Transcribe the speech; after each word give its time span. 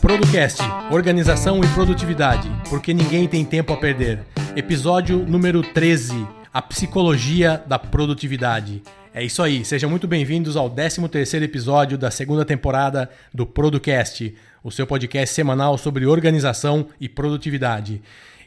Podcast 0.00 0.62
Organização 0.90 1.60
e 1.62 1.66
Produtividade, 1.68 2.50
porque 2.68 2.94
ninguém 2.94 3.28
tem 3.28 3.44
tempo 3.44 3.72
a 3.72 3.76
perder. 3.76 4.24
Episódio 4.56 5.18
número 5.18 5.62
13 5.62 6.26
A 6.52 6.62
Psicologia 6.62 7.62
da 7.66 7.78
Produtividade. 7.78 8.82
É 9.16 9.22
isso 9.22 9.44
aí, 9.44 9.64
sejam 9.64 9.88
muito 9.88 10.08
bem-vindos 10.08 10.56
ao 10.56 10.68
13 10.68 11.36
episódio 11.36 11.96
da 11.96 12.10
segunda 12.10 12.44
temporada 12.44 13.08
do 13.32 13.46
Producast, 13.46 14.34
o 14.60 14.72
seu 14.72 14.88
podcast 14.88 15.32
semanal 15.32 15.78
sobre 15.78 16.04
organização 16.04 16.88
e 17.00 17.08
produtividade. 17.08 18.02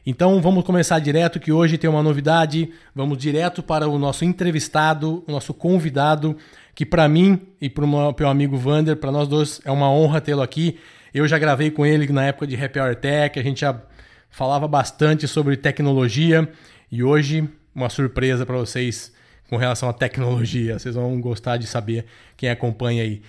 Então 0.06 0.42
vamos 0.42 0.66
começar 0.66 1.00
direto 1.00 1.40
que 1.40 1.54
hoje 1.54 1.78
tem 1.78 1.90
uma 1.90 2.04
novidade. 2.04 2.70
Vamos 2.94 3.18
direto 3.18 3.64
para 3.64 3.88
o 3.88 3.98
nosso 3.98 4.26
entrevistado, 4.26 5.24
o 5.26 5.32
nosso 5.32 5.54
convidado, 5.54 6.36
que 6.76 6.86
para 6.86 7.08
mim 7.08 7.40
e 7.62 7.70
para 7.70 7.86
o 7.86 7.88
meu 7.88 8.28
amigo 8.28 8.58
Vander, 8.58 8.98
para 8.98 9.10
nós 9.10 9.30
dois 9.30 9.62
é 9.64 9.72
uma 9.72 9.90
honra 9.90 10.20
tê-lo 10.20 10.42
aqui. 10.42 10.78
Eu 11.14 11.26
já 11.30 11.40
gravei 11.40 11.72
com 11.72 11.86
ele 11.86 12.12
na 12.12 12.26
época 12.26 12.46
de 12.46 12.62
Happy 12.62 12.78
Hour 12.78 12.96
Tech, 12.98 13.40
a 13.40 13.44
gente 13.44 13.62
já 13.62 13.82
falava 14.30 14.68
bastante 14.68 15.30
sobre 15.30 15.56
tecnologia 15.56 16.46
e 16.92 17.02
hoje 17.02 17.48
uma 17.74 17.88
surpresa 17.88 18.46
para 18.46 18.58
vocês 18.58 19.16
com 19.50 19.58
relação 19.58 19.90
à 19.90 19.94
tecnologia. 19.94 20.78
Vocês 20.78 20.96
vão 20.96 21.20
gostar 21.20 21.58
de 21.58 21.68
saber 21.68 22.06
quem 22.36 22.50
acompanha 22.50 23.04
aí. 23.04 23.22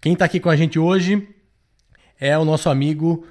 Quem 0.00 0.12
está 0.12 0.24
aqui 0.24 0.38
com 0.38 0.50
a 0.50 0.56
gente 0.56 0.78
hoje 0.78 1.28
é 2.18 2.36
o 2.38 2.44
nosso 2.44 2.68
amigo 2.68 3.26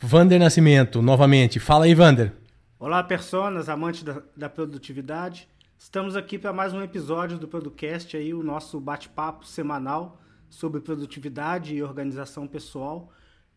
Vander 0.00 0.38
Nascimento, 0.38 1.00
novamente. 1.00 1.58
Fala 1.60 1.84
aí, 1.84 1.94
Vander. 1.94 2.32
Olá, 2.78 3.02
personas, 3.02 3.68
amantes 3.68 4.02
da, 4.02 4.22
da 4.36 4.48
produtividade. 4.48 5.48
Estamos 5.78 6.16
aqui 6.16 6.38
para 6.38 6.52
mais 6.52 6.72
um 6.72 6.82
episódio 6.82 7.38
do 7.38 7.46
podcast 7.46 8.16
aí, 8.16 8.32
o 8.32 8.42
nosso 8.42 8.80
bate-papo 8.80 9.46
semanal 9.46 10.20
sobre 10.48 10.80
produtividade 10.80 11.74
e 11.74 11.82
organização 11.82 12.46
pessoal. 12.46 13.12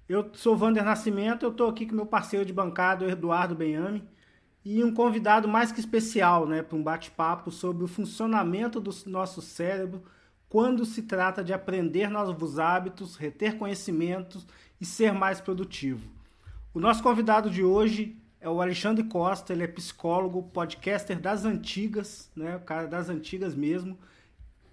Eu 0.07 0.29
sou 0.33 0.55
Vander 0.55 0.83
Nascimento, 0.83 1.43
eu 1.43 1.51
estou 1.51 1.69
aqui 1.69 1.85
com 1.85 1.95
meu 1.95 2.05
parceiro 2.05 2.45
de 2.45 2.53
bancada, 2.53 3.05
Eduardo 3.05 3.55
Benhame, 3.55 4.03
e 4.69 4.83
um 4.83 4.93
convidado 4.93 5.47
mais 5.47 5.71
que 5.71 5.79
especial 5.79 6.45
né, 6.45 6.61
para 6.61 6.77
um 6.77 6.83
bate-papo 6.83 7.49
sobre 7.49 7.85
o 7.85 7.87
funcionamento 7.87 8.81
do 8.81 8.93
nosso 9.05 9.41
cérebro 9.41 10.03
quando 10.49 10.83
se 10.83 11.03
trata 11.03 11.41
de 11.41 11.53
aprender 11.53 12.09
novos 12.09 12.59
hábitos, 12.59 13.15
reter 13.15 13.57
conhecimentos 13.57 14.45
e 14.79 14.85
ser 14.85 15.13
mais 15.13 15.39
produtivo. 15.39 16.09
O 16.73 16.81
nosso 16.81 17.01
convidado 17.01 17.49
de 17.49 17.63
hoje 17.63 18.17
é 18.41 18.49
o 18.49 18.61
Alexandre 18.61 19.05
Costa, 19.05 19.53
ele 19.53 19.63
é 19.63 19.67
psicólogo, 19.67 20.43
podcaster 20.43 21.17
das 21.17 21.45
antigas, 21.45 22.29
né, 22.35 22.57
o 22.57 22.59
cara 22.59 22.87
das 22.87 23.07
antigas 23.07 23.55
mesmo. 23.55 23.97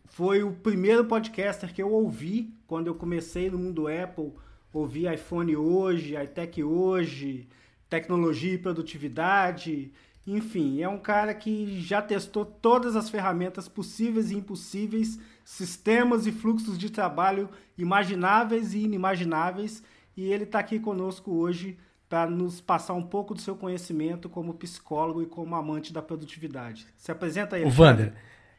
Foi 0.06 0.42
o 0.42 0.50
primeiro 0.50 1.04
podcaster 1.04 1.72
que 1.72 1.80
eu 1.80 1.92
ouvi 1.92 2.52
quando 2.66 2.88
eu 2.88 2.96
comecei 2.96 3.48
no 3.48 3.58
mundo 3.58 3.86
Apple 3.86 4.32
ouvir 4.72 5.12
iPhone 5.14 5.54
hoje, 5.54 6.20
iTech 6.20 6.64
hoje, 6.64 7.46
tecnologia 7.94 8.54
e 8.54 8.58
produtividade. 8.58 9.92
Enfim, 10.26 10.82
é 10.82 10.88
um 10.88 10.98
cara 10.98 11.32
que 11.32 11.80
já 11.80 12.02
testou 12.02 12.44
todas 12.44 12.96
as 12.96 13.08
ferramentas 13.08 13.68
possíveis 13.68 14.32
e 14.32 14.34
impossíveis, 14.34 15.20
sistemas 15.44 16.26
e 16.26 16.32
fluxos 16.32 16.76
de 16.76 16.90
trabalho 16.90 17.48
imagináveis 17.78 18.74
e 18.74 18.78
inimagináveis, 18.80 19.82
e 20.16 20.24
ele 20.24 20.42
está 20.42 20.58
aqui 20.58 20.80
conosco 20.80 21.30
hoje 21.32 21.78
para 22.08 22.28
nos 22.28 22.60
passar 22.60 22.94
um 22.94 23.02
pouco 23.02 23.32
do 23.32 23.40
seu 23.40 23.54
conhecimento 23.54 24.28
como 24.28 24.54
psicólogo 24.54 25.22
e 25.22 25.26
como 25.26 25.54
amante 25.54 25.92
da 25.92 26.02
produtividade. 26.02 26.86
Se 26.96 27.12
apresenta 27.12 27.54
aí. 27.56 27.64
O 27.64 27.70
Vander. 27.70 28.12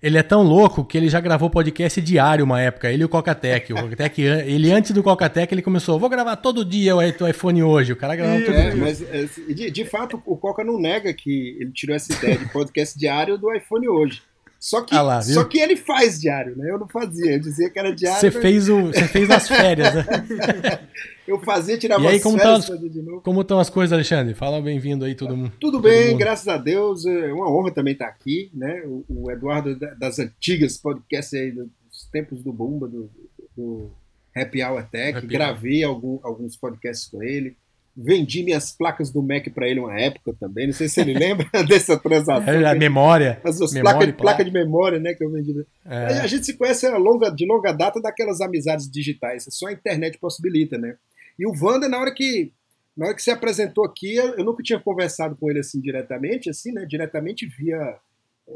Ele 0.06 0.20
é 0.20 0.22
tão 0.22 0.44
louco 0.44 0.86
que 0.86 0.96
ele 0.96 1.10
já 1.10 1.20
gravou 1.20 1.50
podcast 1.50 2.00
diário 2.00 2.46
uma 2.46 2.62
época, 2.62 2.92
ele 2.92 3.02
e 3.02 3.06
o 3.06 3.10
Cocatec. 3.10 3.74
O 3.74 3.76
Cocatec, 3.76 4.22
ele 4.22 4.72
antes 4.72 4.92
do 4.92 5.02
Cocatec, 5.02 5.52
ele 5.52 5.64
começou, 5.64 6.00
vou 6.00 6.08
gravar 6.08 6.36
todo 6.36 6.64
dia 6.64 6.96
o 6.96 7.02
iPhone 7.02 7.64
hoje. 7.64 7.94
O 7.94 7.96
cara 7.96 8.16
gravava 8.16 8.40
todo 8.46 8.54
é, 8.54 8.70
dia. 8.70 8.76
Mas, 8.80 9.02
é, 9.02 9.28
de, 9.52 9.72
de, 9.72 9.84
fato, 9.84 10.22
o 10.24 10.38
Coca 10.38 10.64
não 10.64 10.80
nega 10.80 11.12
que 11.12 11.58
ele 11.60 11.72
tirou 11.72 11.96
essa 11.96 12.14
ideia 12.14 12.38
de 12.38 12.46
podcast 12.50 12.96
diário 13.00 13.36
do 13.36 13.52
iPhone 13.52 13.90
hoje. 13.90 14.22
Só 14.60 14.84
que, 14.84 14.94
ah 14.94 15.02
lá, 15.02 15.22
só 15.24 15.44
que 15.44 15.58
ele 15.58 15.76
faz 15.76 16.22
diário, 16.22 16.56
né? 16.56 16.70
Eu 16.70 16.78
não 16.78 16.88
fazia, 16.88 17.32
eu 17.32 17.40
dizia 17.40 17.68
que 17.72 17.80
era 17.80 17.92
diário. 17.92 18.20
Você 18.20 18.30
mas... 18.30 18.42
fez, 18.44 18.70
o, 18.70 18.82
você 18.86 19.08
fez 19.08 19.28
nas 19.28 19.48
férias, 19.48 19.92
né? 19.92 20.06
eu 21.28 21.40
fazia, 21.40 21.78
tirava 21.78 22.04
e 22.04 22.08
aí, 22.08 22.20
como 22.20 22.38
férias 22.38 22.70
as, 22.70 22.80
de 22.80 23.02
novo. 23.02 23.22
Como 23.22 23.42
estão 23.42 23.60
as 23.60 23.70
coisas, 23.70 23.92
Alexandre? 23.92 24.34
Fala 24.34 24.62
bem-vindo 24.62 25.06
aí, 25.06 25.16
todo 25.16 25.36
mundo. 25.36 25.52
Tudo 25.60 25.80
bem, 25.80 26.10
mundo. 26.10 26.20
graças 26.20 26.48
a 26.48 26.58
Deus. 26.58 27.06
É 27.06 27.34
uma 27.34 27.52
honra 27.52 27.72
também 27.72 27.94
estar 27.94 28.08
aqui, 28.08 28.52
né? 28.54 28.84
O, 28.86 29.04
o 29.10 29.32
Eduardo 29.32 29.78
das 29.98 30.20
antigas 30.20 30.78
podcasts 30.78 31.34
aí, 31.34 31.52
dos 31.52 31.70
tempos 32.12 32.44
do 32.44 32.54
Bumba, 32.54 32.88
do, 32.88 33.10
do 33.58 33.92
Happy 34.36 34.64
Hour 34.64 34.84
Tech. 34.84 35.18
Happy 35.18 35.28
Gravei 35.28 35.84
algum, 35.84 36.20
alguns 36.22 36.56
podcasts 36.56 37.08
com 37.08 37.24
ele. 37.24 37.58
Vendi 37.98 38.44
minhas 38.44 38.74
placas 38.74 39.10
do 39.10 39.24
Mac 39.24 39.48
para 39.54 39.70
ele 39.70 39.80
uma 39.80 39.98
época 39.98 40.36
também. 40.38 40.68
Não 40.68 40.74
sei 40.74 40.90
se 40.90 41.00
ele 41.00 41.14
lembra 41.18 41.48
dessa 41.66 41.98
transação. 41.98 42.54
É, 42.54 42.66
a 42.66 42.76
memória. 42.76 43.40
As 43.44 43.58
suas 43.58 43.74
placas 43.74 44.12
placa 44.12 44.44
de 44.44 44.52
memória, 44.52 45.00
né, 45.00 45.14
que 45.14 45.24
eu 45.24 45.32
vendi. 45.32 45.66
É. 45.86 46.20
A 46.20 46.28
gente 46.28 46.46
se 46.46 46.58
conhece 46.58 46.88
longa, 46.90 47.32
de 47.32 47.48
longa 47.48 47.72
data 47.72 48.02
daquelas 48.02 48.42
amizades 48.42 48.92
digitais. 48.92 49.46
Só 49.50 49.68
a 49.68 49.72
internet 49.72 50.20
possibilita, 50.20 50.78
né? 50.78 50.98
E 51.38 51.46
o 51.46 51.54
Wander, 51.54 51.90
na 51.90 52.00
hora 52.00 52.14
que 52.14 52.52
na 52.96 53.08
hora 53.08 53.16
que 53.16 53.22
se 53.22 53.32
apresentou 53.32 53.84
aqui, 53.84 54.16
eu, 54.16 54.36
eu 54.36 54.46
nunca 54.46 54.64
tinha 54.64 54.80
conversado 54.80 55.36
com 55.36 55.50
ele 55.50 55.60
assim 55.60 55.82
diretamente, 55.82 56.50
assim, 56.50 56.72
né? 56.72 56.86
Diretamente 56.86 57.46
via 57.46 57.98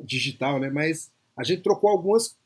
digital, 0.03 0.59
né? 0.59 0.69
Mas 0.69 1.11
a 1.37 1.43
gente 1.43 1.61
trocou 1.61 1.89
algumas 1.89 2.37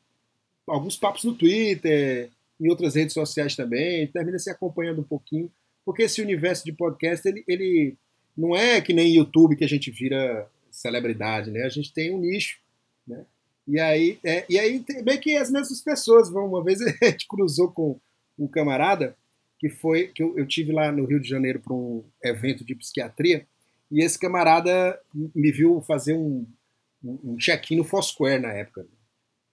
alguns 0.68 0.96
papos 0.98 1.24
no 1.24 1.36
Twitter, 1.36 2.32
em 2.60 2.70
outras 2.70 2.96
redes 2.96 3.14
sociais 3.14 3.56
também, 3.56 4.08
termina 4.08 4.40
se 4.40 4.50
acompanhando 4.50 5.02
um 5.02 5.04
pouquinho 5.04 5.52
porque 5.86 6.04
esse 6.04 6.22
universo 6.22 6.64
de 6.64 6.72
podcast, 6.72 7.28
ele, 7.28 7.44
ele 7.48 7.98
não 8.38 8.56
é 8.56 8.82
que 8.82 8.94
nem 8.94 9.16
YouTube 9.16 9.56
que 9.56 9.64
a 9.64 9.70
gente 9.70 9.92
vira 9.92 10.48
celebridade, 10.72 11.52
né? 11.52 11.64
A 11.64 11.70
gente 11.70 11.94
tem 11.94 12.14
um 12.14 12.20
nicho, 12.20 12.60
né? 13.08 13.26
E 13.68 13.80
aí, 13.80 14.20
é, 14.24 14.46
e 14.50 14.60
aí 14.60 14.84
bem 15.04 15.20
que 15.20 15.36
as 15.36 15.52
mesmas 15.52 15.82
pessoas 15.82 16.30
vão. 16.30 16.48
Uma 16.48 16.64
vez 16.64 16.80
a 17.02 17.06
gente 17.06 17.28
cruzou 17.28 17.72
com 17.72 18.00
um 18.38 18.48
camarada 18.48 19.16
que 19.64 19.70
foi 19.70 20.08
que 20.10 20.22
eu, 20.22 20.38
eu 20.38 20.46
tive 20.46 20.74
lá 20.74 20.92
no 20.92 21.06
Rio 21.06 21.22
de 21.22 21.30
Janeiro 21.30 21.62
para 21.62 21.74
um 21.74 22.04
evento 22.22 22.66
de 22.66 22.76
psiquiatria 22.76 23.48
e 23.90 24.04
esse 24.04 24.20
camarada 24.20 25.00
me 25.14 25.54
viu 25.54 25.80
fazer 25.88 26.16
um, 26.16 26.46
um 27.02 27.38
check-in 27.38 27.78
no 27.78 27.86
Foursquare 27.86 28.42
na 28.42 28.52
época. 28.52 28.86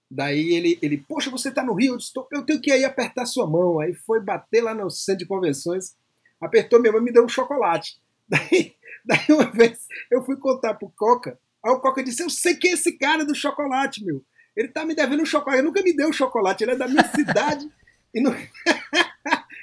Daí 0.09 0.53
ele, 0.53 0.77
ele 0.81 0.97
poxa, 0.97 1.29
você 1.29 1.47
está 1.47 1.63
no 1.63 1.73
Rio? 1.73 1.93
Eu, 1.93 1.97
disse, 1.97 2.11
eu 2.29 2.43
tenho 2.43 2.59
que 2.59 2.75
ir 2.75 2.83
apertar 2.83 3.25
sua 3.25 3.49
mão. 3.49 3.79
Aí 3.79 3.93
foi 3.93 4.19
bater 4.19 4.61
lá 4.61 4.75
no 4.75 4.89
centro 4.89 5.19
de 5.19 5.25
convenções 5.25 5.95
apertou 6.41 6.81
minha 6.81 6.91
mão 6.91 6.99
e 6.99 7.05
me 7.05 7.13
deu 7.13 7.23
um 7.23 7.29
chocolate. 7.29 8.01
Daí, 8.27 8.75
daí 9.05 9.25
uma 9.29 9.49
vez 9.51 9.87
eu 10.09 10.23
fui 10.23 10.37
contar 10.37 10.73
pro 10.75 10.89
Coca, 10.95 11.37
aí 11.63 11.71
o 11.71 11.79
Coca 11.79 12.01
disse: 12.01 12.23
Eu 12.23 12.29
sei 12.29 12.55
que 12.55 12.69
é 12.69 12.71
esse 12.71 12.97
cara 12.97 13.25
do 13.25 13.35
chocolate, 13.35 14.03
meu. 14.05 14.23
Ele 14.55 14.69
tá 14.69 14.85
me 14.85 14.95
devendo 14.95 15.21
um 15.21 15.25
chocolate. 15.25 15.59
Ele 15.59 15.67
nunca 15.67 15.83
me 15.83 15.93
deu 15.93 16.07
um 16.07 16.13
chocolate, 16.13 16.63
ele 16.63 16.71
é 16.71 16.75
da 16.75 16.87
minha 16.87 17.03
cidade. 17.09 17.69
e 18.13 18.21
não... 18.21 18.33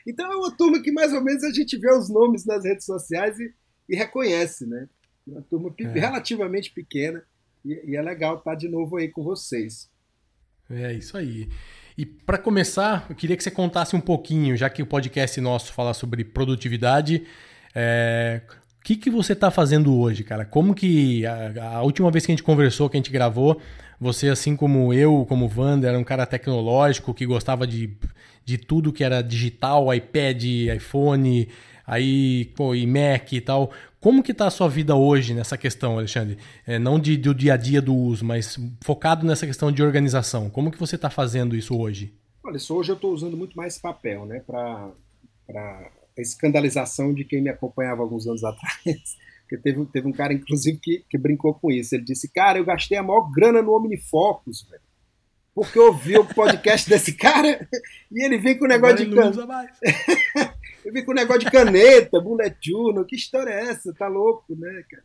então 0.09 0.33
é 0.33 0.37
uma 0.37 0.57
turma 0.57 0.83
que 0.83 0.91
mais 0.91 1.13
ou 1.13 1.23
menos 1.23 1.45
a 1.45 1.53
gente 1.53 1.77
vê 1.79 1.93
os 1.93 2.09
nomes 2.09 2.45
nas 2.47 2.65
redes 2.65 2.85
sociais 2.87 3.39
e, 3.39 3.53
e 3.89 3.97
reconhece, 3.97 4.67
né? 4.67 4.89
Uma 5.27 5.43
turma 5.43 5.75
é. 5.79 5.85
relativamente 5.85 6.73
pequena 6.73 7.23
e, 7.65 7.93
e 7.93 7.97
é 7.97 8.03
legal 8.03 8.39
estar 8.39 8.55
de 8.55 8.69
novo 8.69 8.97
aí 8.97 9.09
com 9.09 9.23
vocês. 9.23 9.91
É 10.71 10.93
isso 10.93 11.17
aí. 11.17 11.49
E 11.97 12.07
para 12.07 12.39
começar, 12.39 13.07
eu 13.11 13.17
queria 13.17 13.37
que 13.37 13.43
você 13.43 13.51
contasse 13.51 13.97
um 13.97 14.01
pouquinho, 14.01 14.57
já 14.57 14.71
que 14.71 14.83
o 14.83 14.87
podcast 14.87 15.41
nosso 15.41 15.73
fala 15.73 15.93
sobre 15.93 16.25
produtividade, 16.25 17.27
é, 17.75 18.41
o 18.79 18.85
que, 18.85 18.97
que 18.97 19.11
você 19.11 19.33
está 19.33 19.51
fazendo 19.51 19.95
hoje, 19.99 20.23
cara? 20.23 20.45
Como 20.45 20.75
que 20.75 21.27
a, 21.27 21.77
a, 21.77 21.83
última 21.83 22.11
vez 22.11 22.25
que 22.25 22.33
a 22.33 22.35
gente 22.35 22.45
conversou, 22.45 22.89
que 22.89 22.97
a 22.97 23.01
gente 23.01 23.11
gravou, 23.11 23.61
você, 24.01 24.29
assim 24.29 24.57
como 24.57 24.93
eu, 24.93 25.27
como 25.29 25.51
Wander, 25.55 25.91
era 25.91 25.99
um 25.99 26.05
cara 26.05 26.27
tecnológico 26.27 27.13
que 27.13 27.27
gostava 27.27 27.67
de, 27.67 27.97
de 28.45 28.57
tudo 28.57 28.93
que 28.93 29.03
era 29.03 29.23
digital, 29.23 29.93
iPad, 29.93 30.45
iPhone, 30.77 31.49
aí, 31.87 32.45
pô, 32.57 32.75
e 32.75 32.87
Mac 32.87 33.33
e 33.33 33.41
tal. 33.41 33.73
Como 34.01 34.23
que 34.23 34.31
está 34.31 34.47
a 34.47 34.51
sua 34.51 34.69
vida 34.69 34.95
hoje 34.95 35.35
nessa 35.35 35.59
questão, 35.59 35.99
Alexandre? 35.99 36.39
É, 36.65 36.79
não 36.79 37.01
de, 37.01 37.17
do 37.17 37.35
dia 37.35 37.55
a 37.55 37.57
dia 37.57 37.83
do 37.83 37.95
uso, 37.95 38.25
mas 38.25 38.57
focado 38.81 39.27
nessa 39.27 39.47
questão 39.47 39.73
de 39.73 39.83
organização. 39.83 40.49
Como 40.49 40.71
que 40.71 40.79
você 40.79 40.95
está 40.95 41.11
fazendo 41.11 41.57
isso 41.57 41.77
hoje? 41.77 42.15
Olha, 42.45 42.57
isso 42.57 42.75
hoje 42.75 42.93
eu 42.93 42.95
estou 42.95 43.13
usando 43.13 43.37
muito 43.37 43.57
mais 43.57 43.77
papel, 43.79 44.25
né? 44.25 44.41
Para 44.47 44.93
escandalização 46.17 47.13
de 47.13 47.25
quem 47.25 47.43
me 47.43 47.51
acompanhava 47.51 48.03
alguns 48.03 48.27
anos 48.29 48.45
atrás. 48.45 49.17
Porque 49.49 49.57
teve, 49.57 49.83
teve 49.87 50.07
um 50.07 50.13
cara, 50.13 50.35
inclusive, 50.35 50.79
que, 50.79 51.03
que 51.09 51.17
brincou 51.17 51.55
com 51.55 51.71
isso. 51.71 51.95
Ele 51.95 52.05
disse, 52.05 52.31
cara, 52.31 52.59
eu 52.59 52.67
gastei 52.67 52.99
a 52.99 53.03
maior 53.03 53.31
grana 53.31 53.63
no 53.63 53.73
OmniFocus, 53.73 54.67
velho. 54.69 54.83
porque 55.55 55.79
ouviu 55.79 56.21
o 56.21 56.35
podcast 56.35 56.87
desse 56.91 57.15
cara 57.15 57.67
e 58.13 58.23
ele 58.23 58.37
vem 58.37 58.59
com 58.59 58.67
o 58.67 58.69
negócio 58.69 58.97
de 58.99 59.15
caneta. 59.15 59.71
ele 60.85 60.93
vem 60.93 61.03
com 61.03 61.13
o 61.13 61.15
negócio 61.15 61.41
de 61.41 61.51
caneta, 61.51 62.21
bullet 62.21 62.59
journal. 62.63 63.07
Que 63.07 63.17
história 63.17 63.51
é 63.51 63.71
essa? 63.71 63.95
Tá 63.95 64.07
louco, 64.07 64.55
né, 64.55 64.85
cara? 64.91 65.05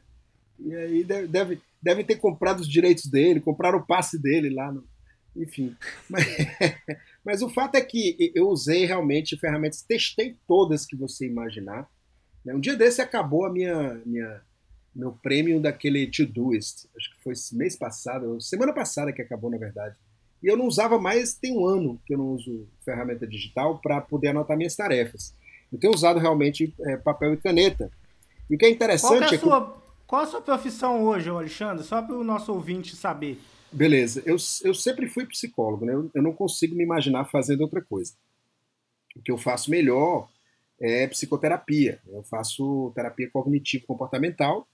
E 0.60 0.75
aí 0.75 1.04
deve, 1.06 1.28
deve, 1.28 1.62
deve 1.81 2.04
ter 2.04 2.18
comprado 2.18 2.60
os 2.60 2.68
direitos 2.68 3.06
dele, 3.06 3.40
compraram 3.40 3.80
o 3.80 3.86
passe 3.86 4.22
dele 4.22 4.50
lá 4.50 4.74
no, 4.74 4.84
enfim. 5.34 5.74
Mas, 6.10 6.25
mas, 7.25 7.42
o 7.42 7.50
fato 7.50 7.75
é 7.75 7.81
que 7.81 8.31
eu 8.36 8.50
usei 8.50 8.86
realmente 8.86 9.40
ferramentas, 9.40 9.81
testei 9.81 10.36
todas 10.45 10.86
que 10.86 10.98
você 10.98 11.25
imaginar. 11.25 11.90
Né? 12.44 12.54
Um 12.54 12.60
dia 12.60 12.75
desse 12.75 13.01
acabou 13.01 13.45
a 13.45 13.51
minha, 13.51 14.01
minha 14.06 14.42
meu 14.95 15.12
prêmio 15.12 15.60
daquele 15.60 16.07
Todoist. 16.07 16.88
Acho 16.98 17.16
que 17.16 17.24
foi 17.24 17.34
mês 17.57 17.75
passado, 17.75 18.40
semana 18.40 18.74
passada 18.74 19.12
que 19.12 19.22
acabou, 19.22 19.50
na 19.50 19.57
verdade. 19.57 19.95
E 20.42 20.48
eu 20.48 20.57
não 20.57 20.66
usava 20.66 21.00
mais, 21.00 21.34
tem 21.34 21.57
um 21.57 21.66
ano 21.66 22.01
que 22.06 22.13
eu 22.13 22.18
não 22.18 22.28
uso 22.28 22.68
ferramenta 22.84 23.25
digital 23.25 23.80
para 23.80 24.01
poder 24.01 24.30
anotar 24.30 24.57
minhas 24.57 24.75
tarefas. 24.75 25.34
Eu 25.72 25.80
tenho 25.80 25.94
usado 25.94 26.19
realmente 26.19 26.74
é, 26.81 26.98
papel 26.98 27.34
e 27.34 27.38
caneta. 27.38 27.90
E 28.50 28.56
o 28.56 28.57
que 28.57 28.66
é 28.66 28.69
interessante 28.69 29.10
qual 29.10 29.22
é, 29.22 29.25
a 29.36 29.40
sua, 29.40 29.72
que... 29.72 29.84
Qual 30.06 30.22
a 30.22 30.28
sua 30.28 30.42
profissão 30.42 31.01
hoje, 31.04 31.30
Alexandre? 31.30 31.84
Só 31.84 32.01
para 32.01 32.16
o 32.16 32.24
nosso 32.24 32.54
ouvinte 32.54 32.95
saber. 32.95 33.40
Beleza. 33.72 34.22
Eu, 34.25 34.36
eu 34.63 34.74
sempre 34.74 35.07
fui 35.07 35.25
psicólogo, 35.25 35.86
né? 35.86 35.94
Eu, 35.94 36.12
eu 36.13 36.22
não 36.22 36.34
consigo 36.34 36.75
me 36.75 36.84
imaginar 36.84 37.25
fazendo 37.25 37.62
outra 37.62 37.81
coisa. 37.81 38.13
O 39.16 39.22
que 39.22 39.31
eu 39.31 39.38
faço 39.38 39.72
melhor 39.72 40.28
é 40.83 41.07
psicoterapia. 41.07 42.00
Eu 42.07 42.21
faço 42.24 42.91
terapia 42.94 43.30
cognitivo-comportamental 43.31 44.68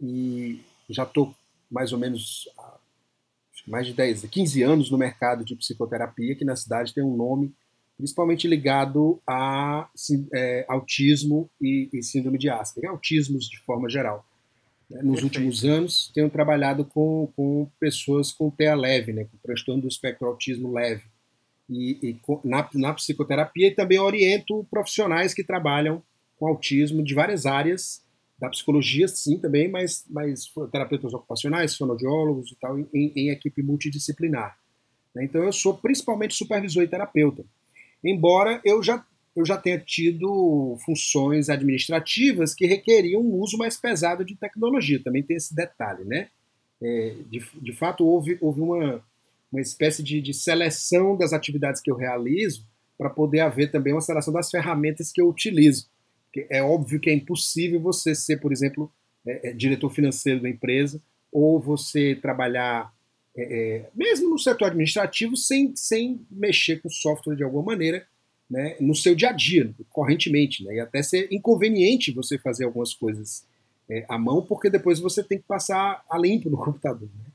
e 0.00 0.60
já 0.90 1.04
estou 1.04 1.32
mais 1.70 1.92
ou 1.92 1.98
menos 1.98 2.48
mais 3.66 3.86
de 3.86 3.92
10, 3.92 4.22
15 4.22 4.62
anos 4.62 4.90
no 4.90 4.98
mercado 4.98 5.44
de 5.44 5.54
psicoterapia, 5.54 6.34
que 6.34 6.44
na 6.44 6.56
cidade 6.56 6.92
tem 6.92 7.04
um 7.04 7.16
nome 7.16 7.54
principalmente 7.98 8.46
ligado 8.46 9.20
a 9.26 9.88
é, 10.32 10.64
autismo 10.68 11.50
e, 11.60 11.90
e, 11.92 12.00
síndrome 12.00 12.38
de 12.38 12.48
Asperger, 12.48 12.90
autismos 12.90 13.48
de 13.48 13.58
forma 13.58 13.90
geral. 13.90 14.24
Né? 14.88 15.02
Nos 15.02 15.20
Perfeito. 15.20 15.24
últimos 15.24 15.64
anos, 15.64 16.10
tenho 16.14 16.30
trabalhado 16.30 16.84
com, 16.84 17.30
com 17.34 17.68
pessoas 17.80 18.32
com 18.32 18.50
TEA 18.50 18.76
leve, 18.76 19.12
né, 19.12 19.24
com 19.24 19.36
transtorno 19.42 19.82
do 19.82 19.88
espectro 19.88 20.28
autismo 20.28 20.72
leve, 20.72 21.02
e, 21.68 21.98
e 22.02 22.20
na, 22.44 22.68
na 22.74 22.94
psicoterapia 22.94 23.68
e 23.68 23.74
também 23.74 23.98
oriento 23.98 24.66
profissionais 24.70 25.34
que 25.34 25.44
trabalham 25.44 26.02
com 26.38 26.46
autismo 26.46 27.02
de 27.02 27.14
várias 27.14 27.46
áreas, 27.46 28.02
da 28.38 28.48
psicologia, 28.48 29.08
sim, 29.08 29.38
também, 29.38 29.68
mas, 29.68 30.04
mas 30.08 30.52
terapeutas 30.70 31.12
ocupacionais, 31.12 31.76
fonoaudiólogos 31.76 32.52
e 32.52 32.56
tal, 32.56 32.78
em, 32.78 32.88
em 32.94 33.30
equipe 33.30 33.62
multidisciplinar. 33.62 34.56
Né? 35.14 35.24
Então, 35.24 35.42
eu 35.42 35.52
sou 35.52 35.76
principalmente 35.76 36.34
supervisor 36.34 36.82
e 36.84 36.88
terapeuta. 36.88 37.44
Embora 38.02 38.60
eu 38.64 38.80
já, 38.80 39.04
eu 39.34 39.44
já 39.44 39.56
tenha 39.56 39.80
tido 39.80 40.78
funções 40.84 41.48
administrativas 41.48 42.54
que 42.54 42.66
requeriam 42.66 43.20
um 43.20 43.34
uso 43.40 43.58
mais 43.58 43.76
pesado 43.76 44.24
de 44.24 44.36
tecnologia, 44.36 45.02
também 45.02 45.24
tem 45.24 45.36
esse 45.36 45.54
detalhe, 45.54 46.04
né? 46.04 46.28
É, 46.80 47.16
de, 47.28 47.44
de 47.60 47.72
fato, 47.72 48.06
houve, 48.06 48.38
houve 48.40 48.60
uma, 48.60 49.04
uma 49.50 49.60
espécie 49.60 50.02
de, 50.02 50.20
de 50.20 50.34
seleção 50.34 51.16
das 51.16 51.32
atividades 51.32 51.80
que 51.80 51.90
eu 51.90 51.96
realizo 51.96 52.66
para 52.96 53.08
poder 53.08 53.40
haver 53.40 53.70
também 53.70 53.92
uma 53.92 54.00
seleção 54.00 54.32
das 54.32 54.50
ferramentas 54.50 55.10
que 55.12 55.20
eu 55.20 55.28
utilizo 55.28 55.88
é 56.50 56.62
óbvio 56.62 57.00
que 57.00 57.10
é 57.10 57.14
impossível 57.14 57.80
você 57.80 58.14
ser, 58.14 58.38
por 58.38 58.52
exemplo, 58.52 58.92
é, 59.26 59.50
é, 59.50 59.52
diretor 59.52 59.90
financeiro 59.90 60.40
da 60.42 60.48
empresa 60.48 61.02
ou 61.32 61.60
você 61.60 62.14
trabalhar 62.14 62.92
é, 63.36 63.42
é, 63.42 63.90
mesmo 63.94 64.30
no 64.30 64.38
setor 64.38 64.66
administrativo 64.66 65.36
sem, 65.36 65.74
sem 65.76 66.20
mexer 66.30 66.80
com 66.80 66.88
software 66.88 67.36
de 67.36 67.44
alguma 67.44 67.62
maneira 67.62 68.06
né, 68.50 68.76
no 68.80 68.94
seu 68.94 69.14
dia 69.14 69.28
a 69.28 69.32
dia, 69.32 69.72
correntemente. 69.90 70.64
Né, 70.64 70.76
e 70.76 70.80
até 70.80 71.02
ser 71.02 71.28
inconveniente 71.30 72.12
você 72.12 72.38
fazer 72.38 72.64
algumas 72.64 72.94
coisas 72.94 73.46
é, 73.90 74.04
à 74.08 74.18
mão, 74.18 74.42
porque 74.42 74.70
depois 74.70 74.98
você 74.98 75.22
tem 75.22 75.38
que 75.38 75.44
passar 75.44 76.02
a 76.10 76.18
limpo 76.18 76.48
no 76.50 76.56
computador. 76.56 77.08
Né? 77.08 77.30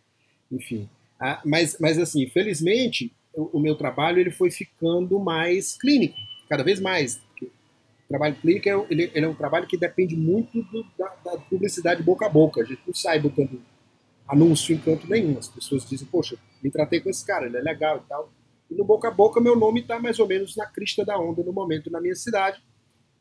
Enfim. 0.52 0.90
Ah, 1.24 1.42
mas, 1.46 1.78
mas 1.80 1.98
assim, 1.98 2.28
felizmente, 2.28 3.14
o, 3.34 3.58
o 3.58 3.60
meu 3.60 3.76
trabalho 3.76 4.20
ele 4.20 4.32
foi 4.32 4.52
ficando 4.52 5.20
mais 5.20 5.78
clínico, 5.78 6.18
cada 6.50 6.64
vez 6.64 6.80
mais 6.80 7.22
trabalho 8.14 8.36
clínico 8.36 8.70
é, 8.70 8.86
ele, 8.92 9.12
ele 9.14 9.26
é 9.26 9.28
um 9.28 9.34
trabalho 9.34 9.66
que 9.66 9.76
depende 9.76 10.16
muito 10.16 10.62
do, 10.64 10.86
da, 10.98 11.08
da, 11.26 11.38
publicidade 11.40 12.04
boca 12.04 12.28
a 12.28 12.30
boca. 12.30 12.62
A 12.62 12.66
gente 12.66 12.82
não 12.86 12.94
sai 12.94 13.20
botando 13.20 13.60
anúncio 14.28 14.76
em 14.76 14.78
canto 14.78 15.10
nenhum. 15.10 15.38
As 15.40 15.48
pessoas 15.48 15.84
dizem, 15.90 16.08
poxa, 16.08 16.38
me 16.62 16.70
tratei 16.70 17.02
com 17.02 17.10
esse 17.10 17.26
cara, 17.26 17.48
ele 17.48 17.58
é 17.58 17.62
legal 17.62 17.98
e 17.98 18.08
tal. 18.08 18.32
E 18.70 18.76
no 18.76 18.86
boca 18.86 19.08
a 19.08 19.12
boca, 19.12 19.42
meu 19.42 19.56
nome 19.56 19.82
está 19.82 20.00
mais 20.00 20.20
ou 20.20 20.28
menos 20.28 20.56
na 20.56 20.68
crista 20.68 21.04
da 21.04 21.20
onda 21.20 21.44
no 21.44 21.52
momento 21.52 21.90
na 21.90 22.00
minha 22.00 22.16
cidade. 22.16 22.62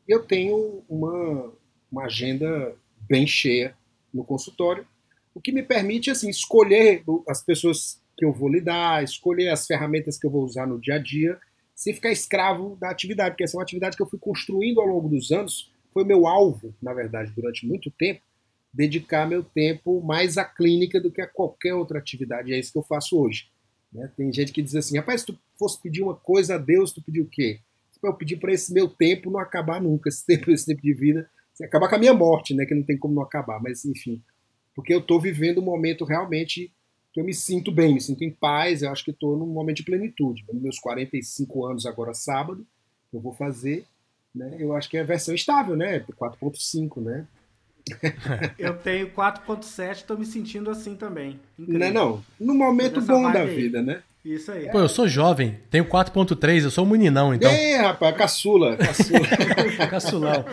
E 0.07 0.11
eu 0.11 0.23
tenho 0.23 0.83
uma, 0.87 1.51
uma 1.91 2.05
agenda 2.05 2.75
bem 3.01 3.25
cheia 3.25 3.75
no 4.13 4.23
consultório, 4.23 4.85
o 5.33 5.41
que 5.41 5.51
me 5.51 5.63
permite 5.63 6.09
assim 6.11 6.29
escolher 6.29 7.03
as 7.27 7.43
pessoas 7.43 8.01
que 8.17 8.25
eu 8.25 8.31
vou 8.31 8.49
lidar, 8.49 9.03
escolher 9.03 9.49
as 9.49 9.65
ferramentas 9.65 10.17
que 10.17 10.25
eu 10.27 10.31
vou 10.31 10.43
usar 10.43 10.67
no 10.67 10.79
dia 10.79 10.95
a 10.95 10.99
dia 10.99 11.39
sem 11.75 11.93
ficar 11.93 12.11
escravo 12.11 12.77
da 12.79 12.89
atividade, 12.89 13.31
porque 13.31 13.43
essa 13.43 13.57
é 13.57 13.59
uma 13.59 13.63
atividade 13.63 13.97
que 13.97 14.03
eu 14.03 14.09
fui 14.09 14.19
construindo 14.19 14.79
ao 14.79 14.87
longo 14.87 15.09
dos 15.09 15.31
anos, 15.31 15.71
foi 15.91 16.03
meu 16.03 16.27
alvo, 16.27 16.73
na 16.81 16.93
verdade, 16.93 17.31
durante 17.35 17.65
muito 17.65 17.91
tempo, 17.91 18.21
dedicar 18.73 19.27
meu 19.27 19.43
tempo 19.43 20.01
mais 20.01 20.37
à 20.37 20.45
clínica 20.45 20.99
do 20.99 21.11
que 21.11 21.21
a 21.21 21.27
qualquer 21.27 21.73
outra 21.73 21.99
atividade, 21.99 22.51
e 22.51 22.53
é 22.53 22.59
isso 22.59 22.71
que 22.71 22.77
eu 22.77 22.83
faço 22.83 23.19
hoje. 23.19 23.47
Né? 23.91 24.09
Tem 24.15 24.31
gente 24.31 24.51
que 24.51 24.61
diz 24.61 24.75
assim, 24.75 24.97
rapaz, 24.97 25.21
se 25.21 25.27
tu 25.27 25.39
fosse 25.57 25.81
pedir 25.81 26.01
uma 26.01 26.15
coisa 26.15 26.55
a 26.55 26.57
Deus, 26.57 26.91
tu 26.91 27.01
pediu 27.01 27.25
o 27.25 27.29
quê? 27.29 27.59
Eu 28.01 28.13
pedi 28.13 28.35
para 28.35 28.51
esse 28.51 28.73
meu 28.73 28.89
tempo 28.89 29.31
não 29.31 29.39
acabar 29.39 29.81
nunca, 29.81 30.09
esse 30.09 30.25
tempo, 30.25 30.51
esse 30.51 30.65
tempo 30.65 30.81
de 30.81 30.93
vida, 30.93 31.29
acabar 31.63 31.87
com 31.87 31.95
a 31.95 31.99
minha 31.99 32.13
morte, 32.13 32.53
né? 32.53 32.65
que 32.65 32.75
não 32.75 32.83
tem 32.83 32.97
como 32.97 33.15
não 33.15 33.23
acabar, 33.23 33.61
mas 33.61 33.85
enfim, 33.85 34.21
porque 34.75 34.93
eu 34.93 34.99
estou 34.99 35.19
vivendo 35.19 35.59
um 35.59 35.65
momento 35.65 36.05
realmente 36.05 36.71
que 37.13 37.19
eu 37.19 37.23
me 37.23 37.33
sinto 37.33 37.71
bem, 37.71 37.93
me 37.93 38.01
sinto 38.01 38.23
em 38.23 38.31
paz, 38.31 38.81
eu 38.81 38.91
acho 38.91 39.05
que 39.05 39.11
estou 39.11 39.37
num 39.37 39.45
momento 39.45 39.77
de 39.77 39.83
plenitude. 39.83 40.43
Nos 40.51 40.61
meus 40.61 40.79
45 40.79 41.65
anos 41.65 41.85
agora 41.85 42.13
sábado, 42.13 42.65
eu 43.13 43.19
vou 43.19 43.33
fazer, 43.33 43.85
né? 44.33 44.55
Eu 44.59 44.75
acho 44.75 44.89
que 44.89 44.97
é 44.97 45.01
a 45.01 45.05
versão 45.05 45.35
estável, 45.35 45.75
né? 45.75 45.99
4.5, 45.99 47.01
né? 47.01 47.27
eu 48.57 48.75
tenho 48.77 49.11
4.7, 49.11 49.91
estou 49.91 50.17
me 50.17 50.25
sentindo 50.25 50.71
assim 50.71 50.95
também. 50.95 51.39
Incrível. 51.59 51.79
Não, 51.79 51.87
é 51.87 51.91
não. 51.91 52.23
No 52.39 52.55
momento 52.55 52.99
bom 53.01 53.31
da 53.31 53.41
aí. 53.41 53.55
vida, 53.55 53.81
né? 53.81 54.01
Isso 54.25 54.51
aí. 54.51 54.71
Pô, 54.71 54.79
eu 54.79 54.87
sou 54.87 55.05
jovem, 55.07 55.59
tenho 55.69 55.85
4.3, 55.85 56.63
eu 56.63 56.71
sou 56.71 56.85
um 56.85 56.89
meninão, 56.89 57.33
então. 57.33 57.51
É, 57.51 57.75
rapaz, 57.75 58.15
caçula, 58.15 58.77
caçula. 58.77 59.19
Caçulão. 59.91 60.45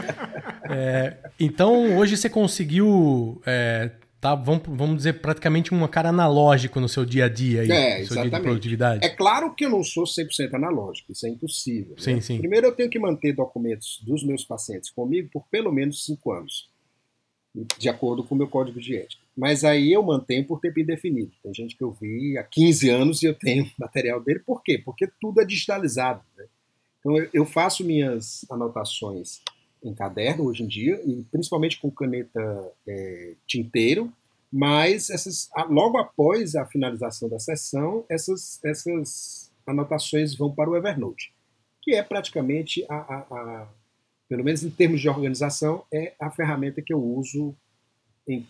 É, 0.69 1.17
então, 1.39 1.97
hoje 1.97 2.17
você 2.17 2.29
conseguiu 2.29 3.41
é, 3.47 3.93
tá, 4.21 4.35
vamos, 4.35 4.63
vamos 4.67 4.97
dizer, 4.99 5.15
praticamente 5.21 5.73
um 5.73 5.87
cara 5.89 6.11
analógico 6.11 6.79
no 6.79 6.89
seu 6.89 7.05
dia 7.05 7.25
a 7.25 7.29
dia 7.29 7.63
aí, 7.63 7.71
é, 7.71 8.03
dia 8.03 8.31
de 8.31 8.41
produtividade. 8.41 9.05
É 9.05 9.09
claro 9.09 9.55
que 9.55 9.65
eu 9.65 9.71
não 9.71 9.83
sou 9.83 10.05
100% 10.05 10.55
analógico, 10.55 11.11
isso 11.11 11.27
é 11.27 11.31
impossível. 11.31 11.97
Sim, 11.99 12.15
né? 12.15 12.21
sim. 12.21 12.39
Primeiro 12.39 12.67
eu 12.67 12.73
tenho 12.73 12.91
que 12.91 12.99
manter 12.99 13.33
documentos 13.33 14.01
dos 14.03 14.23
meus 14.23 14.45
pacientes 14.45 14.91
comigo 14.91 15.31
por 15.33 15.45
pelo 15.51 15.73
menos 15.73 16.05
5 16.05 16.33
anos, 16.33 16.69
de 17.79 17.89
acordo 17.89 18.23
com 18.23 18.35
o 18.35 18.39
meu 18.39 18.47
código 18.47 18.79
de 18.79 18.97
ética. 18.97 19.23
Mas 19.37 19.65
aí 19.65 19.93
eu 19.93 20.03
mantenho 20.03 20.47
por 20.47 20.61
tempo 20.61 20.79
indefinido. 20.81 21.33
Tem 21.43 21.55
gente 21.55 21.75
que 21.77 21.83
eu 21.83 21.91
vi 21.91 22.37
há 22.37 22.43
15 22.43 22.91
anos 22.91 23.23
e 23.23 23.27
eu 23.27 23.35
tenho 23.35 23.69
material 23.79 24.23
dele. 24.23 24.41
Por 24.41 24.63
quê? 24.63 24.79
Porque 24.85 25.09
tudo 25.21 25.41
é 25.41 25.45
digitalizado. 25.47 26.23
Né? 26.37 26.45
Então 27.01 27.17
eu 27.33 27.47
faço 27.47 27.83
minhas 27.83 28.45
anotações 28.51 29.41
em 29.83 29.95
caderno 29.95 30.45
hoje 30.45 30.63
em 30.63 30.67
dia, 30.67 31.01
e 31.07 31.23
principalmente 31.31 31.81
com 31.81 31.91
caneta 31.91 32.73
é, 32.87 33.35
tinteiro, 33.47 34.13
mas 34.53 35.11
essas, 35.11 35.49
logo 35.69 35.97
após 35.97 36.57
a 36.57 36.67
finalização 36.67 37.29
da 37.29 37.39
sessão, 37.39 38.05
essas, 38.09 38.63
essas 38.65 39.53
anotações 39.67 40.35
vão 40.35 40.53
para 40.53 40.69
o 40.69 40.77
Evernote, 40.77 41.33
que 41.83 41.95
é 41.95 42.03
praticamente, 42.03 42.85
a, 42.89 42.97
a, 42.97 43.19
a, 43.31 43.69
pelo 44.29 44.45
menos 44.45 44.63
em 44.63 44.71
termos 44.71 45.01
de 45.01 45.09
organização, 45.09 45.85
é 45.93 46.15
a 46.19 46.31
ferramenta 46.31 46.83
que 46.83 46.93
eu 46.93 47.03
uso 47.03 47.55
em, 48.27 48.47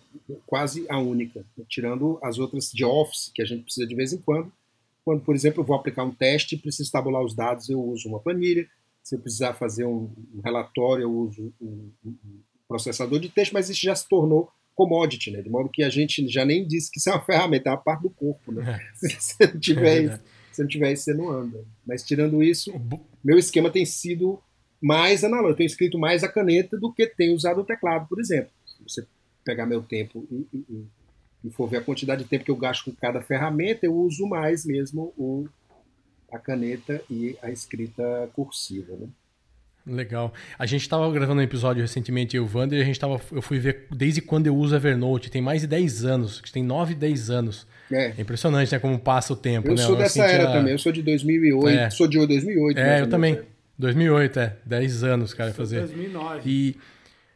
quase 0.46 0.86
a 0.88 0.98
única, 0.98 1.44
tirando 1.68 2.18
as 2.22 2.38
outras 2.38 2.70
de 2.70 2.84
Office, 2.84 3.30
que 3.34 3.42
a 3.42 3.44
gente 3.44 3.64
precisa 3.64 3.86
de 3.86 3.94
vez 3.94 4.12
em 4.12 4.18
quando. 4.18 4.50
Quando, 5.04 5.22
por 5.22 5.34
exemplo, 5.34 5.60
eu 5.60 5.66
vou 5.66 5.76
aplicar 5.76 6.04
um 6.04 6.14
teste 6.14 6.54
e 6.54 6.58
preciso 6.58 6.90
tabular 6.90 7.22
os 7.22 7.34
dados, 7.34 7.68
eu 7.68 7.80
uso 7.80 8.08
uma 8.08 8.20
planilha 8.20 8.66
se 9.02 9.14
eu 9.14 9.20
precisar 9.20 9.54
fazer 9.54 9.84
um, 9.84 10.10
relatório, 10.44 11.02
eu 11.02 11.12
uso 11.12 11.52
um, 11.60 11.90
processador 12.68 13.18
de 13.18 13.28
texto, 13.28 13.52
mas 13.52 13.68
isso 13.68 13.82
já 13.82 13.94
se 13.94 14.08
tornou 14.08 14.50
commodity, 14.74 15.30
né? 15.30 15.42
De 15.42 15.50
modo 15.50 15.68
que 15.68 15.82
a 15.82 15.90
gente 15.90 16.26
já 16.28 16.44
nem 16.44 16.66
disse 16.66 16.90
que 16.90 16.98
isso 16.98 17.10
é 17.10 17.12
uma 17.12 17.24
ferramenta, 17.24 17.68
é 17.68 17.72
uma 17.72 17.78
parte 17.78 18.02
do 18.02 18.10
corpo, 18.10 18.52
né? 18.52 18.80
É. 19.02 19.08
se 19.20 19.36
não 19.40 19.58
tiver 19.58 19.96
é 19.96 20.02
isso, 20.02 20.20
se 20.52 20.62
não 20.62 20.68
tiver 20.68 20.92
isso, 20.92 21.04
você 21.04 21.14
não 21.14 21.30
anda. 21.30 21.64
Mas 21.86 22.02
tirando 22.04 22.42
isso, 22.42 22.72
meu 23.22 23.36
esquema 23.36 23.70
tem 23.70 23.84
sido 23.84 24.40
mais 24.80 25.24
analógico. 25.24 25.52
Eu 25.52 25.56
tenho 25.56 25.66
escrito 25.66 25.98
mais 25.98 26.24
a 26.24 26.28
caneta 26.28 26.78
do 26.78 26.92
que 26.92 27.06
tenho 27.06 27.34
usado 27.34 27.60
o 27.60 27.64
teclado, 27.64 28.08
por 28.08 28.20
exemplo. 28.20 28.50
Se 28.64 28.82
você 28.82 29.06
pegar 29.44 29.66
meu 29.66 29.82
tempo 29.82 30.26
e, 30.30 30.46
e, 30.56 30.86
e 31.44 31.50
for 31.50 31.68
ver 31.68 31.78
a 31.78 31.84
quantidade 31.84 32.22
de 32.22 32.28
tempo 32.28 32.44
que 32.44 32.50
eu 32.50 32.56
gasto 32.56 32.84
com 32.84 32.92
cada 32.92 33.20
ferramenta, 33.20 33.84
eu 33.84 33.94
uso 33.94 34.26
mais 34.26 34.64
mesmo 34.64 35.12
o, 35.16 35.46
a 36.32 36.38
caneta 36.38 37.02
e 37.10 37.36
a 37.42 37.50
escrita 37.50 38.28
cursiva. 38.32 38.94
Né? 38.96 39.08
Legal. 39.86 40.32
A 40.58 40.66
gente 40.66 40.82
estava 40.82 41.10
gravando 41.10 41.40
um 41.40 41.44
episódio 41.44 41.82
recentemente, 41.82 42.36
eu 42.36 42.44
e 42.44 42.46
o 42.46 42.58
Wander, 42.58 42.78
e 42.78 42.82
a 42.82 42.84
gente 42.84 43.00
tava, 43.00 43.20
eu 43.32 43.42
fui 43.42 43.58
ver 43.58 43.86
desde 43.90 44.20
quando 44.20 44.46
eu 44.46 44.56
uso 44.56 44.74
Evernote. 44.74 45.30
Tem 45.30 45.40
mais 45.40 45.62
de 45.62 45.66
10 45.66 46.04
anos, 46.04 46.42
tem 46.52 46.62
9, 46.62 46.94
10 46.94 47.30
anos. 47.30 47.66
É. 47.90 48.12
é 48.16 48.20
impressionante, 48.20 48.70
né? 48.70 48.78
Como 48.78 48.98
passa 48.98 49.32
o 49.32 49.36
tempo. 49.36 49.68
Eu 49.68 49.74
né? 49.74 49.82
sou 49.82 49.94
eu 49.94 49.98
dessa 49.98 50.24
era 50.24 50.48
a... 50.48 50.52
também, 50.52 50.72
eu 50.72 50.78
sou 50.78 50.92
de 50.92 51.02
2008. 51.02 51.68
É. 51.68 51.90
Sou 51.90 52.06
de 52.06 52.24
2008. 52.24 52.78
É, 52.78 53.00
eu 53.00 53.08
também. 53.08 53.40
2008, 53.78 54.38
é. 54.38 54.56
10 54.64 55.04
anos, 55.04 55.34
cara, 55.34 55.52
fazer. 55.52 55.80
2009. 55.80 56.42
E. 56.44 56.76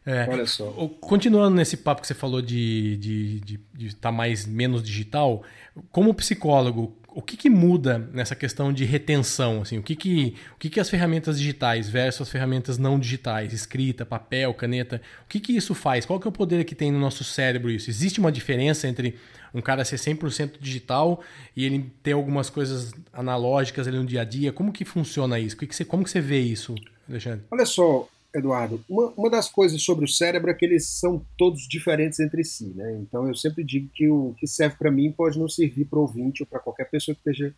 É, 0.07 0.27
Olha 0.29 0.45
só. 0.45 0.67
Continuando 1.01 1.57
nesse 1.57 1.79
papo 1.79 2.03
que 2.03 2.07
você 2.07 2.13
falou 2.13 2.43
de 2.43 2.93
estar 2.93 3.01
de, 3.01 3.41
de, 3.41 3.61
de 3.89 3.97
tá 3.97 4.13
mais 4.13 4.45
menos 4.45 4.83
digital, 4.83 5.43
como 5.91 6.13
psicólogo, 6.13 6.95
o 7.15 7.23
que, 7.23 7.37
que, 7.37 7.49
muda 7.49 8.11
nessa 8.13 8.35
questão 8.35 8.73
de 8.73 8.85
retenção? 8.85 9.63
Assim, 9.63 9.79
o 9.79 9.83
que, 9.83 9.95
que, 9.95 10.35
o 10.55 10.59
que, 10.59 10.69
que 10.69 10.81
as 10.81 10.91
ferramentas 10.91 11.39
digitais 11.39 11.89
versus 11.89 12.23
as 12.23 12.31
ferramentas 12.31 12.77
não 12.77 12.99
digitais, 12.99 13.53
escrita, 13.53 14.05
papel, 14.05 14.53
caneta, 14.53 15.01
o 15.25 15.29
que, 15.29 15.39
que 15.39 15.53
isso 15.53 15.75
faz? 15.75 16.05
Qual 16.05 16.19
que 16.19 16.27
é 16.27 16.31
o 16.31 16.33
poder 16.33 16.65
que 16.65 16.75
tem 16.75 16.91
no 16.91 16.99
nosso 16.99 17.23
cérebro 17.23 17.71
isso? 17.71 17.89
Existe 17.89 18.19
uma 18.19 18.33
diferença 18.33 18.89
entre 18.89 19.17
um 19.55 19.61
cara 19.61 19.85
ser 19.85 19.97
100% 19.97 20.55
digital 20.59 21.23
e 21.57 21.65
ele 21.65 21.93
ter 22.03 22.13
algumas 22.13 22.51
coisas 22.51 22.93
analógicas 23.13 23.87
ali 23.87 23.97
no 23.97 24.05
dia 24.05 24.23
a 24.23 24.25
dia? 24.25 24.53
Como 24.53 24.73
que 24.73 24.85
funciona 24.85 25.39
isso? 25.39 25.57
Que 25.57 25.67
que 25.67 25.77
você, 25.77 25.85
como 25.85 26.03
que 26.03 26.11
você 26.11 26.21
vê 26.21 26.41
isso, 26.41 26.75
Alexandre? 27.09 27.45
Olha 27.51 27.65
só, 27.65 28.09
Eduardo, 28.35 28.85
uma, 28.89 29.13
uma, 29.17 29.31
das 29.31 29.49
coisas 29.49 29.81
sobre 29.83 30.05
o 30.05 30.09
cérebro 30.09 30.51
é 30.51 30.55
que 30.55 30.65
eles 30.65 30.89
são 30.89 31.25
todos 31.39 31.69
diferentes 31.69 32.19
entre 32.19 32.43
si, 32.43 32.73
né? 32.75 32.99
Então 33.01 33.29
eu 33.29 33.35
sempre 33.35 33.63
digo 33.63 33.89
que 33.95 34.09
o 34.09 34.35
que 34.39 34.47
serve 34.47 34.77
para 34.77 34.91
mim 34.91 35.13
pode 35.13 35.39
não 35.39 35.49
servir 35.49 35.85
para 35.85 35.99
o 35.99 36.03
ouvinte 36.03 36.43
ou 36.43 36.47
para 36.47 36.59
qualquer 36.59 36.91
pessoa 36.91 37.15
que 37.15 37.21
esteja. 37.21 37.55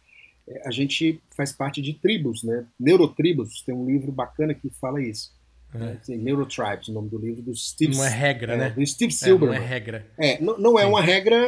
É, 0.47 0.68
a 0.68 0.71
gente 0.71 1.21
faz 1.35 1.50
parte 1.50 1.80
de 1.80 1.95
tribos, 1.95 2.42
né? 2.42 2.66
Neurotribos, 2.78 3.62
tem 3.62 3.75
um 3.75 3.87
livro 3.87 4.12
bacana 4.12 4.54
que 4.54 4.68
fala 4.71 5.02
isso. 5.02 5.35
É. 5.75 5.78
Né? 5.78 6.00
Tem 6.04 6.18
Neurotribes, 6.18 6.88
o 6.88 6.92
nome 6.92 7.09
do 7.09 7.18
livro 7.18 7.42
do 7.42 7.54
Steve. 7.54 7.97
Não 7.97 8.04
é 8.04 8.11
regra, 8.11 8.52
é, 8.52 8.56
né? 8.56 8.71
Do 8.71 8.87
Steve 8.87 9.12
Silberman. 9.12 9.56
É, 9.56 9.59
não 9.59 9.66
é 9.66 9.68
regra. 9.68 10.06
É, 10.18 10.40
não, 10.42 10.59
não 10.59 10.78
é 10.78 10.85
uma 10.85 11.00
regra 11.00 11.38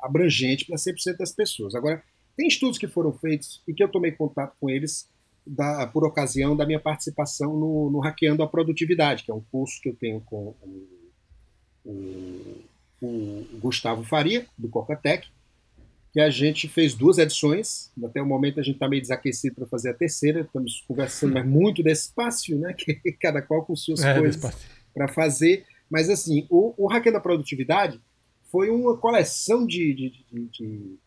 abrangente 0.00 0.66
para 0.66 0.76
100% 0.76 1.16
das 1.16 1.32
pessoas. 1.32 1.74
Agora, 1.74 2.02
tem 2.36 2.48
estudos 2.48 2.76
que 2.76 2.88
foram 2.88 3.12
feitos 3.12 3.62
e 3.66 3.72
que 3.72 3.82
eu 3.82 3.88
tomei 3.88 4.12
contato 4.12 4.54
com 4.60 4.68
eles 4.68 5.08
da, 5.48 5.86
por 5.86 6.04
ocasião 6.04 6.56
da 6.56 6.66
minha 6.66 6.80
participação 6.80 7.56
no, 7.56 7.90
no, 7.90 8.00
Hackeando 8.00 8.42
a 8.42 8.46
Produtividade, 8.46 9.24
que 9.24 9.30
é 9.30 9.34
um 9.34 9.42
curso 9.50 9.80
que 9.80 9.88
eu 9.88 9.96
tenho 9.96 10.20
com 10.20 10.54
o, 11.84 12.64
o, 13.00 13.02
o 13.02 13.46
Gustavo 13.60 14.04
Faria, 14.04 14.46
do 14.56 14.68
Cocatec, 14.68 15.28
que 16.12 16.20
a 16.20 16.30
gente 16.30 16.68
fez 16.68 16.94
duas 16.94 17.18
edições. 17.18 17.90
Até 18.04 18.20
o 18.20 18.26
momento 18.26 18.60
a 18.60 18.62
gente 18.62 18.74
está 18.74 18.88
meio 18.88 19.02
desaquecido 19.02 19.56
para 19.56 19.66
fazer 19.66 19.90
a 19.90 19.94
terceira. 19.94 20.40
Estamos 20.40 20.84
conversando, 20.86 21.34
mas 21.34 21.46
muito 21.46 21.82
despacio, 21.82 22.58
né? 22.58 22.74
Que 22.74 22.94
cada 23.20 23.42
qual 23.42 23.64
com 23.64 23.76
suas 23.76 24.02
é, 24.02 24.18
coisas 24.18 24.54
para 24.94 25.08
fazer. 25.08 25.64
Mas 25.90 26.10
assim, 26.10 26.46
o, 26.50 26.74
o 26.76 26.86
Hackeando 26.88 27.18
a 27.18 27.22
Produtividade 27.22 28.00
foi 28.50 28.70
uma 28.70 28.96
coleção 28.96 29.66
de, 29.66 29.94
de, 29.94 30.24
de, 30.30 30.46
de 30.48 30.98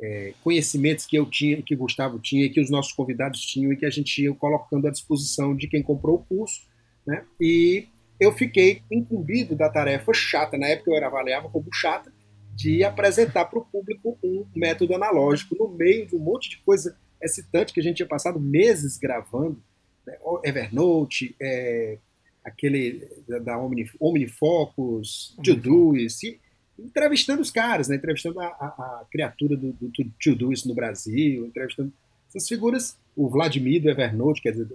é, 0.00 0.32
conhecimentos 0.42 1.06
que 1.06 1.16
eu 1.16 1.26
tinha, 1.26 1.60
que 1.60 1.76
Gustavo 1.76 2.18
tinha, 2.18 2.48
que 2.48 2.60
os 2.60 2.70
nossos 2.70 2.92
convidados 2.92 3.40
tinham 3.40 3.72
e 3.72 3.76
que 3.76 3.84
a 3.84 3.90
gente 3.90 4.22
ia 4.22 4.34
colocando 4.34 4.88
à 4.88 4.90
disposição 4.90 5.54
de 5.54 5.68
quem 5.68 5.82
comprou 5.82 6.16
o 6.16 6.24
curso, 6.24 6.62
né? 7.06 7.24
E 7.40 7.86
eu 8.18 8.32
fiquei 8.32 8.82
incumbido 8.90 9.54
da 9.54 9.68
tarefa 9.68 10.12
chata, 10.14 10.56
na 10.56 10.66
época 10.68 10.90
eu 10.90 10.96
era 10.96 11.06
avaliava 11.06 11.48
como 11.48 11.72
chata, 11.72 12.12
de 12.54 12.82
apresentar 12.82 13.46
para 13.46 13.58
o 13.58 13.64
público 13.64 14.18
um 14.22 14.44
método 14.54 14.94
analógico 14.94 15.56
no 15.58 15.68
meio 15.68 16.06
de 16.06 16.16
um 16.16 16.18
monte 16.18 16.50
de 16.50 16.58
coisa 16.58 16.96
excitante 17.22 17.72
que 17.72 17.80
a 17.80 17.82
gente 17.82 17.96
tinha 17.96 18.08
passado 18.08 18.40
meses 18.40 18.98
gravando, 18.98 19.62
né? 20.06 20.16
Evernote, 20.44 21.34
é, 21.40 21.98
aquele 22.44 23.06
da 23.44 23.58
Omni, 23.58 23.90
OmniFocus, 24.00 25.36
Todoist, 25.44 26.40
entrevistando 26.84 27.42
os 27.42 27.50
caras, 27.50 27.88
né? 27.88 27.96
entrevistando 27.96 28.40
a, 28.40 28.46
a, 28.46 28.48
a 28.48 29.06
criatura 29.10 29.56
do, 29.56 29.72
do, 29.72 29.88
do 29.88 30.10
Todoist 30.22 30.66
no 30.66 30.74
Brasil, 30.74 31.46
entrevistando 31.46 31.92
essas 32.28 32.48
figuras, 32.48 32.96
o 33.16 33.28
Vladimir 33.28 33.82
do 33.82 33.90
Evernote, 33.90 34.40
quer 34.40 34.52
dizer, 34.52 34.68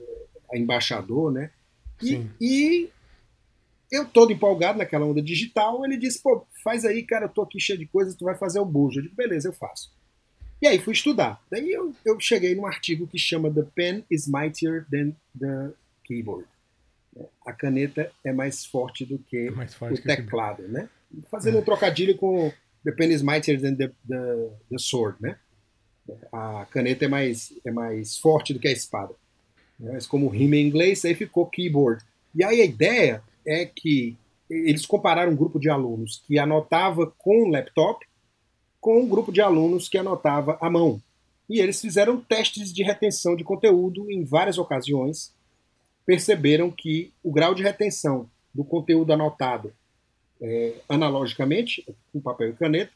a 0.51 0.57
embaixador, 0.57 1.31
né? 1.31 1.51
E, 2.01 2.27
e, 2.41 2.89
eu 3.91 4.05
todo 4.05 4.33
empolgado 4.33 4.77
naquela 4.77 5.05
onda 5.05 5.21
digital, 5.21 5.85
ele 5.85 5.97
disse, 5.97 6.21
pô, 6.21 6.45
faz 6.63 6.83
aí, 6.83 7.03
cara, 7.03 7.25
eu 7.25 7.29
tô 7.29 7.41
aqui 7.43 7.59
cheio 7.59 7.79
de 7.79 7.85
coisas, 7.85 8.15
tu 8.15 8.25
vai 8.25 8.35
fazer 8.35 8.59
o 8.59 8.65
bujo. 8.65 8.99
Eu 8.99 9.03
digo, 9.03 9.15
beleza, 9.15 9.47
eu 9.47 9.53
faço. 9.53 9.93
E 10.61 10.67
aí 10.67 10.79
fui 10.79 10.93
estudar. 10.93 11.41
Daí 11.49 11.71
eu, 11.71 11.93
eu 12.03 12.19
cheguei 12.19 12.55
num 12.55 12.65
artigo 12.65 13.07
que 13.07 13.17
chama 13.17 13.51
The 13.51 13.63
Pen 13.75 14.03
is 14.09 14.27
Mightier 14.27 14.85
Than 14.89 15.11
the 15.39 15.73
Keyboard. 16.03 16.47
A 17.45 17.53
caneta 17.53 18.11
é 18.23 18.33
mais 18.33 18.65
forte 18.65 19.05
do 19.05 19.17
que 19.19 19.47
é 19.47 19.67
forte 19.67 20.01
o 20.01 20.03
teclado, 20.03 20.63
que... 20.63 20.69
né? 20.69 20.89
Fazendo 21.29 21.59
um 21.59 21.63
trocadilho 21.63 22.15
com 22.17 22.51
The 22.83 22.91
pen 22.91 23.11
is 23.11 23.23
mightier 23.23 23.59
than 23.59 23.75
the, 23.75 23.91
the, 24.07 24.49
the, 24.69 24.77
sword, 24.77 25.17
né? 25.19 25.37
A 26.31 26.67
caneta 26.69 27.05
é 27.05 27.07
mais, 27.07 27.51
é 27.65 27.71
mais 27.71 28.17
forte 28.17 28.53
do 28.53 28.59
que 28.59 28.67
a 28.67 28.71
espada. 28.71 29.13
Mas 29.79 30.05
como 30.05 30.27
rima 30.27 30.55
em 30.55 30.67
inglês, 30.67 31.03
aí 31.03 31.15
ficou 31.15 31.47
keyboard. 31.47 32.03
E 32.35 32.43
aí 32.43 32.61
a 32.61 32.65
ideia 32.65 33.23
é 33.45 33.65
que 33.65 34.15
eles 34.47 34.85
compararam 34.85 35.31
um 35.31 35.35
grupo 35.35 35.59
de 35.59 35.67
alunos 35.67 36.21
que 36.27 36.37
anotava 36.37 37.11
com 37.17 37.49
laptop 37.49 38.05
com 38.79 39.01
um 39.01 39.07
grupo 39.07 39.31
de 39.31 39.41
alunos 39.41 39.89
que 39.89 39.97
anotava 39.97 40.59
à 40.61 40.69
mão. 40.69 41.01
E 41.49 41.59
eles 41.59 41.81
fizeram 41.81 42.21
testes 42.21 42.71
de 42.71 42.83
retenção 42.83 43.35
de 43.35 43.43
conteúdo 43.43 44.11
em 44.11 44.23
várias 44.23 44.59
ocasiões. 44.59 45.33
Perceberam 46.05 46.69
que 46.69 47.11
o 47.23 47.31
grau 47.31 47.55
de 47.55 47.63
retenção 47.63 48.29
do 48.53 48.63
conteúdo 48.63 49.11
anotado 49.11 49.73
é, 50.45 50.75
analogicamente, 50.87 51.83
com 52.13 52.21
papel 52.21 52.49
e 52.49 52.53
caneta, 52.53 52.91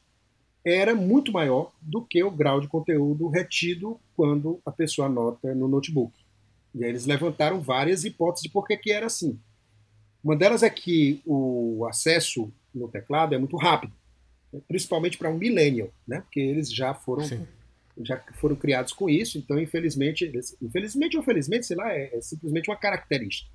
era 0.63 0.93
muito 0.93 1.31
maior 1.31 1.71
do 1.81 2.01
que 2.03 2.23
o 2.23 2.29
grau 2.29 2.61
de 2.61 2.67
conteúdo 2.67 3.27
retido 3.27 3.99
quando 4.15 4.59
a 4.63 4.71
pessoa 4.71 5.07
anota 5.07 5.55
no 5.55 5.67
notebook. 5.67 6.13
E 6.75 6.83
aí 6.83 6.91
eles 6.91 7.07
levantaram 7.07 7.59
várias 7.59 8.03
hipóteses 8.03 8.43
de 8.43 8.49
por 8.49 8.67
que, 8.67 8.77
que 8.77 8.91
era 8.91 9.07
assim. 9.07 9.39
Uma 10.23 10.35
delas 10.35 10.61
é 10.61 10.69
que 10.69 11.21
o 11.25 11.87
acesso 11.89 12.51
no 12.75 12.87
teclado 12.87 13.33
é 13.33 13.37
muito 13.39 13.57
rápido, 13.57 13.93
né? 14.53 14.61
principalmente 14.67 15.17
para 15.17 15.29
um 15.29 15.37
millennial, 15.37 15.89
né? 16.07 16.21
porque 16.21 16.39
eles 16.39 16.71
já 16.71 16.93
foram 16.93 17.25
já 18.01 18.17
foram 18.35 18.55
criados 18.55 18.93
com 18.93 19.09
isso, 19.09 19.37
então 19.37 19.59
infelizmente, 19.59 20.23
eles, 20.23 20.55
infelizmente 20.61 21.17
ou 21.17 21.23
felizmente, 21.23 21.65
sei 21.65 21.75
lá, 21.75 21.91
é, 21.91 22.09
é 22.13 22.21
simplesmente 22.21 22.69
uma 22.69 22.77
característica. 22.77 23.49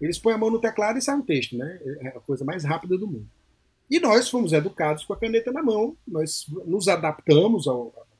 Eles 0.00 0.18
põem 0.18 0.32
a 0.32 0.38
mão 0.38 0.50
no 0.50 0.58
teclado 0.58 0.98
e 0.98 1.02
sai 1.02 1.16
um 1.16 1.22
texto, 1.22 1.54
né? 1.54 1.78
É 2.00 2.08
a 2.08 2.20
coisa 2.20 2.42
mais 2.42 2.64
rápida 2.64 2.96
do 2.96 3.06
mundo. 3.06 3.28
E 3.90 3.98
nós 3.98 4.28
fomos 4.30 4.52
educados 4.52 5.04
com 5.04 5.12
a 5.12 5.18
caneta 5.18 5.50
na 5.50 5.62
mão, 5.62 5.96
nós 6.06 6.46
nos 6.64 6.86
adaptamos 6.86 7.66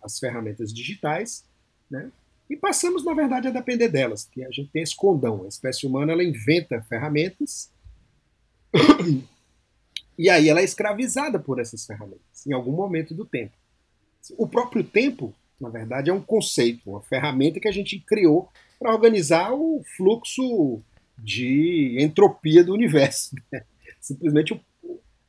às 0.02 0.18
ferramentas 0.18 0.72
digitais, 0.72 1.44
né? 1.88 2.10
E 2.48 2.56
passamos, 2.56 3.04
na 3.04 3.14
verdade, 3.14 3.46
a 3.46 3.52
depender 3.52 3.88
delas, 3.88 4.24
porque 4.24 4.42
a 4.42 4.50
gente 4.50 4.70
tem 4.72 4.82
esse 4.82 4.96
condão. 4.96 5.44
A 5.44 5.48
espécie 5.48 5.86
humana 5.86 6.12
ela 6.12 6.24
inventa 6.24 6.82
ferramentas 6.82 7.70
e 10.18 10.28
aí 10.28 10.48
ela 10.48 10.60
é 10.60 10.64
escravizada 10.64 11.38
por 11.38 11.60
essas 11.60 11.86
ferramentas, 11.86 12.44
em 12.44 12.52
algum 12.52 12.72
momento 12.72 13.14
do 13.14 13.24
tempo. 13.24 13.52
O 14.36 14.48
próprio 14.48 14.82
tempo, 14.82 15.32
na 15.60 15.68
verdade, 15.68 16.10
é 16.10 16.12
um 16.12 16.20
conceito, 16.20 16.90
uma 16.90 17.00
ferramenta 17.00 17.60
que 17.60 17.68
a 17.68 17.72
gente 17.72 18.00
criou 18.00 18.48
para 18.80 18.92
organizar 18.92 19.52
o 19.52 19.84
fluxo 19.96 20.82
de 21.16 21.96
entropia 22.00 22.64
do 22.64 22.74
universo. 22.74 23.36
Né? 23.52 23.62
Simplesmente 24.00 24.52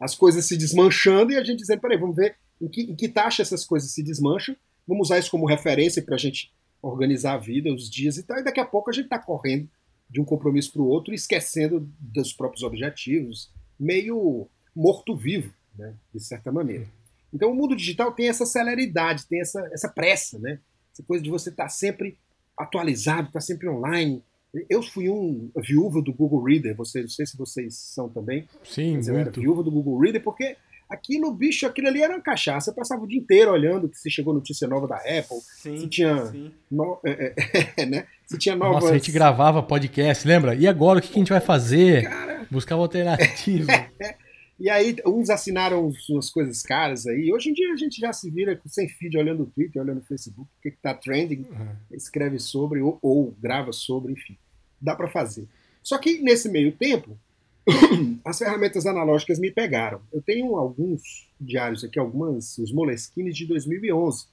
as 0.01 0.15
coisas 0.15 0.45
se 0.45 0.57
desmanchando 0.57 1.31
e 1.31 1.37
a 1.37 1.43
gente 1.43 1.59
dizendo, 1.59 1.79
peraí, 1.79 1.97
vamos 1.97 2.15
ver 2.15 2.35
em 2.59 2.67
que, 2.67 2.81
em 2.81 2.95
que 2.95 3.07
taxa 3.07 3.43
essas 3.43 3.63
coisas 3.63 3.91
se 3.91 4.03
desmancham, 4.03 4.55
vamos 4.87 5.07
usar 5.07 5.19
isso 5.19 5.29
como 5.29 5.45
referência 5.45 6.01
para 6.01 6.15
a 6.15 6.17
gente 6.17 6.51
organizar 6.81 7.33
a 7.33 7.37
vida, 7.37 7.71
os 7.71 7.89
dias 7.89 8.17
e 8.17 8.23
tal, 8.23 8.39
e 8.39 8.43
daqui 8.43 8.59
a 8.59 8.65
pouco 8.65 8.89
a 8.89 8.93
gente 8.93 9.05
está 9.05 9.19
correndo 9.19 9.69
de 10.09 10.19
um 10.19 10.25
compromisso 10.25 10.73
para 10.73 10.81
o 10.81 10.87
outro, 10.87 11.13
esquecendo 11.13 11.87
dos 11.99 12.33
próprios 12.33 12.63
objetivos, 12.63 13.51
meio 13.79 14.47
morto-vivo, 14.75 15.53
né, 15.77 15.93
de 16.13 16.19
certa 16.19 16.51
maneira. 16.51 16.87
Então 17.31 17.51
o 17.51 17.55
mundo 17.55 17.75
digital 17.75 18.11
tem 18.11 18.27
essa 18.27 18.45
celeridade, 18.45 19.27
tem 19.27 19.39
essa, 19.39 19.61
essa 19.71 19.87
pressa, 19.87 20.37
né? 20.39 20.59
essa 20.91 21.03
coisa 21.03 21.23
de 21.23 21.29
você 21.29 21.49
estar 21.49 21.63
tá 21.63 21.69
sempre 21.69 22.17
atualizado, 22.57 23.27
estar 23.27 23.39
tá 23.39 23.41
sempre 23.41 23.69
online, 23.69 24.21
eu 24.69 24.83
fui 24.83 25.09
um 25.09 25.49
viúva 25.57 26.01
do 26.01 26.13
Google 26.13 26.43
Reader, 26.43 26.75
vocês, 26.75 27.03
não 27.05 27.09
sei 27.09 27.25
se 27.25 27.37
vocês 27.37 27.75
são 27.75 28.09
também. 28.09 28.47
Sim, 28.63 28.97
mas 28.97 29.07
eu 29.07 29.17
era 29.17 29.31
viúva 29.31 29.63
do 29.63 29.71
Google 29.71 29.99
Reader, 29.99 30.21
porque 30.21 30.57
aquilo, 30.89 31.33
bicho, 31.33 31.65
aquilo 31.65 31.87
ali 31.87 32.01
era 32.01 32.13
uma 32.13 32.21
cachaça. 32.21 32.69
Eu 32.69 32.75
passava 32.75 33.01
o 33.03 33.07
dia 33.07 33.19
inteiro 33.19 33.51
olhando 33.51 33.89
se 33.93 34.09
chegou 34.11 34.33
notícia 34.33 34.67
nova 34.67 34.87
da 34.87 34.97
Apple, 34.97 35.39
sim, 35.61 35.77
se 35.77 35.87
tinha. 35.87 36.25
Sim. 36.25 36.51
No, 36.69 36.99
é, 37.05 37.33
é, 37.77 37.85
né? 37.87 38.05
Se 38.25 38.37
tinha 38.37 38.55
novas. 38.55 38.83
Nossa, 38.83 38.93
a 38.93 38.97
gente 38.97 39.11
gravava 39.11 39.63
podcast, 39.63 40.27
lembra? 40.27 40.53
E 40.53 40.67
agora 40.67 40.99
o 40.99 41.01
que, 41.01 41.07
que 41.07 41.15
a 41.15 41.19
gente 41.19 41.31
vai 41.31 41.41
fazer? 41.41 42.03
Cara... 42.03 42.45
Buscar 42.51 42.75
uma 42.75 42.83
alternativa. 42.83 43.71
E 44.61 44.69
aí, 44.69 44.95
uns 45.07 45.31
assinaram 45.31 45.91
umas 46.07 46.29
coisas 46.29 46.61
caras 46.61 47.07
aí. 47.07 47.33
Hoje 47.33 47.49
em 47.49 47.53
dia 47.53 47.73
a 47.73 47.75
gente 47.75 47.99
já 47.99 48.13
se 48.13 48.29
vira 48.29 48.61
sem 48.67 48.87
feed, 48.87 49.17
olhando 49.17 49.41
o 49.41 49.45
Twitter, 49.47 49.81
olhando 49.81 50.01
o 50.01 50.05
Facebook, 50.05 50.47
o 50.47 50.61
que 50.61 50.69
está 50.69 50.93
trending, 50.93 51.47
uhum. 51.49 51.75
escreve 51.89 52.37
sobre 52.37 52.79
ou, 52.79 52.99
ou, 53.01 53.35
grava 53.41 53.73
sobre, 53.73 54.13
enfim. 54.13 54.37
Dá 54.79 54.95
para 54.95 55.07
fazer. 55.07 55.47
Só 55.81 55.97
que 55.97 56.19
nesse 56.19 56.47
meio 56.47 56.71
tempo, 56.73 57.17
as 58.23 58.37
ferramentas 58.37 58.85
analógicas 58.85 59.39
me 59.39 59.49
pegaram. 59.49 59.99
Eu 60.13 60.21
tenho 60.21 60.55
alguns 60.55 61.27
diários 61.41 61.83
aqui, 61.83 61.97
algumas, 61.97 62.59
os 62.59 62.71
Moleskines 62.71 63.35
de 63.35 63.47
2011, 63.47 64.27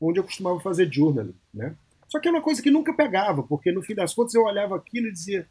onde 0.00 0.18
eu 0.18 0.24
costumava 0.24 0.58
fazer 0.58 0.90
journaling, 0.90 1.36
né? 1.52 1.76
Só 2.08 2.18
que 2.18 2.28
é 2.28 2.30
uma 2.30 2.40
coisa 2.40 2.62
que 2.62 2.70
nunca 2.70 2.94
pegava, 2.94 3.42
porque 3.42 3.70
no 3.70 3.82
fim 3.82 3.94
das 3.94 4.14
contas 4.14 4.34
eu 4.34 4.44
olhava 4.44 4.74
aquilo 4.74 5.08
e 5.08 5.12
dizia. 5.12 5.46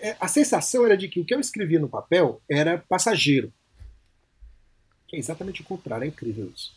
É, 0.00 0.16
a 0.20 0.28
sensação 0.28 0.84
era 0.84 0.96
de 0.96 1.08
que 1.08 1.20
o 1.20 1.24
que 1.24 1.34
eu 1.34 1.40
escrevia 1.40 1.80
no 1.80 1.88
papel 1.88 2.40
era 2.48 2.78
passageiro. 2.78 3.52
Que 5.06 5.16
é 5.16 5.18
exatamente 5.18 5.62
o 5.62 5.64
contrário, 5.64 6.04
é 6.04 6.08
incrível 6.08 6.52
isso. 6.54 6.76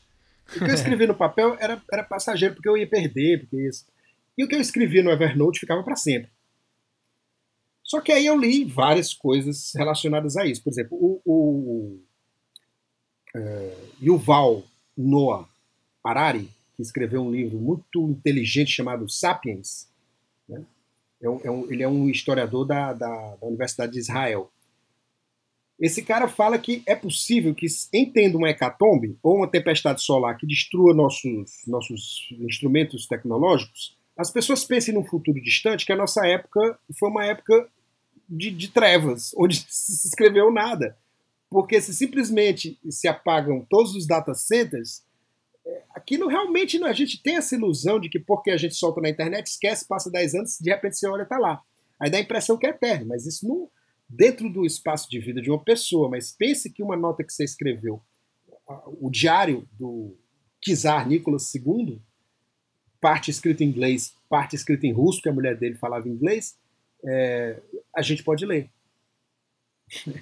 O 0.55 0.59
que 0.59 0.71
eu 0.71 0.73
escrevia 0.73 1.07
no 1.07 1.15
papel 1.15 1.55
era, 1.59 1.81
era 1.91 2.03
passageiro, 2.03 2.55
porque 2.55 2.67
eu 2.67 2.77
ia 2.77 2.88
perder, 2.88 3.41
porque 3.41 3.67
isso. 3.67 3.85
E 4.38 4.43
o 4.43 4.47
que 4.47 4.55
eu 4.55 4.61
escrevia 4.61 5.03
no 5.03 5.11
Evernote 5.11 5.59
ficava 5.59 5.83
para 5.83 5.95
sempre. 5.95 6.31
Só 7.83 8.00
que 8.00 8.11
aí 8.11 8.25
eu 8.25 8.38
li 8.38 8.63
várias 8.63 9.13
coisas 9.13 9.73
relacionadas 9.75 10.38
a 10.38 10.45
isso. 10.45 10.63
Por 10.63 10.71
exemplo, 10.71 10.97
o, 10.97 11.21
o, 11.25 12.00
é, 13.35 13.77
Yuval 14.01 14.63
Noah 14.97 15.47
Harari, 16.03 16.50
que 16.75 16.81
escreveu 16.81 17.21
um 17.21 17.31
livro 17.31 17.57
muito 17.57 18.09
inteligente 18.09 18.71
chamado 18.71 19.09
Sapiens. 19.09 19.90
É 21.21 21.29
um, 21.29 21.39
é 21.43 21.51
um, 21.51 21.71
ele 21.71 21.83
é 21.83 21.87
um 21.87 22.09
historiador 22.09 22.65
da, 22.65 22.93
da, 22.93 23.35
da, 23.35 23.47
Universidade 23.47 23.93
de 23.93 23.99
Israel. 23.99 24.51
Esse 25.79 26.01
cara 26.01 26.27
fala 26.27 26.57
que 26.59 26.83
é 26.85 26.95
possível 26.95 27.53
que, 27.55 27.65
entenda 27.93 28.37
uma 28.37 28.49
hecatombe 28.49 29.17
ou 29.21 29.37
uma 29.37 29.47
tempestade 29.47 30.01
solar 30.01 30.37
que 30.37 30.45
destrua 30.45 30.93
nossos, 30.93 31.61
nossos 31.67 32.27
instrumentos 32.39 33.07
tecnológicos, 33.07 33.97
as 34.17 34.29
pessoas 34.29 34.63
pensem 34.63 34.93
num 34.93 35.03
futuro 35.03 35.41
distante 35.41 35.85
que 35.85 35.91
a 35.91 35.95
nossa 35.95 36.25
época 36.27 36.77
foi 36.99 37.09
uma 37.09 37.25
época 37.25 37.67
de, 38.29 38.51
de 38.51 38.69
trevas, 38.69 39.31
onde 39.37 39.65
se 39.67 40.07
escreveu 40.07 40.51
nada. 40.51 40.97
Porque 41.49 41.81
se 41.81 41.93
simplesmente 41.93 42.79
se 42.89 43.07
apagam 43.07 43.65
todos 43.69 43.95
os 43.95 44.07
data 44.07 44.33
centers, 44.33 45.03
aquilo 45.94 46.27
realmente 46.27 46.80
não. 46.80 46.88
A 46.88 46.94
gente 46.94 47.22
tem 47.22 47.38
essa 47.38 47.56
ilusão 47.56 48.00
de 48.00 48.10
que 48.10 48.20
porque 48.20 48.51
a 48.51 48.58
gente 48.58 48.75
solta 48.75 49.01
na 49.01 49.10
internet, 49.10 49.48
esquece, 49.48 49.88
passa 49.88 50.12
10 50.12 50.36
anos, 50.36 50.58
de 50.60 50.70
repente 50.70 50.98
você 50.98 51.08
olha 51.08 51.25
tá 51.25 51.38
lá. 51.38 51.62
Aí 52.00 52.10
dá 52.10 52.18
a 52.18 52.22
impressão 52.22 52.58
que 52.58 52.65
é 52.65 52.70
eterno, 52.70 53.08
mas 53.08 53.25
isso 53.25 53.48
não. 53.48 53.70
Dentro 54.10 54.50
do 54.51 54.65
espaço 54.65 55.10
de 55.10 55.20
vida 55.20 55.41
de 55.41 55.50
uma 55.50 55.63
pessoa, 55.63 56.10
mas 56.10 56.32
pense 56.32 56.70
que 56.70 56.84
uma 56.84 56.98
nota 56.98 57.24
que 57.24 57.32
você 57.32 57.44
escreveu, 57.44 58.01
o 59.00 59.10
diário 59.10 59.68
do 59.74 60.18
Kizar 60.60 61.08
Nicolas 61.08 61.53
II, 61.53 62.01
parte 63.00 63.32
escrita 63.32 63.63
em 63.63 63.68
inglês, 63.68 64.13
parte 64.30 64.56
escrita 64.56 64.86
em 64.86 64.91
russo, 64.91 65.20
porque 65.20 65.30
a 65.30 65.34
mulher 65.34 65.58
dele 65.58 65.75
falava 65.75 66.10
inglês, 66.10 66.58
é, 67.06 67.60
a 67.96 68.01
gente 68.01 68.24
pode 68.24 68.46
ler. 68.46 68.70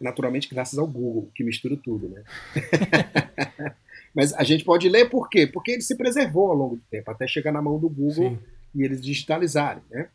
Naturalmente, 0.00 0.48
graças 0.48 0.78
ao 0.78 0.86
Google, 0.86 1.30
que 1.34 1.42
mistura 1.42 1.76
tudo, 1.76 2.08
né? 2.08 2.24
Mas 4.14 4.32
a 4.34 4.42
gente 4.42 4.64
pode 4.64 4.88
ler 4.88 5.08
por 5.08 5.28
quê? 5.28 5.46
Porque 5.46 5.72
ele 5.72 5.82
se 5.82 5.96
preservou 5.96 6.50
ao 6.50 6.56
longo 6.56 6.76
do 6.76 6.82
tempo, 6.90 7.10
até 7.10 7.26
chegar 7.26 7.52
na 7.52 7.62
mão 7.62 7.78
do 7.78 7.88
Google 7.88 8.30
Sim. 8.30 8.38
e 8.74 8.82
eles 8.82 9.00
digitalizarem. 9.00 9.82
Né? 9.90 10.08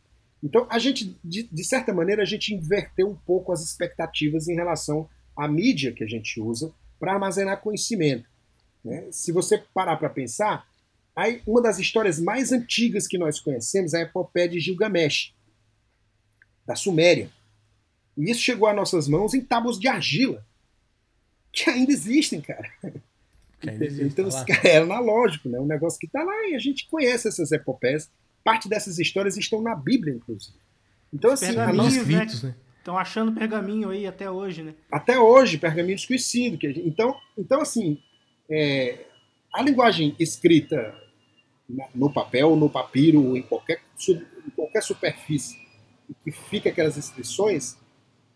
Então, 0.43 0.67
a 0.69 0.77
gente, 0.77 1.17
de, 1.23 1.43
de, 1.43 1.63
certa 1.63 1.93
maneira, 1.93 2.21
a 2.21 2.25
gente 2.25 2.53
inverteu 2.53 3.09
um 3.09 3.15
pouco 3.15 3.51
as 3.51 3.63
expectativas 3.63 4.47
em 4.47 4.55
relação 4.55 5.09
à 5.35 5.47
mídia 5.47 5.93
que 5.93 6.03
a 6.03 6.07
gente 6.07 6.39
usa 6.39 6.73
para 6.99 7.13
armazenar 7.13 7.61
conhecimento. 7.61 8.29
Né? 8.83 9.07
Se 9.11 9.31
você 9.31 9.63
parar 9.73 9.95
para 9.97 10.09
pensar, 10.09 10.67
aí 11.15 11.41
uma 11.47 11.61
das 11.61 11.79
histórias 11.79 12.19
mais 12.19 12.51
antigas 12.51 13.07
que 13.07 13.17
nós 13.17 13.39
conhecemos 13.39 13.93
é 13.93 13.99
a 13.99 14.01
epopeia 14.03 14.49
de 14.49 14.59
Gilgamesh, 14.59 15.33
da 16.65 16.75
Suméria. 16.75 17.29
E 18.17 18.29
isso 18.29 18.41
chegou 18.41 18.67
às 18.67 18.75
nossas 18.75 19.07
mãos 19.07 19.33
em 19.33 19.41
tábuas 19.41 19.79
de 19.79 19.87
argila, 19.87 20.45
que 21.51 21.69
ainda 21.69 21.91
existem, 21.91 22.41
cara. 22.41 22.69
Então, 23.63 24.29
tá 24.29 24.45
era 24.63 24.83
analógico, 24.85 25.49
né? 25.49 25.59
Um 25.59 25.65
negócio 25.65 25.99
que 25.99 26.05
está 26.05 26.23
lá 26.23 26.47
e 26.47 26.55
a 26.55 26.59
gente 26.59 26.87
conhece 26.89 27.27
essas 27.27 27.51
epopeias. 27.51 28.09
Parte 28.43 28.69
dessas 28.69 28.99
histórias 28.99 29.37
estão 29.37 29.61
na 29.61 29.75
Bíblia, 29.75 30.13
inclusive. 30.13 30.57
Então, 31.13 31.31
assim, 31.31 31.57
a 31.57 31.73
nossa... 31.73 32.03
né? 32.03 32.25
né? 32.43 32.55
Estão 32.77 32.97
achando 32.97 33.31
pergaminho 33.31 33.89
aí 33.89 34.05
até 34.05 34.29
hoje, 34.29 34.61
né? 34.61 34.75
Até 34.91 35.17
hoje, 35.17 35.57
pergaminho 35.57 35.95
desconhecido. 35.95 36.57
Que 36.57 36.67
gente... 36.67 36.87
então, 36.87 37.15
então, 37.37 37.61
assim, 37.61 37.99
é... 38.49 39.05
a 39.51 39.61
linguagem 39.63 40.15
escrita 40.19 40.95
no 41.95 42.13
papel, 42.13 42.55
no 42.55 42.69
papiro, 42.69 43.35
em 43.35 43.41
qualquer, 43.41 43.81
em 44.07 44.49
qualquer 44.51 44.83
superfície 44.83 45.65
que 46.23 46.31
fica 46.31 46.69
aquelas 46.69 46.97
inscrições, 46.97 47.77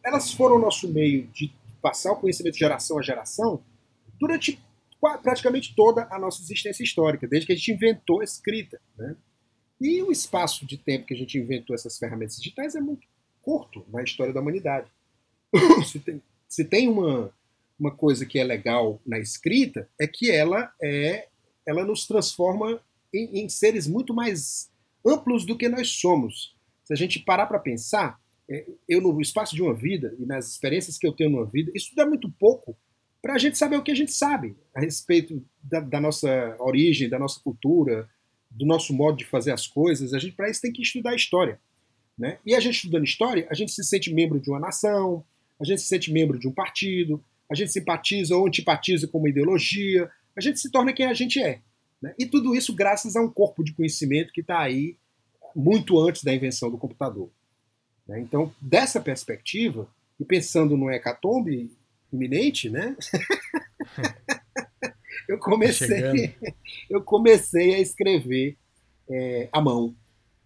elas 0.03 0.31
foram 0.33 0.55
o 0.55 0.59
nosso 0.59 0.87
meio 0.91 1.27
de 1.27 1.53
passar 1.81 2.11
o 2.11 2.15
conhecimento 2.15 2.53
de 2.53 2.59
geração 2.59 2.97
a 2.97 3.01
geração 3.01 3.63
durante 4.19 4.59
praticamente 4.99 5.73
toda 5.75 6.07
a 6.11 6.19
nossa 6.19 6.41
existência 6.41 6.83
histórica, 6.83 7.27
desde 7.27 7.47
que 7.47 7.53
a 7.53 7.55
gente 7.55 7.71
inventou 7.71 8.21
a 8.21 8.23
escrita. 8.23 8.79
Né? 8.97 9.15
E 9.79 10.01
o 10.03 10.11
espaço 10.11 10.65
de 10.65 10.77
tempo 10.77 11.05
que 11.05 11.13
a 11.13 11.17
gente 11.17 11.37
inventou 11.37 11.73
essas 11.73 11.97
ferramentas 11.97 12.35
digitais 12.35 12.75
é 12.75 12.81
muito 12.81 13.07
curto 13.41 13.85
na 13.89 14.03
história 14.03 14.33
da 14.33 14.41
humanidade. 14.41 14.91
se 15.87 15.99
tem, 15.99 16.21
se 16.47 16.65
tem 16.65 16.89
uma, 16.89 17.33
uma 17.79 17.91
coisa 17.91 18.25
que 18.25 18.37
é 18.37 18.43
legal 18.43 19.01
na 19.05 19.17
escrita, 19.19 19.89
é 19.99 20.05
que 20.05 20.29
ela, 20.29 20.71
é, 20.81 21.27
ela 21.65 21.85
nos 21.85 22.05
transforma 22.05 22.81
em, 23.13 23.41
em 23.41 23.49
seres 23.49 23.87
muito 23.87 24.13
mais 24.13 24.69
amplos 25.05 25.45
do 25.45 25.57
que 25.57 25.69
nós 25.69 25.89
somos. 25.89 26.55
Se 26.83 26.93
a 26.93 26.95
gente 26.97 27.19
parar 27.19 27.47
para 27.47 27.59
pensar, 27.59 28.19
é, 28.49 28.65
eu 28.87 28.99
no 28.99 29.21
espaço 29.21 29.55
de 29.55 29.61
uma 29.61 29.73
vida 29.73 30.13
e 30.19 30.25
nas 30.25 30.49
experiências 30.49 30.97
que 30.97 31.07
eu 31.07 31.13
tenho 31.13 31.29
numa 31.29 31.45
vida, 31.45 31.71
isso 31.73 31.95
dá 31.95 32.05
muito 32.05 32.29
pouco 32.31 32.75
para 33.21 33.33
a 33.33 33.37
gente 33.37 33.57
saber 33.57 33.77
o 33.77 33.83
que 33.83 33.91
a 33.91 33.95
gente 33.95 34.11
sabe 34.11 34.55
a 34.73 34.79
respeito 34.79 35.43
da, 35.61 35.79
da, 35.79 35.99
nossa 35.99 36.55
origem, 36.59 37.09
da 37.09 37.19
nossa 37.19 37.39
cultura, 37.39 38.09
do 38.49 38.65
nosso 38.65 38.93
modo 38.93 39.17
de 39.17 39.25
fazer 39.25 39.51
as 39.51 39.67
coisas. 39.67 40.13
A 40.13 40.19
gente 40.19 40.35
para 40.35 40.49
isso 40.49 40.61
tem 40.61 40.71
que 40.71 40.81
estudar 40.81 41.15
história, 41.15 41.59
né? 42.17 42.39
E 42.45 42.55
a 42.55 42.59
gente 42.59 42.75
estudando 42.75 43.03
história, 43.03 43.47
a 43.49 43.53
gente 43.53 43.71
se 43.71 43.83
sente 43.83 44.13
membro 44.13 44.39
de 44.39 44.49
uma 44.49 44.59
nação, 44.59 45.23
a 45.59 45.65
gente 45.65 45.81
se 45.81 45.87
sente 45.87 46.11
membro 46.11 46.39
de 46.39 46.47
um 46.47 46.51
partido, 46.51 47.23
a 47.51 47.55
gente 47.55 47.71
simpatiza 47.71 48.35
ou 48.35 48.47
antipatiza 48.47 49.07
com 49.07 49.17
uma 49.17 49.29
ideologia, 49.29 50.09
a 50.35 50.41
gente 50.41 50.59
se 50.59 50.71
torna 50.71 50.93
quem 50.93 51.05
a 51.05 51.13
gente 51.13 51.41
é. 51.41 51.61
Né? 52.01 52.13
E 52.17 52.25
tudo 52.25 52.55
isso 52.55 52.73
graças 52.73 53.15
a 53.15 53.21
um 53.21 53.29
corpo 53.29 53.63
de 53.63 53.73
conhecimento 53.73 54.31
que 54.31 54.41
está 54.41 54.59
aí 54.59 54.95
muito 55.55 55.99
antes 55.99 56.23
da 56.23 56.33
invenção 56.33 56.71
do 56.71 56.77
computador. 56.77 57.29
Né? 58.07 58.19
Então, 58.21 58.53
dessa 58.61 59.01
perspectiva, 59.01 59.87
e 60.19 60.25
pensando 60.25 60.77
no 60.77 60.89
hecatombe, 60.89 61.71
iminente, 62.11 62.69
né? 62.69 62.95
eu 65.27 65.37
comecei, 65.37 66.35
eu 66.89 67.03
comecei 67.03 67.75
a 67.75 67.79
escrever 67.79 68.57
é, 69.09 69.49
à 69.51 69.61
mão. 69.61 69.95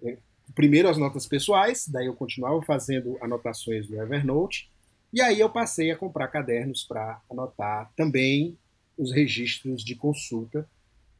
É, 0.03 0.17
primeiro 0.53 0.89
as 0.89 0.97
notas 0.97 1.25
pessoais, 1.25 1.87
daí 1.87 2.07
eu 2.07 2.13
continuava 2.13 2.61
fazendo 2.61 3.17
anotações 3.21 3.89
no 3.89 4.01
Evernote, 4.01 4.69
e 5.11 5.21
aí 5.21 5.39
eu 5.39 5.49
passei 5.49 5.91
a 5.91 5.95
comprar 5.95 6.27
cadernos 6.27 6.83
para 6.83 7.21
anotar 7.29 7.91
também 7.95 8.57
os 8.97 9.11
registros 9.11 9.83
de 9.83 9.95
consulta. 9.95 10.67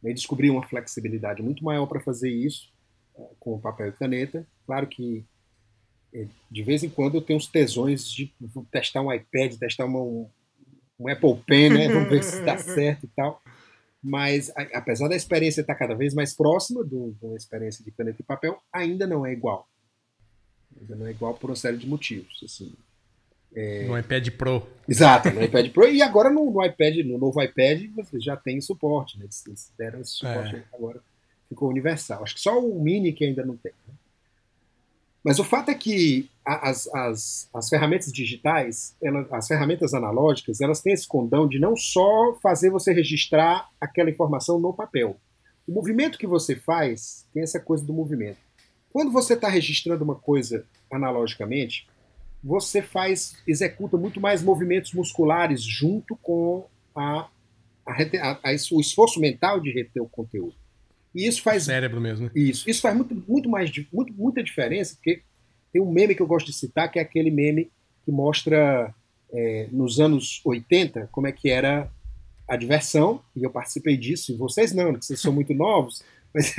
Né? 0.02 0.14
Descobri 0.14 0.50
uma 0.50 0.68
flexibilidade 0.68 1.44
muito 1.44 1.64
maior 1.64 1.86
para 1.86 2.00
fazer 2.00 2.30
isso 2.30 2.72
é, 3.16 3.22
com 3.40 3.60
papel 3.60 3.90
e 3.90 3.92
caneta. 3.92 4.48
Claro 4.66 4.88
que 4.88 5.24
de 6.50 6.64
vez 6.64 6.84
em 6.84 6.90
quando 6.90 7.16
eu 7.16 7.22
tenho 7.22 7.38
uns 7.38 7.48
tesões 7.48 8.10
de 8.10 8.32
testar 8.72 9.02
um 9.02 9.12
iPad, 9.12 9.56
testar 9.56 9.86
uma, 9.86 10.00
um, 10.00 10.30
um 11.00 11.08
Apple 11.08 11.36
Pen, 11.46 11.70
né? 11.72 11.88
Vamos 11.88 12.10
ver 12.10 12.24
se 12.24 12.42
dá 12.44 12.58
certo 12.60 13.06
e 13.06 13.10
tal. 13.16 13.42
Mas, 14.02 14.52
a, 14.56 14.62
apesar 14.78 15.08
da 15.08 15.16
experiência 15.16 15.62
estar 15.62 15.76
cada 15.76 15.96
vez 15.96 16.14
mais 16.14 16.36
próxima 16.36 16.86
de 16.86 16.96
uma 16.96 17.38
experiência 17.38 17.84
de 17.84 17.92
caneta 17.92 18.22
e 18.22 18.26
papel, 18.26 18.58
ainda 18.72 19.08
não 19.08 19.26
é 19.26 19.32
igual. 19.32 19.68
Ainda 20.80 20.96
não 20.96 21.08
é 21.08 21.12
igual 21.12 21.34
por 21.34 21.50
uma 21.50 21.56
série 21.56 21.78
de 21.78 21.88
motivos. 21.88 22.42
Assim. 22.44 22.74
É... 23.56 23.86
No 23.86 23.98
iPad 23.98 24.30
Pro. 24.32 24.68
Exato, 24.88 25.32
no 25.32 25.42
iPad 25.42 25.72
Pro. 25.72 25.88
E 25.88 26.02
agora 26.02 26.30
no, 26.30 26.52
no 26.52 26.64
iPad, 26.64 26.98
no 27.06 27.18
novo 27.18 27.42
iPad, 27.42 27.90
você 27.96 28.20
já 28.20 28.36
tem 28.36 28.60
suporte, 28.62 29.18
né? 29.18 29.26
Eles 29.48 29.72
deram 29.78 30.02
esse 30.02 30.12
suporte 30.12 30.56
é. 30.56 30.64
agora. 30.74 31.02
Ficou 31.48 31.70
universal. 31.70 32.24
Acho 32.24 32.36
que 32.36 32.42
só 32.42 32.60
o 32.60 32.82
Mini 32.84 33.14
que 33.14 33.26
ainda 33.26 33.46
não 33.46 33.56
tem. 33.58 33.72
Mas 35.24 35.40
o 35.40 35.44
fato 35.44 35.72
é 35.72 35.74
que 35.74 36.30
as, 36.46 36.88
as, 36.94 37.50
as 37.54 37.70
ferramentas 37.70 38.12
digitais, 38.12 38.96
elas, 39.02 39.32
as 39.32 39.48
ferramentas 39.48 39.94
analógicas, 39.94 40.60
elas 40.60 40.82
têm 40.82 40.92
esse 40.92 41.08
condão 41.08 41.48
de 41.48 41.60
não 41.60 41.78
só 41.78 42.36
fazer 42.42 42.70
você 42.70 42.92
registrar 42.92 43.70
aquela 43.80 44.10
informação 44.10 44.60
no 44.60 44.74
papel. 44.74 45.16
O 45.66 45.72
movimento 45.72 46.18
que 46.18 46.28
você 46.28 46.58
faz 46.58 47.26
tem 47.34 47.42
essa 47.42 47.60
coisa 47.60 47.86
do 47.86 47.94
movimento. 47.94 48.40
Quando 48.92 49.12
você 49.12 49.34
está 49.34 49.48
registrando 49.48 50.04
uma 50.04 50.16
coisa 50.16 50.66
analogicamente, 50.92 51.88
você 52.44 52.82
faz, 52.82 53.38
executa 53.48 53.96
muito 53.96 54.20
mais 54.20 54.44
movimentos 54.44 54.92
musculares 54.94 55.64
junto 55.64 56.18
com 56.18 56.68
a, 56.94 57.30
a, 57.88 57.92
a 58.44 58.52
o 58.74 58.82
esforço 58.82 59.22
mental 59.22 59.62
de 59.62 59.72
reter 59.72 60.04
o 60.04 60.10
conteúdo. 60.10 60.56
E 61.14 61.28
isso 61.28 61.42
faz. 61.42 61.64
Cérebro 61.64 62.02
mesmo. 62.02 62.26
Né? 62.26 62.32
Isso. 62.36 62.70
Isso 62.70 62.82
faz 62.82 62.96
muito, 62.96 63.16
muito 63.28 63.50
mais, 63.50 63.72
muito, 63.92 64.14
muita 64.14 64.44
diferença, 64.44 64.96
porque 64.96 65.22
tem 65.72 65.82
um 65.82 65.92
meme 65.92 66.16
que 66.16 66.22
eu 66.22 66.28
gosto 66.28 66.48
de 66.48 66.54
citar, 66.54 66.92
que 66.92 67.00
é 67.00 67.02
aquele 67.02 67.32
meme 67.32 67.72
que 68.06 68.12
mostra 68.12 68.94
é, 69.32 69.68
nos 69.72 70.00
anos 70.00 70.42
80 70.46 71.10
como 71.12 71.28
é 71.28 71.32
que 71.32 71.50
era 71.50 71.90
a 72.48 72.56
diversão, 72.56 73.22
e 73.36 73.44
eu 73.44 73.50
participei 73.50 73.98
disso, 73.98 74.32
e 74.32 74.36
vocês 74.36 74.74
não, 74.74 74.92
porque 74.92 75.06
vocês 75.06 75.22
são 75.22 75.32
muito 75.32 75.54
novos, 75.54 76.04
mas 76.34 76.54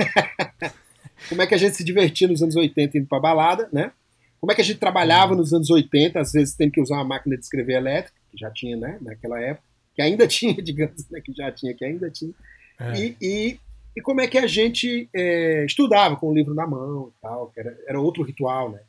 como 1.29 1.41
é 1.41 1.47
que 1.47 1.53
a 1.53 1.57
gente 1.57 1.75
se 1.75 1.83
divertia 1.83 2.27
nos 2.27 2.41
anos 2.41 2.55
80 2.55 2.97
indo 2.97 3.07
pra 3.07 3.19
balada, 3.19 3.69
né? 3.71 3.91
Como 4.41 4.51
é 4.51 4.55
que 4.55 4.61
a 4.61 4.65
gente 4.65 4.79
trabalhava 4.79 5.35
nos 5.35 5.53
anos 5.53 5.69
80, 5.69 6.19
às 6.19 6.31
vezes 6.31 6.55
tendo 6.55 6.71
que 6.71 6.81
usar 6.81 6.95
uma 6.95 7.05
máquina 7.05 7.37
de 7.37 7.43
escrever 7.43 7.77
elétrica, 7.77 8.17
que 8.31 8.37
já 8.37 8.51
tinha, 8.51 8.75
né, 8.75 8.97
naquela 9.01 9.39
época, 9.39 9.65
que 9.95 10.01
ainda 10.01 10.27
tinha, 10.27 10.53
digamos, 10.61 11.09
né, 11.09 11.21
que 11.21 11.31
já 11.33 11.51
tinha, 11.51 11.73
que 11.73 11.85
ainda 11.85 12.09
tinha. 12.09 12.33
É. 12.79 12.99
E, 12.99 13.17
e, 13.21 13.59
e, 13.95 14.01
como 14.01 14.21
é 14.21 14.27
que 14.27 14.37
a 14.37 14.47
gente 14.47 15.09
é, 15.13 15.65
estudava 15.65 16.15
com 16.15 16.29
o 16.29 16.33
livro 16.33 16.53
na 16.53 16.67
mão 16.67 17.11
e 17.15 17.21
tal, 17.21 17.47
que 17.47 17.59
era, 17.59 17.77
era 17.87 17.99
outro 17.99 18.23
ritual, 18.23 18.71
né? 18.71 18.79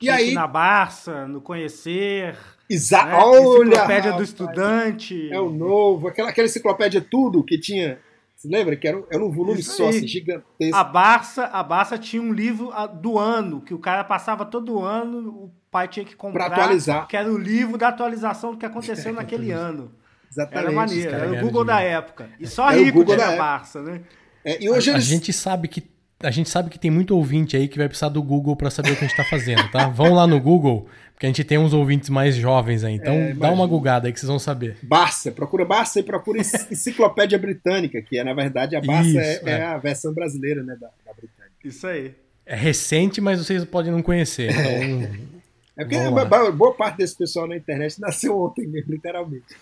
E 0.00 0.10
aí 0.10 0.34
na 0.34 0.48
Barça, 0.48 1.28
no 1.28 1.40
Conhecer. 1.40 2.36
Exato. 2.68 3.06
Né? 3.06 3.16
Olha, 3.16 3.68
enciclopédia 3.68 4.12
do 4.12 4.22
estudante. 4.22 5.32
É 5.32 5.38
o 5.38 5.50
novo, 5.50 6.08
aquela, 6.08 6.30
aquela 6.30 6.46
enciclopédia 6.46 7.00
tudo 7.00 7.44
que 7.44 7.58
tinha 7.58 8.00
você 8.42 8.48
lembra 8.48 8.74
que 8.74 8.88
era, 8.88 9.00
era 9.08 9.24
um 9.24 9.30
volume 9.30 9.62
só, 9.62 9.88
assim, 9.88 10.04
gigantesco. 10.04 10.74
A 10.74 10.82
Barça, 10.82 11.44
a 11.44 11.62
Barça 11.62 11.96
tinha 11.96 12.20
um 12.20 12.32
livro 12.32 12.72
do 13.00 13.16
ano, 13.16 13.60
que 13.60 13.72
o 13.72 13.78
cara 13.78 14.02
passava 14.02 14.44
todo 14.44 14.82
ano, 14.82 15.28
o 15.28 15.52
pai 15.70 15.86
tinha 15.86 16.04
que 16.04 16.16
comprar. 16.16 16.50
Pra 16.50 16.56
atualizar. 16.56 17.06
Que 17.06 17.16
era 17.16 17.32
o 17.32 17.38
livro 17.38 17.78
da 17.78 17.86
atualização 17.86 18.50
do 18.50 18.58
que 18.58 18.66
aconteceu 18.66 19.12
naquele 19.12 19.52
ano. 19.54 19.92
Exatamente. 20.32 20.66
Era 20.66 20.72
maneiro, 20.72 21.14
era 21.14 21.32
o 21.32 21.40
Google 21.40 21.64
da 21.64 21.80
época. 21.80 22.30
E 22.40 22.46
só 22.46 22.70
era 22.70 22.80
rico 22.80 23.04
tinha 23.04 23.26
a 23.26 23.36
Barça, 23.36 23.82
né? 23.82 24.00
É, 24.42 24.62
e 24.62 24.70
hoje 24.70 24.90
a, 24.90 24.94
eles... 24.94 25.06
a 25.06 25.08
gente 25.08 25.32
sabe 25.32 25.68
que 25.68 25.92
a 26.20 26.30
gente 26.30 26.48
sabe 26.48 26.70
que 26.70 26.78
tem 26.78 26.90
muito 26.90 27.16
ouvinte 27.16 27.56
aí 27.56 27.66
que 27.66 27.76
vai 27.76 27.88
precisar 27.88 28.08
do 28.08 28.22
Google 28.22 28.54
para 28.54 28.70
saber 28.70 28.92
o 28.92 28.96
que 28.96 29.04
a 29.04 29.08
gente 29.08 29.18
está 29.18 29.24
fazendo, 29.24 29.68
tá? 29.70 29.88
Vão 29.90 30.14
lá 30.14 30.24
no 30.24 30.40
Google, 30.40 30.86
porque 31.12 31.26
a 31.26 31.28
gente 31.28 31.42
tem 31.42 31.58
uns 31.58 31.72
ouvintes 31.72 32.08
mais 32.08 32.36
jovens 32.36 32.84
aí. 32.84 32.94
Então 32.94 33.12
é, 33.12 33.34
dá 33.34 33.50
uma 33.50 33.66
gugada 33.66 34.06
aí 34.06 34.12
que 34.12 34.20
vocês 34.20 34.28
vão 34.28 34.38
saber. 34.38 34.76
Barça, 34.82 35.32
procura 35.32 35.64
Barça 35.64 35.98
e 35.98 36.02
procura 36.02 36.38
Enciclopédia 36.70 37.38
Britânica, 37.38 38.00
que 38.00 38.18
é, 38.18 38.24
na 38.24 38.34
verdade, 38.34 38.76
a 38.76 38.80
Barça 38.80 39.08
Isso, 39.08 39.18
é, 39.18 39.40
é. 39.44 39.50
é, 39.50 39.64
a 39.64 39.78
versão 39.78 40.14
brasileira 40.14 40.62
né, 40.62 40.76
da, 40.80 40.88
da 41.04 41.12
Britânica. 41.12 41.56
Isso 41.64 41.86
aí. 41.86 42.14
É 42.46 42.54
recente, 42.54 43.20
mas 43.20 43.38
vocês 43.44 43.64
podem 43.64 43.90
não 43.90 44.02
conhecer. 44.02 44.50
Então... 44.50 45.32
É 45.76 45.84
porque 45.84 46.52
boa 46.52 46.74
parte 46.74 46.98
desse 46.98 47.16
pessoal 47.16 47.48
na 47.48 47.56
internet 47.56 47.98
nasceu 48.00 48.38
ontem 48.38 48.66
mesmo, 48.66 48.92
literalmente. 48.92 49.56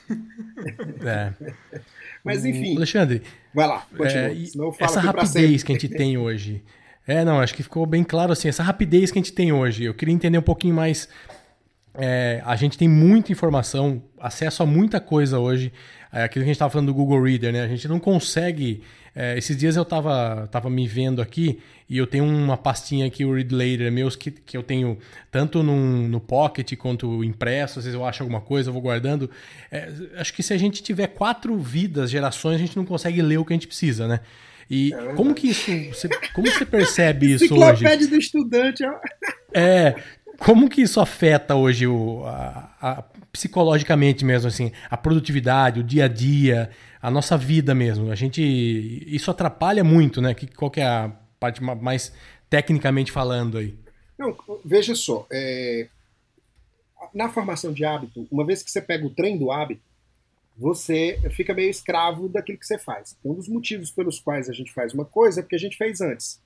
É. 1.04 1.32
Mas 2.24 2.44
enfim. 2.44 2.76
Alexandre, 2.76 3.22
vai 3.54 3.66
lá, 3.66 3.86
continua. 3.96 4.74
É, 4.78 4.84
essa 4.84 5.00
rapidez 5.00 5.62
que 5.62 5.72
a 5.72 5.74
gente 5.74 5.88
tem 5.88 6.18
hoje. 6.18 6.62
É, 7.06 7.24
não, 7.24 7.40
acho 7.40 7.54
que 7.54 7.62
ficou 7.62 7.86
bem 7.86 8.04
claro 8.04 8.32
assim, 8.32 8.48
essa 8.48 8.62
rapidez 8.62 9.10
que 9.10 9.18
a 9.18 9.22
gente 9.22 9.32
tem 9.32 9.52
hoje. 9.52 9.84
Eu 9.84 9.94
queria 9.94 10.14
entender 10.14 10.38
um 10.38 10.42
pouquinho 10.42 10.74
mais. 10.74 11.08
É, 11.94 12.42
a 12.44 12.54
gente 12.56 12.76
tem 12.76 12.88
muita 12.88 13.32
informação, 13.32 14.02
acesso 14.18 14.62
a 14.62 14.66
muita 14.66 15.00
coisa 15.00 15.38
hoje. 15.38 15.72
É, 16.12 16.24
aquilo 16.24 16.42
que 16.42 16.46
a 16.46 16.52
gente 16.52 16.56
estava 16.56 16.70
falando 16.70 16.88
do 16.88 16.94
Google 16.94 17.22
Reader, 17.22 17.52
né? 17.52 17.62
A 17.62 17.68
gente 17.68 17.88
não 17.88 17.98
consegue 17.98 18.82
é, 19.14 19.36
esses 19.36 19.56
dias 19.56 19.76
eu 19.76 19.84
tava, 19.84 20.48
tava 20.50 20.70
me 20.70 20.86
vendo 20.86 21.20
aqui 21.20 21.60
e 21.88 21.98
eu 21.98 22.06
tenho 22.06 22.24
uma 22.24 22.56
pastinha 22.56 23.06
aqui, 23.06 23.24
o 23.24 23.34
Read 23.34 23.52
Later 23.52 23.90
meus, 23.90 24.14
que, 24.14 24.30
que 24.30 24.56
eu 24.56 24.62
tenho 24.62 24.96
tanto 25.30 25.62
no, 25.62 26.06
no 26.06 26.20
Pocket 26.20 26.76
quanto 26.76 27.24
impresso. 27.24 27.80
Às 27.80 27.84
vezes 27.84 27.98
eu 27.98 28.06
acho 28.06 28.22
alguma 28.22 28.40
coisa, 28.40 28.68
eu 28.68 28.72
vou 28.72 28.80
guardando. 28.80 29.28
É, 29.70 29.90
acho 30.16 30.32
que 30.32 30.42
se 30.42 30.52
a 30.52 30.56
gente 30.56 30.82
tiver 30.82 31.08
quatro 31.08 31.58
vidas, 31.58 32.10
gerações, 32.10 32.54
a 32.54 32.58
gente 32.58 32.76
não 32.76 32.84
consegue 32.84 33.20
ler 33.20 33.38
o 33.38 33.44
que 33.44 33.52
a 33.52 33.56
gente 33.56 33.66
precisa, 33.66 34.06
né? 34.06 34.20
E 34.70 34.94
é 34.94 35.14
como 35.14 35.34
que 35.34 35.48
isso. 35.48 35.68
Você, 35.92 36.08
como 36.32 36.46
você 36.46 36.64
percebe 36.64 37.34
isso 37.34 37.52
hoje? 37.52 38.06
Do 38.06 38.16
estudante, 38.16 38.84
ó. 38.84 38.94
É. 39.52 39.96
Como 40.38 40.70
que 40.70 40.80
isso 40.80 41.00
afeta 41.00 41.54
hoje 41.54 41.86
o, 41.86 42.24
a, 42.24 42.70
a, 42.80 43.04
psicologicamente 43.30 44.24
mesmo, 44.24 44.48
assim, 44.48 44.72
a 44.88 44.96
produtividade, 44.96 45.80
o 45.80 45.82
dia 45.84 46.06
a 46.06 46.08
dia? 46.08 46.70
A 47.02 47.10
nossa 47.10 47.36
vida 47.36 47.74
mesmo. 47.74 48.10
A 48.10 48.14
gente 48.14 48.42
isso 49.06 49.30
atrapalha 49.30 49.82
muito, 49.82 50.20
né? 50.20 50.34
Que, 50.34 50.46
qual 50.46 50.70
que 50.70 50.80
é 50.80 50.86
a 50.86 51.08
parte 51.38 51.62
mais 51.62 52.12
tecnicamente 52.48 53.10
falando 53.10 53.58
aí? 53.58 53.78
Não, 54.18 54.36
veja 54.64 54.94
só, 54.94 55.26
é, 55.32 55.88
na 57.14 57.30
formação 57.30 57.72
de 57.72 57.84
hábito, 57.84 58.28
uma 58.30 58.44
vez 58.44 58.62
que 58.62 58.70
você 58.70 58.82
pega 58.82 59.06
o 59.06 59.10
trem 59.10 59.38
do 59.38 59.50
hábito, 59.50 59.80
você 60.54 61.18
fica 61.30 61.54
meio 61.54 61.70
escravo 61.70 62.28
daquilo 62.28 62.58
que 62.58 62.66
você 62.66 62.76
faz. 62.76 63.16
Um 63.24 63.32
dos 63.32 63.48
motivos 63.48 63.90
pelos 63.90 64.18
quais 64.18 64.50
a 64.50 64.52
gente 64.52 64.72
faz 64.72 64.92
uma 64.92 65.06
coisa 65.06 65.40
é 65.40 65.42
porque 65.42 65.56
a 65.56 65.60
gente 65.60 65.78
fez 65.78 66.02
antes. 66.02 66.38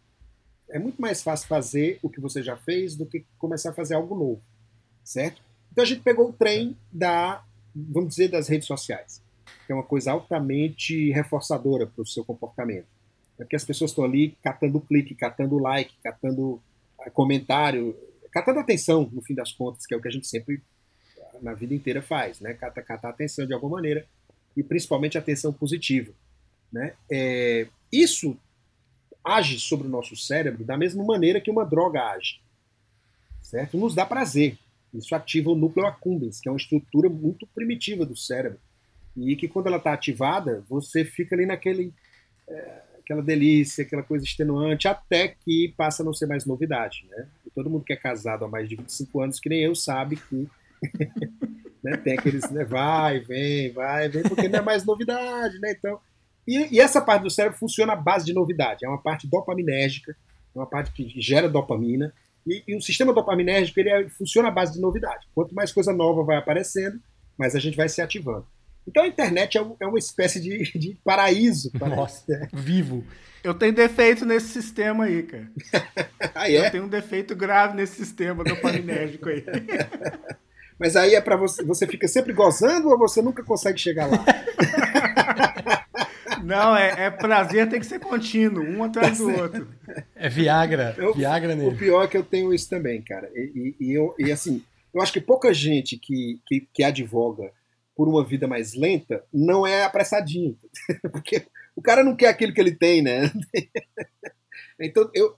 É 0.71 0.79
muito 0.79 1.03
mais 1.03 1.21
fácil 1.21 1.49
fazer 1.49 1.99
o 2.01 2.09
que 2.09 2.21
você 2.21 2.41
já 2.41 2.57
fez 2.57 2.95
do 2.95 3.07
que 3.07 3.25
começar 3.39 3.71
a 3.71 3.75
fazer 3.75 3.95
algo 3.95 4.15
novo, 4.15 4.41
certo? 5.03 5.43
Então 5.73 5.83
a 5.83 5.87
gente 5.87 6.03
pegou 6.03 6.29
o 6.29 6.33
trem 6.33 6.77
da, 6.93 7.43
vamos 7.75 8.11
dizer, 8.11 8.29
das 8.29 8.47
redes 8.47 8.69
sociais 8.69 9.24
que 9.67 9.73
é 9.73 9.75
uma 9.75 9.85
coisa 9.85 10.13
altamente 10.13 11.11
reforçadora 11.11 11.87
para 11.87 12.03
o 12.03 12.07
seu 12.07 12.25
comportamento. 12.25 12.87
É 13.39 13.45
porque 13.45 13.57
as 13.57 13.65
pessoas 13.65 13.91
estão 13.91 14.05
ali 14.05 14.37
catando 14.43 14.81
clique, 14.81 15.15
catando 15.15 15.59
like, 15.59 15.95
catando 16.03 16.61
ah, 17.01 17.11
comentário, 17.11 17.97
catando 18.31 18.61
atenção, 18.61 19.09
no 19.13 19.23
fim 19.23 19.35
das 19.35 19.53
contas, 19.53 19.87
que 19.87 19.95
é 19.95 19.97
o 19.97 20.01
que 20.01 20.09
a 20.09 20.11
gente 20.11 20.27
sempre 20.27 20.63
na 21.43 21.53
vida 21.53 21.75
inteira 21.75 22.01
faz, 22.01 22.41
né? 22.41 22.55
Cata, 22.55 22.81
catar 22.83 23.09
atenção 23.11 23.47
de 23.47 23.53
alguma 23.53 23.77
maneira, 23.77 24.07
e 24.57 24.63
principalmente 24.63 25.19
atenção 25.19 25.53
positiva. 25.53 26.13
Né? 26.73 26.95
É, 27.11 27.67
isso 27.93 28.37
age 29.25 29.59
sobre 29.59 29.87
o 29.87 29.91
nosso 29.91 30.17
cérebro 30.17 30.65
da 30.65 30.77
mesma 30.77 31.05
maneira 31.05 31.41
que 31.41 31.51
uma 31.51 31.65
droga 31.65 32.03
age. 32.03 32.41
Certo? 33.43 33.77
Nos 33.77 33.95
dá 33.95 34.07
prazer. 34.07 34.59
Isso 34.93 35.15
ativa 35.15 35.51
o 35.51 35.57
núcleo 35.57 35.87
accumbens, 35.87 36.41
que 36.41 36.49
é 36.49 36.53
uma 36.53 36.59
estrutura 36.59 37.09
muito 37.09 37.47
primitiva 37.49 38.07
do 38.07 38.17
cérebro 38.17 38.61
e 39.17 39.37
que 39.37 39.49
quando 39.49 39.67
ela 39.67 39.77
está 39.77 39.93
ativada, 39.93 40.65
você 40.69 41.05
fica 41.05 41.35
ali 41.35 41.47
naquele. 41.47 41.93
É, 42.49 42.83
aquela 43.05 43.23
delícia, 43.23 43.85
aquela 43.85 44.03
coisa 44.03 44.25
extenuante, 44.25 44.89
até 44.89 45.29
que 45.29 45.75
passa 45.77 46.03
a 46.03 46.07
não 46.07 46.15
ser 46.15 46.27
mais 46.27 46.47
novidade. 46.47 47.07
Né? 47.11 47.29
E 47.47 47.51
todo 47.51 47.69
mundo 47.69 47.85
que 47.85 47.93
é 47.93 47.97
casado 47.97 48.45
há 48.45 48.49
mais 48.49 48.69
de 48.69 48.77
25 48.77 49.21
anos, 49.21 49.39
que 49.39 49.49
nem 49.51 49.61
eu, 49.61 49.75
sabe 49.75 50.17
que 50.17 50.49
né, 51.85 51.97
tem 51.99 52.15
aqueles. 52.19 52.51
Né, 52.51 52.65
vai, 52.65 53.21
vem, 53.21 53.73
vai, 53.73 54.09
vem, 54.09 54.23
porque 54.23 54.49
não 54.49 54.59
é 54.59 54.63
mais 54.63 54.85
novidade. 54.85 55.59
Né? 55.61 55.73
Então, 55.79 56.01
e, 56.47 56.77
e, 56.77 56.81
essa 56.81 57.01
parte 57.01 57.23
do 57.23 57.31
cérebro 57.31 57.59
funciona 57.59 57.93
à 57.93 57.97
base 57.97 58.25
de 58.25 58.33
novidade. 58.33 58.85
É 58.85 58.89
uma 58.89 59.01
parte 59.01 59.27
dopaminérgica, 59.27 60.17
é 60.55 60.59
uma 60.59 60.67
parte 60.67 60.93
que 60.93 61.21
gera 61.21 61.49
dopamina. 61.49 62.13
E, 62.47 62.63
e 62.69 62.77
o 62.77 62.81
sistema 62.81 63.13
dopaminérgico 63.13 63.81
ele 63.81 63.91
é, 63.91 64.09
funciona 64.09 64.49
à 64.49 64.51
base 64.51 64.75
de 64.75 64.81
novidade. 64.81 65.27
Quanto 65.35 65.55
mais 65.55 65.73
coisa 65.73 65.93
nova 65.93 66.23
vai 66.23 66.37
aparecendo, 66.37 67.01
mais 67.39 67.55
a 67.55 67.61
gente 67.61 67.77
vai 67.77 67.89
se 67.89 68.03
ativando. 68.03 68.47
Então 68.87 69.03
a 69.03 69.07
internet 69.07 69.59
é, 69.59 69.65
é 69.81 69.87
uma 69.87 69.99
espécie 69.99 70.41
de, 70.41 70.71
de 70.79 70.97
paraíso. 71.05 71.71
Nossa, 71.79 72.49
vivo. 72.53 73.05
Eu 73.43 73.53
tenho 73.53 73.75
defeito 73.75 74.25
nesse 74.25 74.49
sistema 74.49 75.05
aí, 75.05 75.23
cara. 75.23 75.51
ah, 76.35 76.51
é? 76.51 76.67
Eu 76.67 76.71
tenho 76.71 76.85
um 76.85 76.89
defeito 76.89 77.37
grave 77.37 77.77
nesse 77.77 77.97
sistema 77.97 78.43
dopaminérgico 78.43 79.29
aí. 79.29 79.45
Mas 80.79 80.97
aí 80.97 81.15
é 81.15 81.21
para 81.21 81.37
você, 81.37 81.63
você 81.63 81.87
fica 81.87 82.09
sempre 82.09 82.33
gozando 82.33 82.89
ou 82.89 82.99
você 82.99 83.23
nunca 83.23 83.45
consegue 83.45 83.79
chegar 83.79 84.07
lá? 84.07 84.25
Não, 86.43 86.77
é, 86.77 87.07
é, 87.07 87.11
prazer, 87.11 87.69
tem 87.69 87.79
que 87.81 87.87
ser 87.87 88.01
contínuo, 88.01 88.63
um 88.63 88.83
atrás 88.83 89.17
tá 89.19 89.25
do 89.25 89.41
outro. 89.41 89.69
É 90.17 90.29
Viagra, 90.29 90.95
eu, 90.99 91.15
Viagra 91.15 91.55
nele. 91.55 91.75
O 91.75 91.79
pior 91.79 92.05
é 92.05 92.09
que 92.09 92.17
eu 92.17 92.25
tenho 92.25 92.53
isso 92.53 92.69
também, 92.69 93.01
cara. 93.01 93.31
E, 93.35 93.75
e, 93.81 93.87
e 93.87 93.93
eu, 93.95 94.15
e 94.19 94.33
assim, 94.33 94.63
eu 94.93 95.01
acho 95.01 95.13
que 95.13 95.21
pouca 95.21 95.55
gente 95.55 95.97
que, 95.97 96.41
que, 96.47 96.69
que 96.73 96.83
advoga 96.83 97.51
por 97.95 98.09
uma 98.09 98.25
vida 98.25 98.47
mais 98.47 98.75
lenta 98.75 99.25
não 99.33 99.67
é 99.67 99.85
apressadinho. 99.85 100.59
Porque 101.13 101.47
o 101.77 101.83
cara 101.83 102.03
não 102.03 102.17
quer 102.17 102.29
aquilo 102.29 102.53
que 102.53 102.61
ele 102.61 102.75
tem, 102.75 103.03
né? 103.03 103.31
então 104.81 105.11
eu, 105.15 105.37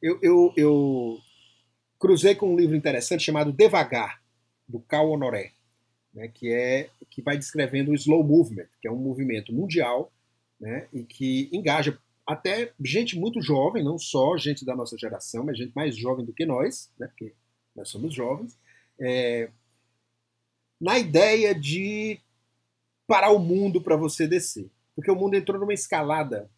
eu, 0.00 0.18
eu, 0.22 0.54
eu 0.56 1.18
cruzei 1.98 2.34
com 2.34 2.52
um 2.52 2.56
livro 2.56 2.76
interessante 2.76 3.24
chamado 3.24 3.52
Devagar, 3.52 4.20
do 4.68 4.80
Cal 4.80 5.10
Honoré, 5.10 5.52
né, 6.14 6.28
que, 6.28 6.52
é, 6.52 6.88
que 7.10 7.22
vai 7.22 7.36
descrevendo 7.36 7.90
o 7.90 7.94
slow 7.94 8.24
movement, 8.24 8.68
que 8.80 8.88
é 8.88 8.90
um 8.90 8.96
movimento 8.96 9.52
mundial 9.52 10.12
né, 10.60 10.88
e 10.92 11.04
que 11.04 11.48
engaja 11.52 11.98
até 12.26 12.72
gente 12.82 13.18
muito 13.18 13.42
jovem, 13.42 13.84
não 13.84 13.98
só 13.98 14.36
gente 14.36 14.64
da 14.64 14.74
nossa 14.74 14.96
geração, 14.96 15.44
mas 15.44 15.58
gente 15.58 15.72
mais 15.74 15.96
jovem 15.96 16.24
do 16.24 16.32
que 16.32 16.46
nós, 16.46 16.90
né, 16.98 17.06
porque 17.06 17.34
nós 17.74 17.88
somos 17.88 18.14
jovens, 18.14 18.58
é, 18.98 19.50
na 20.82 20.98
ideia 20.98 21.54
de 21.54 22.18
parar 23.06 23.30
o 23.30 23.38
mundo 23.38 23.80
para 23.80 23.94
você 23.94 24.26
descer. 24.26 24.68
Porque 24.96 25.10
o 25.10 25.14
mundo 25.14 25.34
entrou 25.34 25.60
numa 25.60 25.72
escalada 25.72 26.50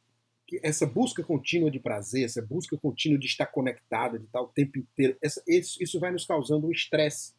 essa 0.63 0.87
busca 0.87 1.23
contínua 1.23 1.71
de 1.71 1.79
prazer, 1.79 2.25
essa 2.25 2.41
busca 2.41 2.77
contínua 2.77 3.19
de 3.19 3.27
estar 3.27 3.47
conectado, 3.47 4.19
de 4.19 4.25
estar 4.25 4.41
o 4.41 4.49
tempo 4.49 4.79
inteiro, 4.79 5.17
essa, 5.21 5.43
isso, 5.47 5.83
isso 5.83 6.01
vai 6.01 6.11
nos 6.11 6.25
causando 6.25 6.67
um 6.67 6.71
estresse 6.71 7.33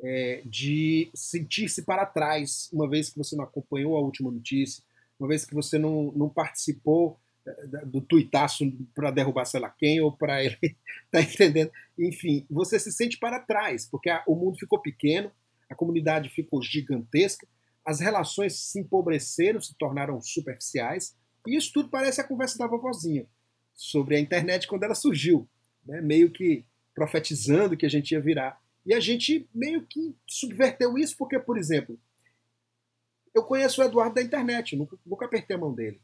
é, 0.00 0.42
de 0.44 1.10
sentir-se 1.14 1.82
para 1.82 2.06
trás, 2.06 2.68
uma 2.72 2.88
vez 2.88 3.10
que 3.10 3.18
você 3.18 3.36
não 3.36 3.44
acompanhou 3.44 3.96
a 3.96 4.00
última 4.00 4.30
notícia, 4.30 4.82
uma 5.18 5.28
vez 5.28 5.44
que 5.44 5.54
você 5.54 5.78
não, 5.78 6.12
não 6.12 6.28
participou 6.28 7.18
é, 7.44 7.84
do 7.84 8.00
tuitaço 8.00 8.72
para 8.94 9.10
derrubar 9.10 9.44
sei 9.44 9.60
lá 9.60 9.70
quem 9.70 10.00
ou 10.00 10.12
para 10.12 10.42
ele, 10.42 10.56
tá 11.10 11.20
entendendo? 11.20 11.70
Enfim, 11.98 12.46
você 12.48 12.78
se 12.78 12.92
sente 12.92 13.18
para 13.18 13.40
trás, 13.40 13.86
porque 13.86 14.08
a, 14.08 14.22
o 14.26 14.34
mundo 14.34 14.58
ficou 14.58 14.80
pequeno, 14.80 15.30
a 15.68 15.74
comunidade 15.74 16.28
ficou 16.28 16.62
gigantesca, 16.62 17.46
as 17.84 18.00
relações 18.00 18.54
se 18.54 18.80
empobreceram, 18.80 19.60
se 19.60 19.74
tornaram 19.74 20.20
superficiais, 20.20 21.16
e 21.46 21.56
isso 21.56 21.72
tudo 21.72 21.88
parece 21.88 22.20
a 22.20 22.24
conversa 22.24 22.58
da 22.58 22.66
vovozinha 22.66 23.26
sobre 23.74 24.16
a 24.16 24.20
internet 24.20 24.66
quando 24.66 24.82
ela 24.82 24.94
surgiu, 24.94 25.48
né? 25.86 26.00
meio 26.00 26.30
que 26.30 26.66
profetizando 26.94 27.76
que 27.76 27.86
a 27.86 27.88
gente 27.88 28.12
ia 28.12 28.20
virar. 28.20 28.60
E 28.84 28.92
a 28.92 29.00
gente 29.00 29.48
meio 29.54 29.86
que 29.86 30.16
subverteu 30.26 30.98
isso, 30.98 31.16
porque, 31.16 31.38
por 31.38 31.56
exemplo, 31.56 31.98
eu 33.34 33.44
conheço 33.44 33.80
o 33.80 33.84
Eduardo 33.84 34.16
da 34.16 34.22
internet, 34.22 34.74
nunca, 34.76 34.98
nunca 35.06 35.26
apertei 35.26 35.56
a 35.56 35.58
mão 35.58 35.72
dele. 35.72 36.00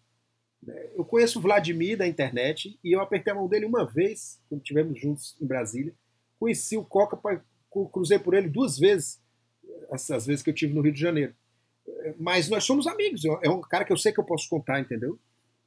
Né? 0.62 0.90
Eu 0.94 1.04
conheço 1.04 1.38
o 1.38 1.42
Vladimir 1.42 1.98
da 1.98 2.06
internet 2.06 2.78
e 2.82 2.94
eu 2.94 3.00
apertei 3.00 3.32
a 3.32 3.36
mão 3.36 3.48
dele 3.48 3.66
uma 3.66 3.84
vez, 3.84 4.40
quando 4.48 4.60
estivemos 4.60 5.00
juntos 5.00 5.36
em 5.40 5.46
Brasília. 5.46 5.94
Conheci 6.38 6.76
o 6.76 6.84
Coca, 6.84 7.18
cruzei 7.92 8.18
por 8.18 8.34
ele 8.34 8.48
duas 8.48 8.78
vezes, 8.78 9.20
as 9.90 10.26
vezes 10.26 10.42
que 10.42 10.50
eu 10.50 10.54
tive 10.54 10.74
no 10.74 10.80
Rio 10.80 10.92
de 10.92 11.00
Janeiro. 11.00 11.34
Mas 12.18 12.48
nós 12.48 12.64
somos 12.64 12.86
amigos, 12.86 13.22
é 13.42 13.48
um 13.48 13.60
cara 13.60 13.84
que 13.84 13.92
eu 13.92 13.96
sei 13.96 14.12
que 14.12 14.20
eu 14.20 14.24
posso 14.24 14.48
contar, 14.48 14.80
entendeu? 14.80 15.18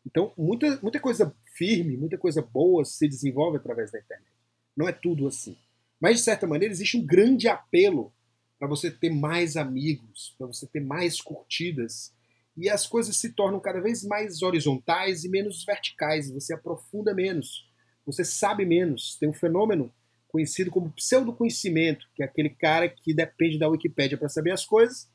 Então, 0.06 0.34
muita, 0.38 0.80
muita 0.82 1.00
coisa 1.00 1.36
firme, 1.54 1.98
muita 1.98 2.18
coisa 2.18 2.42
boa 2.42 2.86
se 2.86 3.08
desenvolve 3.08 3.58
através 3.58 3.92
da 3.92 4.00
internet. 4.00 4.28
Não 4.76 4.88
é 4.88 4.92
tudo 4.92 5.28
assim. 5.28 5.58
Mas, 6.00 6.18
de 6.18 6.24
certa 6.24 6.48
maneira, 6.48 6.74
existe 6.74 6.98
um 6.98 7.06
grande 7.06 7.48
apelo 7.48 8.14
para 8.58 8.68
você 8.68 8.90
ter 8.90 9.10
mais 9.10 9.58
amigos, 9.58 10.34
para 10.38 10.48
você 10.48 10.66
ter 10.66 10.80
mais 10.80 11.22
curtidas. 11.22 12.14
E 12.56 12.70
as 12.70 12.88
coisas 12.88 13.18
se 13.18 13.34
tornam 13.34 13.60
cada 13.60 13.82
vez 13.82 14.04
mais 14.04 14.42
horizontais 14.42 15.24
e 15.24 15.30
menos 15.30 15.64
verticais. 15.66 16.32
Você 16.32 16.54
aprofunda 16.54 17.14
menos, 17.14 17.70
você 18.06 18.24
sabe 18.24 18.66
menos. 18.66 19.16
Tem 19.16 19.30
um 19.30 19.34
fenômeno 19.34 19.94
conhecido 20.38 20.70
como 20.70 20.92
pseudoconhecimento, 20.92 22.06
que 22.16 22.22
é 22.22 22.26
aquele 22.26 22.50
cara 22.50 22.88
que 22.88 23.12
depende 23.12 23.58
da 23.58 23.68
Wikipédia 23.68 24.20
para 24.20 24.30
saber 24.30 24.52
as 24.52 24.64
coisas, 24.64 25.10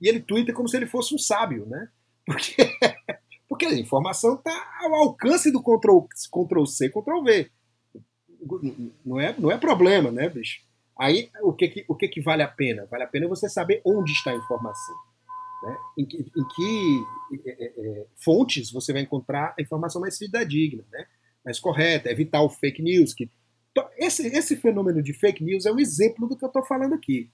e 0.00 0.08
ele 0.08 0.18
twitta 0.18 0.52
como 0.52 0.68
se 0.68 0.76
ele 0.76 0.86
fosse 0.86 1.14
um 1.14 1.18
sábio, 1.18 1.64
né? 1.64 1.88
Porque 2.26 2.56
porque 3.48 3.66
a 3.66 3.78
informação 3.78 4.34
está 4.34 4.52
ao 4.80 4.94
alcance 4.94 5.52
do 5.52 5.62
Ctrl, 5.62 6.00
Ctrl 6.32 6.64
C, 6.66 6.88
Ctrl 6.88 7.22
V. 7.22 7.50
Não 9.06 9.20
é, 9.20 9.32
não 9.38 9.52
é 9.52 9.56
problema, 9.56 10.10
né, 10.10 10.28
bicho? 10.28 10.60
Aí 10.98 11.30
o 11.40 11.52
que, 11.52 11.68
que, 11.68 11.84
o 11.86 11.94
que, 11.94 12.08
que 12.08 12.20
vale 12.20 12.42
a 12.42 12.48
pena? 12.48 12.84
Vale 12.90 13.04
a 13.04 13.06
pena 13.06 13.28
você 13.28 13.48
saber 13.48 13.80
onde 13.84 14.10
está 14.10 14.32
a 14.32 14.36
informação. 14.36 14.96
Né? 15.62 15.76
Em 15.98 16.04
que, 16.04 16.16
em 16.18 16.48
que 16.48 17.04
é, 17.46 17.64
é, 17.64 18.00
é, 18.00 18.06
fontes 18.16 18.72
você 18.72 18.92
vai 18.92 19.02
encontrar 19.02 19.54
a 19.56 19.62
informação 19.62 20.00
mais 20.00 20.18
fidedigna, 20.18 20.84
né? 20.90 21.06
mais 21.44 21.60
correta, 21.60 22.10
evitar 22.10 22.42
o 22.42 22.50
fake 22.50 22.82
news. 22.82 23.14
Que... 23.14 23.30
Então, 23.76 23.90
esse, 23.98 24.28
esse 24.28 24.54
fenômeno 24.54 25.02
de 25.02 25.12
fake 25.12 25.42
news 25.42 25.66
é 25.66 25.72
um 25.72 25.80
exemplo 25.80 26.28
do 26.28 26.36
que 26.36 26.44
eu 26.44 26.46
estou 26.46 26.64
falando 26.64 26.94
aqui. 26.94 27.28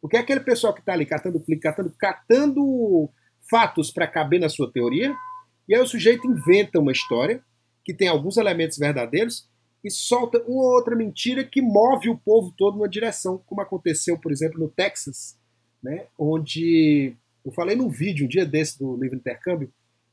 Porque 0.00 0.16
é 0.16 0.20
aquele 0.20 0.40
pessoal 0.40 0.72
que 0.72 0.80
está 0.80 0.94
ali 0.94 1.04
catando 1.04 1.38
clique, 1.38 1.60
catando, 1.60 1.94
catando 1.98 3.10
fatos 3.50 3.90
para 3.90 4.06
caber 4.06 4.40
na 4.40 4.48
sua 4.48 4.72
teoria, 4.72 5.14
e 5.68 5.74
aí 5.74 5.80
o 5.80 5.86
sujeito 5.86 6.26
inventa 6.26 6.78
uma 6.78 6.92
história 6.92 7.44
que 7.84 7.92
tem 7.92 8.08
alguns 8.08 8.38
elementos 8.38 8.78
verdadeiros 8.78 9.46
e 9.84 9.90
solta 9.90 10.38
uma 10.46 10.62
ou 10.62 10.74
outra 10.76 10.96
mentira 10.96 11.44
que 11.44 11.60
move 11.60 12.08
o 12.08 12.16
povo 12.16 12.54
todo 12.56 12.76
numa 12.76 12.88
direção, 12.88 13.42
como 13.46 13.60
aconteceu, 13.60 14.18
por 14.18 14.32
exemplo, 14.32 14.58
no 14.58 14.68
Texas, 14.68 15.36
né, 15.82 16.06
onde 16.18 17.14
eu 17.44 17.52
falei 17.52 17.76
num 17.76 17.90
vídeo 17.90 18.24
um 18.24 18.28
dia 18.28 18.46
desse 18.46 18.78
do 18.78 18.96
livro 18.96 19.16
Intercâmbio 19.16 19.70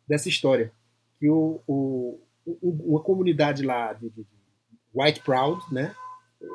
dessa 0.08 0.28
história 0.28 0.74
que 1.20 1.30
o, 1.30 1.62
o, 1.68 2.20
uma 2.62 3.02
comunidade 3.02 3.64
lá 3.64 3.94
de, 3.94 4.10
de, 4.10 4.26
White 4.94 5.22
Proud, 5.22 5.62
né, 5.72 5.96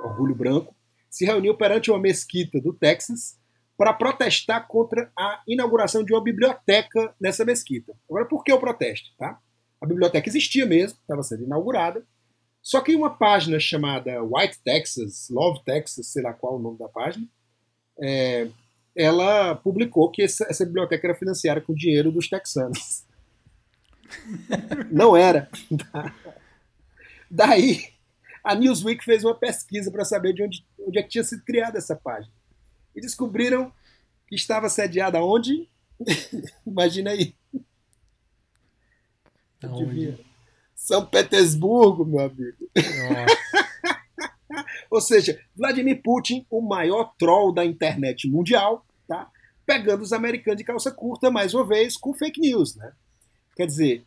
orgulho 0.05 0.35
branco, 0.35 0.75
se 1.11 1.25
reuniu 1.25 1.57
perante 1.57 1.90
uma 1.90 2.01
mesquita 2.01 2.61
do 2.61 2.73
Texas 2.73 3.38
para 3.77 3.92
protestar 3.92 4.66
contra 4.66 5.11
a 5.18 5.42
inauguração 5.47 6.05
de 6.05 6.12
uma 6.12 6.23
biblioteca 6.23 7.14
nessa 7.20 7.44
mesquita. 7.44 7.92
Agora, 8.09 8.25
por 8.25 8.42
que 8.42 8.53
o 8.53 8.59
protesto? 8.59 9.11
Tá? 9.18 9.38
A 9.81 9.87
biblioteca 9.87 10.29
existia 10.29 10.64
mesmo, 10.64 10.99
estava 11.01 11.23
sendo 11.23 11.44
inaugurada, 11.44 12.05
só 12.62 12.81
que 12.81 12.92
em 12.92 12.97
uma 12.97 13.11
página 13.11 13.61
chamada 13.61 14.23
White 14.23 14.61
Texas, 14.64 15.29
Love 15.31 15.62
Texas, 15.64 16.07
sei 16.07 16.23
lá 16.23 16.33
qual 16.33 16.57
o 16.57 16.62
nome 16.62 16.79
da 16.79 16.88
página, 16.88 17.27
é, 18.01 18.49
ela 18.97 19.55
publicou 19.57 20.11
que 20.11 20.23
essa, 20.23 20.47
essa, 20.49 20.64
biblioteca 20.64 21.07
era 21.07 21.16
financiada 21.16 21.61
com 21.61 21.75
dinheiro 21.75 22.11
dos 22.11 22.29
texanos. 22.29 23.05
Não 24.90 25.16
era. 25.16 25.51
Daí, 27.31 27.93
a 28.44 28.54
Newsweek 28.54 29.02
fez 29.02 29.24
uma 29.24 29.35
pesquisa 29.35 29.90
para 29.90 30.04
saber 30.04 30.35
de 30.35 30.42
onde, 30.42 30.66
onde 30.78 30.98
é 30.98 31.02
que 31.02 31.09
tinha 31.09 31.24
sido 31.24 31.42
criada 31.42 31.78
essa 31.78 31.96
página 31.96 32.33
e 32.94 33.00
descobriram 33.00 33.72
que 34.28 34.35
estava 34.35 34.68
sediada 34.68 35.24
onde? 35.24 35.68
Imagina 36.66 37.11
aí. 37.11 37.35
Aonde? 39.62 40.22
São 40.74 41.07
Petersburgo, 41.07 42.04
meu 42.04 42.20
amigo. 42.20 42.70
Ou 44.90 45.00
seja, 45.00 45.40
Vladimir 45.57 46.02
Putin, 46.02 46.46
o 46.50 46.61
maior 46.61 47.14
troll 47.18 47.52
da 47.52 47.64
internet 47.64 48.28
mundial, 48.28 48.87
tá? 49.09 49.30
pegando 49.66 50.02
os 50.02 50.12
americanos 50.12 50.59
de 50.59 50.64
calça 50.64 50.90
curta 50.90 51.30
mais 51.30 51.54
uma 51.54 51.66
vez 51.66 51.96
com 51.96 52.12
fake 52.12 52.40
news. 52.40 52.76
Né? 52.76 52.92
Quer 53.57 53.66
dizer, 53.66 54.04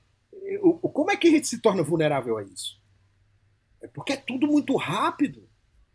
como 0.93 1.11
é 1.11 1.15
que 1.15 1.27
a 1.27 1.31
gente 1.31 1.47
se 1.47 1.59
torna 1.59 1.83
vulnerável 1.83 2.37
a 2.37 2.43
isso? 2.43 2.79
É 3.87 3.91
porque 3.93 4.13
é 4.13 4.17
tudo 4.17 4.47
muito 4.47 4.75
rápido 4.75 5.47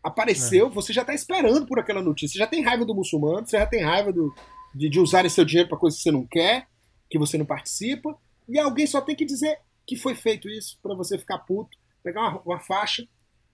apareceu, 0.03 0.67
é. 0.67 0.69
você 0.69 0.91
já 0.91 1.01
está 1.01 1.13
esperando 1.13 1.65
por 1.65 1.79
aquela 1.79 2.01
notícia. 2.01 2.33
Você 2.33 2.39
já 2.39 2.47
tem 2.47 2.61
raiva 2.61 2.83
do 2.83 2.93
muçulmano, 2.93 3.47
você 3.47 3.57
já 3.57 3.65
tem 3.65 3.81
raiva 3.81 4.11
do, 4.11 4.35
de, 4.75 4.89
de 4.89 4.99
usar 4.99 5.27
seu 5.29 5.45
dinheiro 5.45 5.69
para 5.69 5.77
coisas 5.77 5.97
que 5.97 6.03
você 6.03 6.11
não 6.11 6.27
quer, 6.27 6.67
que 7.09 7.17
você 7.17 7.37
não 7.37 7.45
participa, 7.45 8.15
e 8.49 8.59
alguém 8.59 8.85
só 8.85 8.99
tem 8.99 9.15
que 9.15 9.23
dizer 9.23 9.57
que 9.87 9.95
foi 9.95 10.13
feito 10.13 10.49
isso 10.49 10.77
para 10.83 10.93
você 10.93 11.17
ficar 11.17 11.39
puto, 11.39 11.77
pegar 12.03 12.21
uma, 12.21 12.41
uma, 12.41 12.59
faixa, 12.59 13.07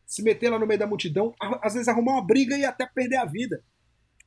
se 0.08 0.24
meter 0.24 0.50
lá 0.50 0.58
no 0.58 0.66
meio 0.66 0.80
da 0.80 0.88
multidão, 0.88 1.34
às 1.62 1.74
vezes 1.74 1.88
arrumar 1.88 2.14
uma 2.14 2.26
briga 2.26 2.58
e 2.58 2.66
até 2.66 2.86
perder 2.88 3.18
a 3.18 3.26
vida 3.26 3.64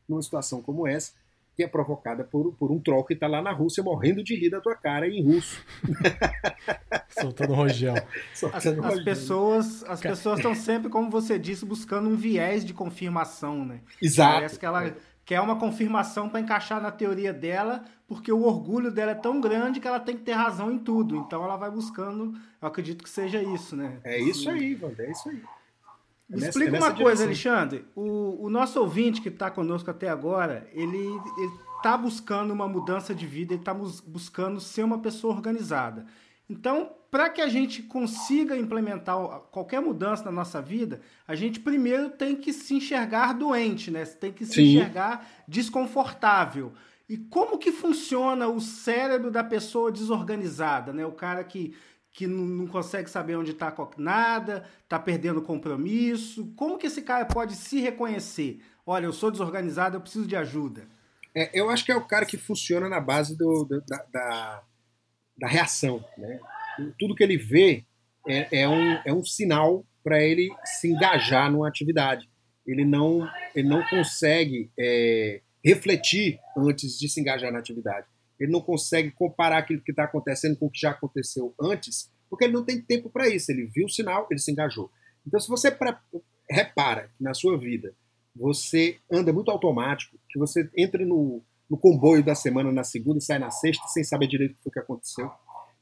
numa 0.08 0.22
situação 0.22 0.62
como 0.62 0.86
essa 0.86 1.12
que 1.54 1.62
é 1.62 1.68
provocada 1.68 2.24
por, 2.24 2.54
por 2.54 2.70
um 2.70 2.80
troll 2.80 3.04
que 3.04 3.14
está 3.14 3.26
lá 3.26 3.42
na 3.42 3.52
Rússia 3.52 3.82
morrendo 3.82 4.24
de 4.24 4.34
rir 4.34 4.50
da 4.50 4.60
tua 4.60 4.74
cara 4.74 5.06
em 5.06 5.22
russo. 5.22 5.62
Soltando 7.22 7.54
rojão. 7.54 7.94
as, 8.52 8.66
as 8.66 9.04
pessoas 9.04 9.84
as 9.84 10.00
pessoas 10.00 10.38
estão 10.38 10.54
sempre, 10.54 10.90
como 10.90 11.10
você 11.10 11.38
disse, 11.38 11.64
buscando 11.64 12.08
um 12.08 12.16
viés 12.16 12.64
de 12.64 12.74
confirmação, 12.74 13.64
né? 13.64 13.80
Exato. 14.00 14.34
Parece 14.34 14.58
que 14.58 14.66
ela 14.66 14.94
quer 15.24 15.40
uma 15.40 15.56
confirmação 15.56 16.28
para 16.28 16.40
encaixar 16.40 16.80
na 16.80 16.90
teoria 16.90 17.32
dela, 17.32 17.84
porque 18.06 18.32
o 18.32 18.42
orgulho 18.42 18.90
dela 18.90 19.12
é 19.12 19.14
tão 19.14 19.40
grande 19.40 19.80
que 19.80 19.86
ela 19.86 20.00
tem 20.00 20.16
que 20.16 20.22
ter 20.22 20.32
razão 20.32 20.70
em 20.70 20.78
tudo. 20.78 21.16
Então 21.16 21.42
ela 21.44 21.56
vai 21.56 21.70
buscando, 21.70 22.34
eu 22.60 22.68
acredito 22.68 23.02
que 23.02 23.10
seja 23.10 23.42
isso, 23.42 23.76
né? 23.76 23.98
É 24.04 24.18
isso 24.18 24.50
aí, 24.50 24.74
Wander, 24.74 25.08
é 25.08 25.12
isso 25.12 25.28
aí. 25.28 25.42
Me 26.28 26.44
é 26.44 26.48
explica 26.48 26.76
é 26.76 26.80
uma 26.80 26.94
coisa, 26.94 27.24
Alexandre. 27.24 27.84
O, 27.94 28.46
o, 28.46 28.50
nosso 28.50 28.80
ouvinte 28.80 29.20
que 29.20 29.28
está 29.28 29.50
conosco 29.50 29.90
até 29.90 30.08
agora, 30.08 30.66
ele 30.72 31.06
está 31.76 31.96
buscando 31.96 32.52
uma 32.52 32.66
mudança 32.66 33.14
de 33.14 33.26
vida, 33.26 33.52
ele 33.52 33.60
está 33.60 33.74
buscando 33.74 34.58
ser 34.58 34.82
uma 34.82 34.98
pessoa 34.98 35.34
organizada. 35.34 36.06
Então, 36.52 36.92
para 37.10 37.30
que 37.30 37.40
a 37.40 37.48
gente 37.48 37.82
consiga 37.82 38.56
implementar 38.56 39.16
qualquer 39.50 39.80
mudança 39.80 40.24
na 40.24 40.30
nossa 40.30 40.60
vida, 40.60 41.00
a 41.26 41.34
gente 41.34 41.58
primeiro 41.58 42.10
tem 42.10 42.36
que 42.36 42.52
se 42.52 42.74
enxergar 42.74 43.32
doente, 43.32 43.90
né? 43.90 44.04
Tem 44.04 44.30
que 44.30 44.44
se 44.44 44.54
Sim. 44.54 44.76
enxergar 44.76 45.26
desconfortável. 45.48 46.72
E 47.08 47.16
como 47.16 47.58
que 47.58 47.72
funciona 47.72 48.48
o 48.48 48.60
cérebro 48.60 49.30
da 49.30 49.42
pessoa 49.42 49.90
desorganizada, 49.90 50.92
né? 50.92 51.04
O 51.06 51.12
cara 51.12 51.42
que 51.42 51.74
que 52.14 52.26
não, 52.26 52.66
consegue 52.66 53.08
saber 53.08 53.36
onde 53.36 53.52
está 53.52 53.74
nada, 53.96 54.68
está 54.82 54.98
perdendo 54.98 55.40
compromisso. 55.40 56.52
Como 56.54 56.76
que 56.76 56.86
esse 56.86 57.00
cara 57.00 57.24
pode 57.24 57.54
se 57.54 57.80
reconhecer? 57.80 58.60
Olha, 58.84 59.06
eu 59.06 59.14
sou 59.14 59.30
desorganizado, 59.30 59.96
eu 59.96 60.00
preciso 60.02 60.26
de 60.26 60.36
ajuda. 60.36 60.86
É, 61.34 61.58
eu 61.58 61.70
acho 61.70 61.86
que 61.86 61.90
é 61.90 61.96
o 61.96 62.06
cara 62.06 62.26
que 62.26 62.36
funciona 62.36 62.86
na 62.86 63.00
base 63.00 63.34
do, 63.34 63.64
do 63.64 63.82
da, 63.88 64.04
da, 64.12 64.62
da, 65.42 65.48
reação. 65.48 66.04
Né? 66.16 66.40
Tudo 66.98 67.14
que 67.14 67.22
ele 67.22 67.36
vê 67.36 67.84
é, 68.28 68.62
é 68.62 68.68
um, 68.68 68.92
é 69.04 69.12
um 69.12 69.24
sinal 69.24 69.84
para 70.02 70.22
ele 70.22 70.48
se 70.64 70.88
engajar 70.88 71.50
numa 71.50 71.68
atividade. 71.68 72.28
Ele 72.66 72.84
não, 72.84 73.28
ele 73.54 73.68
não 73.68 73.86
consegue 73.88 74.70
é, 74.78 75.40
refletir 75.64 76.38
antes 76.56 76.98
de 76.98 77.08
se 77.08 77.20
engajar 77.20 77.52
na 77.52 77.58
atividade 77.58 78.06
ele 78.42 78.50
não 78.50 78.60
consegue 78.60 79.10
comparar 79.12 79.58
aquilo 79.58 79.80
que 79.80 79.92
está 79.92 80.04
acontecendo 80.04 80.56
com 80.56 80.66
o 80.66 80.70
que 80.70 80.80
já 80.80 80.90
aconteceu 80.90 81.54
antes, 81.60 82.10
Porque 82.28 82.44
ele 82.44 82.54
não 82.54 82.64
tem 82.64 82.80
tempo 82.80 83.08
para 83.10 83.28
isso. 83.28 83.52
Ele 83.52 83.66
viu 83.66 83.86
o 83.86 83.90
sinal, 83.90 84.26
ele 84.30 84.40
se 84.40 84.50
engajou. 84.50 84.90
Então, 85.26 85.38
se 85.38 85.48
você 85.48 85.68
repara 86.50 87.10
que 87.16 87.22
na 87.22 87.34
sua 87.34 87.56
vida 87.56 87.94
você 88.34 88.98
anda 89.10 89.32
muito 89.32 89.50
automático, 89.50 90.18
que 90.28 90.38
você 90.38 90.68
entra 90.76 91.04
no, 91.04 91.42
no 91.72 91.78
comboio 91.78 92.22
da 92.22 92.34
semana 92.34 92.70
na 92.70 92.84
segunda 92.84 93.16
e 93.16 93.22
sai 93.22 93.38
na 93.38 93.50
sexta 93.50 93.88
sem 93.88 94.04
saber 94.04 94.26
direito 94.26 94.58
o 94.62 94.70
que 94.70 94.78
aconteceu, 94.78 95.32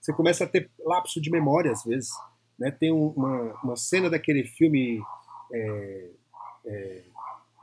você 0.01 0.13
começa 0.13 0.45
a 0.45 0.47
ter 0.47 0.71
lapso 0.87 1.21
de 1.21 1.29
memória 1.33 1.73
às 1.73 1.83
vezes. 1.83 2.11
Né? 2.57 2.71
Tem 2.71 2.93
uma, 2.93 3.61
uma 3.61 3.75
cena 3.75 4.09
daquele 4.09 4.45
filme 4.45 5.03
é, 5.53 6.11
é, 6.65 7.03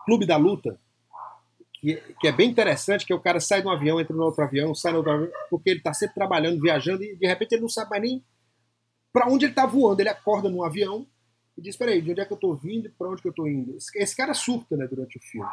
Clube 0.06 0.26
da 0.26 0.36
Luta, 0.36 0.78
que, 1.76 1.96
que, 2.20 2.28
é 2.28 2.32
bem 2.34 2.50
interessante, 2.50 3.06
que 3.06 3.14
o 3.14 3.22
cara 3.22 3.40
sai 3.40 3.62
de 3.62 3.68
um 3.70 3.72
avião, 3.72 3.98
entra 3.98 4.14
no 4.14 4.24
outro 4.24 4.44
avião, 4.44 4.76
sai 4.76 4.92
no 4.92 4.98
outro 4.98 5.14
avião, 5.14 5.32
porque 5.50 5.70
ele 5.70 5.80
está 5.80 5.94
sempre 5.94 6.16
trabalhando, 6.16 6.62
viajando, 6.62 7.06
e 7.06 7.16
de 7.16 7.26
repente 7.26 7.54
ele 7.54 7.62
não 7.62 7.70
sabe 7.70 7.92
mais 7.92 8.02
nem 8.02 8.22
para 9.14 9.30
onde 9.30 9.46
ele 9.46 9.54
está 9.54 9.66
voando. 9.66 10.02
Ele 10.02 10.10
acorda 10.10 10.50
num 10.50 10.64
avião 10.64 11.08
e 11.58 11.62
diz, 11.62 11.76
peraí, 11.76 12.02
de 12.02 12.12
onde 12.12 12.22
é 12.22 12.26
que 12.26 12.32
eu 12.32 12.36
estou 12.36 12.56
vindo 12.56 12.90
para 12.98 13.10
onde 13.10 13.22
que 13.22 13.28
eu 13.28 13.32
estou 13.32 13.48
indo? 13.48 13.76
Esse, 13.96 14.16
cara 14.16 14.34
surta 14.34 14.78
né, 14.78 14.86
durante 14.88 15.18
o 15.18 15.22
filme. 15.22 15.50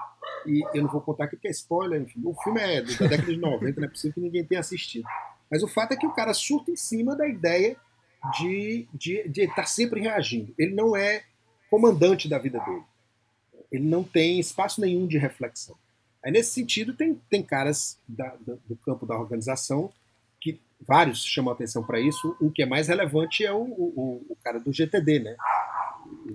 E 0.46 0.62
eu 0.74 0.82
não 0.82 0.90
vou 0.90 1.00
contar 1.00 1.24
aqui 1.24 1.36
porque 1.36 1.48
é 1.48 1.52
spoiler, 1.52 2.02
enfim. 2.02 2.20
O 2.24 2.34
filme 2.42 2.60
é 2.60 2.82
da 2.82 3.06
década 3.06 3.32
de 3.32 3.38
90, 3.38 3.80
não 3.80 3.86
é 3.86 3.90
possível 3.90 4.14
que 4.14 4.20
ninguém 4.20 4.44
tenha 4.44 4.60
assistido. 4.60 5.06
Mas 5.50 5.62
o 5.62 5.68
fato 5.68 5.92
é 5.92 5.96
que 5.96 6.06
o 6.06 6.12
cara 6.12 6.34
surta 6.34 6.70
em 6.70 6.76
cima 6.76 7.16
da 7.16 7.26
ideia 7.26 7.76
de 8.38 8.86
estar 8.94 8.98
de, 8.98 9.28
de 9.28 9.54
tá 9.54 9.64
sempre 9.64 10.00
reagindo. 10.00 10.54
Ele 10.58 10.74
não 10.74 10.94
é 10.94 11.24
comandante 11.70 12.28
da 12.28 12.38
vida 12.38 12.60
dele. 12.60 12.82
Ele 13.72 13.84
não 13.84 14.04
tem 14.04 14.38
espaço 14.38 14.80
nenhum 14.80 15.06
de 15.06 15.18
reflexão. 15.18 15.76
Aí, 16.24 16.30
nesse 16.30 16.52
sentido, 16.52 16.94
tem, 16.94 17.20
tem 17.28 17.42
caras 17.42 17.98
da, 18.08 18.34
do, 18.36 18.56
do 18.66 18.76
campo 18.76 19.04
da 19.04 19.18
organização 19.18 19.92
que 20.40 20.60
vários 20.80 21.24
chamam 21.24 21.52
atenção 21.52 21.82
para 21.82 22.00
isso. 22.00 22.36
Um 22.40 22.50
que 22.50 22.62
é 22.62 22.66
mais 22.66 22.88
relevante 22.88 23.44
é 23.44 23.52
o, 23.52 23.62
o, 23.62 24.26
o, 24.30 24.36
cara 24.42 24.58
do 24.58 24.72
GTD, 24.72 25.18
né? 25.18 25.36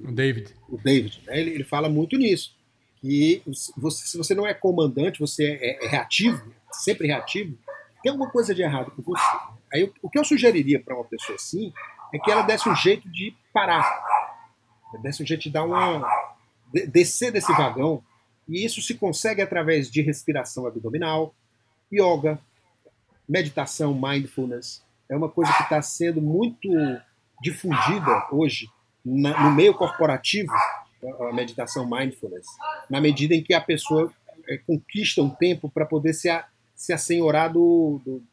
O 0.07 0.11
David. 0.11 0.53
O 0.67 0.77
David. 0.77 1.21
Né? 1.25 1.39
Ele, 1.39 1.51
ele 1.51 1.63
fala 1.63 1.89
muito 1.89 2.17
nisso. 2.17 2.57
Que 3.01 3.41
você, 3.77 4.07
se 4.07 4.17
você 4.17 4.35
não 4.35 4.45
é 4.45 4.53
comandante, 4.53 5.19
você 5.19 5.57
é, 5.61 5.85
é 5.85 5.87
reativo, 5.87 6.53
sempre 6.71 7.07
reativo, 7.07 7.57
tem 8.01 8.11
alguma 8.11 8.29
coisa 8.29 8.53
de 8.53 8.61
errado 8.61 8.91
com 8.91 9.01
você. 9.01 9.23
Aí 9.73 9.91
o 10.01 10.09
que 10.09 10.19
eu 10.19 10.25
sugeriria 10.25 10.81
para 10.81 10.95
uma 10.95 11.05
pessoa 11.05 11.35
assim 11.35 11.71
é 12.13 12.19
que 12.19 12.31
ela 12.31 12.41
desse 12.41 12.67
um 12.67 12.75
jeito 12.75 13.09
de 13.09 13.35
parar, 13.53 14.03
desse 15.01 15.21
um 15.21 15.25
jeito 15.25 15.43
de 15.43 15.49
dar 15.49 15.63
uma 15.63 16.07
descer 16.87 17.31
desse 17.31 17.51
vagão 17.53 18.03
e 18.47 18.65
isso 18.65 18.81
se 18.81 18.95
consegue 18.95 19.41
através 19.41 19.89
de 19.89 20.01
respiração 20.01 20.65
abdominal, 20.65 21.33
yoga, 21.91 22.39
meditação, 23.27 23.93
mindfulness. 23.93 24.83
É 25.07 25.15
uma 25.15 25.29
coisa 25.29 25.51
que 25.53 25.63
está 25.63 25.81
sendo 25.81 26.21
muito 26.21 26.67
difundida 27.41 28.27
hoje 28.31 28.69
na, 29.17 29.49
no 29.49 29.55
meio 29.55 29.73
corporativo, 29.73 30.51
a 31.29 31.33
meditação 31.33 31.89
mindfulness, 31.89 32.45
na 32.89 32.99
medida 32.99 33.33
em 33.33 33.41
que 33.41 33.53
a 33.53 33.61
pessoa 33.61 34.11
é, 34.47 34.57
conquista 34.57 35.21
um 35.21 35.29
tempo 35.29 35.69
para 35.69 35.85
poder 35.85 36.13
se, 36.13 36.29
a, 36.29 36.45
se 36.75 36.91
assenhorar 36.91 37.51
do, 37.51 38.01
do, 38.03 38.23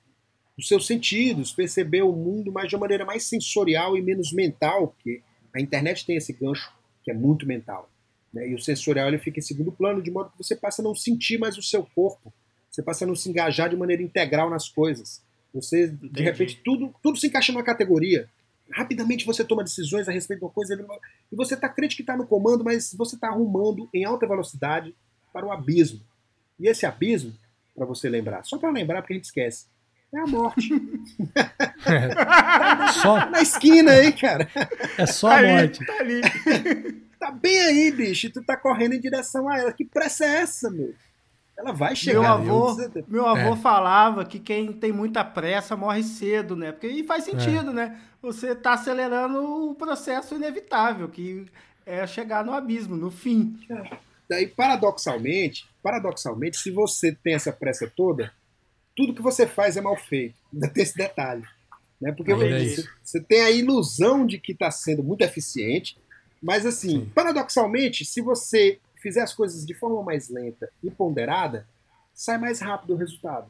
dos 0.57 0.67
seus 0.67 0.87
sentidos, 0.87 1.53
perceber 1.53 2.03
o 2.03 2.13
mundo 2.13 2.53
mais 2.53 2.69
de 2.69 2.75
uma 2.75 2.81
maneira 2.81 3.05
mais 3.05 3.25
sensorial 3.25 3.97
e 3.97 4.03
menos 4.03 4.33
mental, 4.33 4.89
porque 4.89 5.23
a 5.55 5.61
internet 5.61 6.05
tem 6.05 6.17
esse 6.17 6.33
gancho 6.33 6.73
que 7.05 7.11
é 7.11 7.15
muito 7.15 7.47
mental. 7.47 7.89
Né? 8.33 8.49
E 8.49 8.55
o 8.55 8.61
sensorial 8.61 9.09
ele 9.09 9.19
fica 9.19 9.39
em 9.39 9.43
segundo 9.43 9.71
plano, 9.71 10.03
de 10.03 10.11
modo 10.11 10.31
que 10.31 10.39
você 10.39 10.57
passa 10.57 10.83
a 10.83 10.85
não 10.85 10.95
sentir 10.95 11.39
mais 11.39 11.57
o 11.57 11.63
seu 11.63 11.87
corpo, 11.95 12.33
você 12.71 12.83
passa 12.83 13.05
a 13.05 13.09
não 13.09 13.15
se 13.15 13.31
engajar 13.31 13.71
de 13.71 13.77
maneira 13.77 14.03
integral 14.03 14.51
nas 14.51 14.69
coisas. 14.69 15.23
Você, 15.55 15.85
Entendi. 15.85 16.13
de 16.13 16.23
repente, 16.23 16.61
tudo, 16.63 16.95
tudo 17.03 17.17
se 17.17 17.29
encaixa 17.29 17.53
numa 17.53 17.65
categoria. 17.65 18.29
Rapidamente 18.73 19.25
você 19.25 19.45
toma 19.45 19.63
decisões 19.63 20.09
a 20.09 20.13
respeito 20.13 20.41
de 20.41 20.45
uma 20.45 20.53
coisa 20.53 20.75
e 20.75 21.37
você 21.37 21.55
está 21.55 21.69
crente 21.69 21.97
que 21.97 22.03
está 22.03 22.17
no 22.17 22.27
comando, 22.27 22.65
mas 22.65 22.93
você 22.95 23.15
está 23.15 23.29
arrumando 23.29 23.89
em 23.95 24.05
alta 24.05 24.27
velocidade 24.27 24.95
para 25.33 25.47
o 25.47 25.53
abismo. 25.53 26.01
E 26.59 26.69
esse 26.69 26.85
abismo, 26.85 27.33
para 27.75 27.87
você 27.87 28.09
lembrar, 28.09 28.45
só 28.45 28.59
para 28.59 28.71
lembrar 28.71 29.03
porque 29.03 29.13
a 29.13 29.17
gente 29.17 29.27
esquece, 29.27 29.67
é 30.13 30.19
a 30.21 30.27
morte. 30.27 30.71
É. 31.85 32.93
só 33.03 33.29
na 33.29 33.43
esquina 33.43 33.93
aí, 33.93 34.13
cara. 34.13 34.49
É 34.97 35.07
só 35.07 35.31
a 35.31 35.43
morte. 35.43 35.85
tá 35.85 35.99
ali. 35.99 36.21
tá 37.19 37.31
bem 37.31 37.59
aí, 37.61 37.91
bicho, 37.91 38.31
tu 38.31 38.43
tá 38.43 38.57
correndo 38.57 38.95
em 38.95 39.01
direção 39.01 39.49
a 39.49 39.59
ela. 39.59 39.73
Que 39.73 39.85
pressa 39.85 40.25
é 40.25 40.37
essa, 40.43 40.71
meu? 40.71 40.95
Ela 41.59 41.73
vai 41.73 41.97
chegar. 41.97 42.39
Meu 42.39 42.67
avô, 42.69 42.77
meu 43.09 43.27
avô 43.27 43.55
é. 43.55 43.57
falava 43.57 44.25
que 44.25 44.39
quem 44.39 44.73
tem 44.73 44.93
muita 44.93 45.25
pressa 45.25 45.77
morre 45.77 46.03
cedo, 46.03 46.55
né? 46.55 46.71
Porque 46.71 46.89
e 46.89 47.05
faz 47.05 47.25
sentido, 47.25 47.71
é. 47.71 47.73
né? 47.73 48.01
Você 48.21 48.55
tá 48.55 48.75
acelerando 48.75 49.71
o 49.71 49.75
processo 49.75 50.35
inevitável, 50.35 51.09
que 51.09 51.47
é 51.87 52.07
chegar 52.07 52.45
no 52.45 52.53
abismo, 52.53 52.97
no 52.97 53.11
fim. 53.11 53.59
É. 53.71 53.97
Daí, 54.29 54.47
paradoxalmente, 54.49 55.67
paradoxalmente, 55.83 56.59
se 56.59 56.71
você 56.71 57.13
tem 57.13 57.35
essa 57.35 57.53
pressa 57.53 57.91
toda, 57.95 58.33
tudo 58.95 59.15
que 59.15 59.23
você 59.23 59.47
faz 59.47 59.77
é 59.77 59.81
mal 59.81 59.97
feito. 59.97 60.35
Ainda 60.53 60.69
tem 60.69 60.83
esse 60.83 60.97
detalhe. 60.97 61.45
Né? 62.01 62.13
Porque 62.13 62.35
você, 62.35 62.85
você, 63.03 63.21
tem 63.21 63.43
a 63.43 63.51
ilusão 63.51 64.27
de 64.27 64.39
que 64.39 64.53
está 64.53 64.71
sendo 64.71 65.03
muito 65.03 65.23
eficiente, 65.23 65.97
mas, 66.43 66.67
assim, 66.67 67.01
Sim. 67.01 67.11
paradoxalmente, 67.15 68.05
se 68.05 68.21
você 68.21 68.79
fizer 69.07 69.23
as 69.23 69.33
coisas 69.33 69.65
de 69.65 69.73
forma 69.73 70.03
mais 70.03 70.29
lenta 70.29 70.69
e 70.83 70.91
ponderada, 70.91 71.65
sai 72.13 72.39
mais 72.39 72.59
rápido 72.59 72.95
o 72.95 72.97
resultado. 72.97 73.47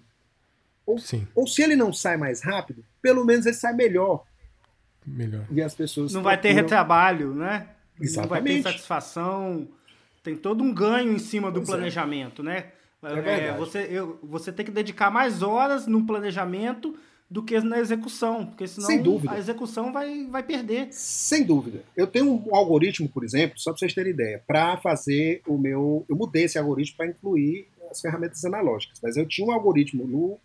Ou, 0.84 0.98
ou 1.34 1.46
se 1.46 1.62
ele 1.62 1.74
não 1.74 1.94
sai 1.94 2.18
mais 2.18 2.42
rápido, 2.42 2.84
pelo 3.00 3.24
menos 3.24 3.46
ele 3.46 3.54
sai 3.54 3.72
melhor. 3.72 4.26
Melhor. 5.06 5.46
E 5.50 5.62
as 5.62 5.74
pessoas. 5.74 6.12
Não 6.12 6.22
vai 6.22 6.38
ter 6.38 6.52
retrabalho, 6.52 7.34
né? 7.34 7.68
Exatamente. 7.98 8.16
Não 8.16 8.28
vai 8.28 8.42
ter 8.42 8.62
satisfação. 8.62 9.66
Tem 10.22 10.36
todo 10.36 10.62
um 10.62 10.74
ganho 10.74 11.12
em 11.12 11.18
cima 11.18 11.50
do 11.50 11.60
pois 11.60 11.70
é. 11.70 11.72
planejamento, 11.72 12.42
é. 12.42 12.44
né? 12.44 12.72
É, 13.02 13.46
é 13.46 13.56
você, 13.56 13.86
eu, 13.90 14.18
você 14.22 14.52
tem 14.52 14.66
que 14.66 14.72
dedicar 14.72 15.10
mais 15.10 15.42
horas 15.42 15.86
no 15.86 16.04
planejamento 16.04 16.98
do 17.28 17.42
que 17.42 17.58
na 17.60 17.78
execução, 17.78 18.46
porque 18.46 18.68
senão 18.68 18.88
a 19.28 19.38
execução 19.38 19.92
vai, 19.92 20.26
vai 20.26 20.42
perder. 20.42 20.92
Sem 20.92 21.44
dúvida. 21.44 21.82
Eu 21.96 22.06
tenho 22.06 22.30
um 22.30 22.54
algoritmo, 22.54 23.08
por 23.08 23.24
exemplo, 23.24 23.58
só 23.58 23.70
para 23.70 23.78
vocês 23.78 23.94
terem 23.94 24.12
ideia, 24.12 24.42
para 24.46 24.76
fazer 24.76 25.42
o 25.46 25.58
meu. 25.58 26.04
Eu 26.08 26.16
mudei 26.16 26.44
esse 26.44 26.58
algoritmo 26.58 26.96
para 26.96 27.08
incluir 27.08 27.68
as 27.90 28.00
ferramentas 28.00 28.44
analógicas, 28.44 29.00
mas 29.02 29.16
eu 29.16 29.26
tinha 29.26 29.46
um 29.46 29.52
algoritmo 29.52 30.06
no. 30.06 30.38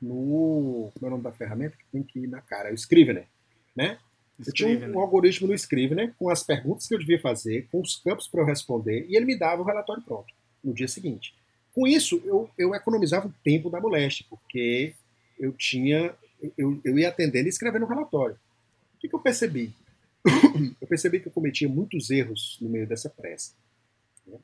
no 0.00 0.92
como 0.94 1.04
é 1.04 1.06
o 1.06 1.10
nome 1.10 1.22
da 1.24 1.32
ferramenta? 1.32 1.76
Que 1.76 1.84
tem 1.90 2.02
que 2.02 2.20
ir 2.20 2.28
na 2.28 2.40
cara, 2.40 2.68
é 2.68 2.72
o 2.72 2.76
Scrivener. 2.76 3.26
Né? 3.74 3.98
Eu 4.46 4.52
tinha 4.52 4.88
um, 4.88 5.00
algoritmo 5.00 5.48
no 5.48 5.54
Scrivener 5.54 6.14
com 6.16 6.30
as 6.30 6.44
perguntas 6.44 6.86
que 6.86 6.94
eu 6.94 6.98
devia 6.98 7.20
fazer, 7.20 7.66
com 7.72 7.80
os 7.80 7.96
campos 7.96 8.28
para 8.28 8.40
eu 8.40 8.46
responder, 8.46 9.04
e 9.08 9.16
ele 9.16 9.26
me 9.26 9.36
dava 9.36 9.62
o 9.62 9.64
relatório 9.64 10.02
pronto 10.02 10.32
no 10.62 10.72
dia 10.72 10.86
seguinte. 10.86 11.34
Com 11.74 11.86
isso, 11.86 12.22
eu, 12.24 12.48
eu 12.56 12.74
economizava 12.74 13.26
o 13.26 13.34
tempo 13.42 13.68
da 13.68 13.80
moléstia, 13.80 14.24
porque 14.30 14.94
eu 15.38 15.52
tinha 15.52 16.14
eu, 16.56 16.80
eu 16.84 16.98
ia 16.98 17.08
atendendo 17.08 17.46
e 17.46 17.48
escrevendo 17.48 17.84
um 17.84 17.88
relatório. 17.88 18.36
O 18.94 18.98
que, 18.98 19.08
que 19.08 19.14
eu 19.14 19.20
percebi? 19.20 19.72
eu 20.80 20.86
percebi 20.86 21.20
que 21.20 21.28
eu 21.28 21.32
cometia 21.32 21.68
muitos 21.68 22.10
erros 22.10 22.58
no 22.60 22.68
meio 22.68 22.86
dessa 22.86 23.08
pressa. 23.08 23.54
Né? 24.26 24.38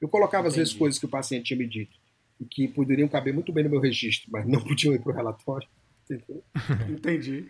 Eu 0.00 0.08
colocava, 0.08 0.48
Entendi. 0.48 0.60
às 0.60 0.68
vezes, 0.68 0.78
coisas 0.78 0.98
que 0.98 1.06
o 1.06 1.08
paciente 1.08 1.46
tinha 1.46 1.58
me 1.58 1.66
dito 1.66 1.96
e 2.40 2.44
que 2.44 2.68
poderiam 2.68 3.08
caber 3.08 3.32
muito 3.32 3.52
bem 3.52 3.64
no 3.64 3.70
meu 3.70 3.80
registro, 3.80 4.28
mas 4.32 4.46
não 4.46 4.60
podiam 4.64 4.94
ir 4.94 5.00
para 5.00 5.12
o 5.12 5.14
relatório. 5.14 5.68
Entendeu? 6.04 6.42
Entendi. 6.90 7.46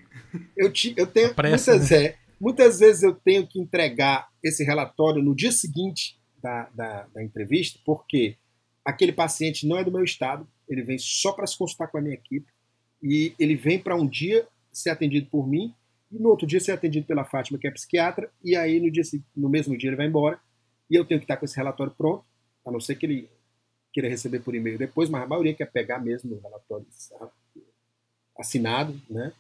Eu, 0.57 0.73
ti, 0.73 0.95
eu 0.97 1.07
tenho. 1.07 1.35
Pressa, 1.35 1.73
muitas, 1.73 1.91
né? 1.91 2.05
é, 2.05 2.17
muitas 2.41 2.81
vezes 2.81 3.03
eu 3.03 3.15
tenho 3.15 3.47
que 3.47 3.59
entregar 3.59 4.29
esse 4.43 4.63
relatório 4.65 5.23
no 5.23 5.35
dia 5.35 5.53
seguinte 5.53 6.19
da, 6.43 6.69
da, 6.75 7.07
da 7.15 7.23
entrevista, 7.23 7.79
porque 7.85 8.37
aquele 8.85 9.13
paciente 9.13 9.67
não 9.67 9.79
é 9.79 9.85
do 9.85 9.93
meu 9.93 10.05
estado, 10.05 10.47
ele 10.69 10.83
vem 10.83 10.99
só 10.99 11.33
para 11.33 11.47
se 11.47 11.57
consultar 11.57 11.89
com 11.89 11.99
a 11.99 12.01
minha 12.01 12.15
equipe 12.15 12.52
e 13.03 13.35
ele 13.39 13.57
vem 13.57 13.79
para 13.79 13.97
um 13.97 14.07
dia 14.07 14.47
ser 14.71 14.91
atendido 14.91 15.27
por 15.27 15.47
mim 15.47 15.75
e 16.11 16.19
no 16.19 16.29
outro 16.29 16.47
dia 16.47 16.61
ser 16.61 16.73
atendido 16.73 17.07
pela 17.07 17.25
Fátima, 17.25 17.59
que 17.59 17.67
é 17.67 17.71
psiquiatra, 17.71 18.31
e 18.45 18.55
aí 18.55 18.79
no, 18.79 18.91
dia, 18.91 19.03
no 19.35 19.49
mesmo 19.49 19.77
dia 19.77 19.89
ele 19.89 19.97
vai 19.97 20.07
embora 20.07 20.39
e 20.89 20.95
eu 20.95 21.05
tenho 21.05 21.19
que 21.19 21.25
estar 21.25 21.37
com 21.37 21.45
esse 21.45 21.57
relatório 21.57 21.93
pronto, 21.97 22.25
a 22.65 22.71
não 22.71 22.79
ser 22.79 22.95
que 22.97 23.07
ele 23.07 23.31
queira 23.93 24.09
receber 24.09 24.41
por 24.41 24.55
e-mail 24.55 24.79
depois, 24.79 25.09
mas 25.09 25.23
a 25.23 25.27
maioria 25.27 25.55
quer 25.55 25.71
pegar 25.71 25.99
mesmo 25.99 26.37
o 26.37 26.41
relatório 26.41 26.87
assinado, 28.39 29.01
né? 29.11 29.33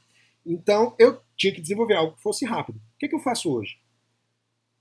Então 0.44 0.94
eu 0.98 1.20
tinha 1.36 1.54
que 1.54 1.60
desenvolver 1.60 1.94
algo 1.94 2.16
que 2.16 2.22
fosse 2.22 2.44
rápido. 2.44 2.76
O 2.76 2.98
que, 2.98 3.08
que 3.08 3.14
eu 3.14 3.20
faço 3.20 3.52
hoje? 3.52 3.78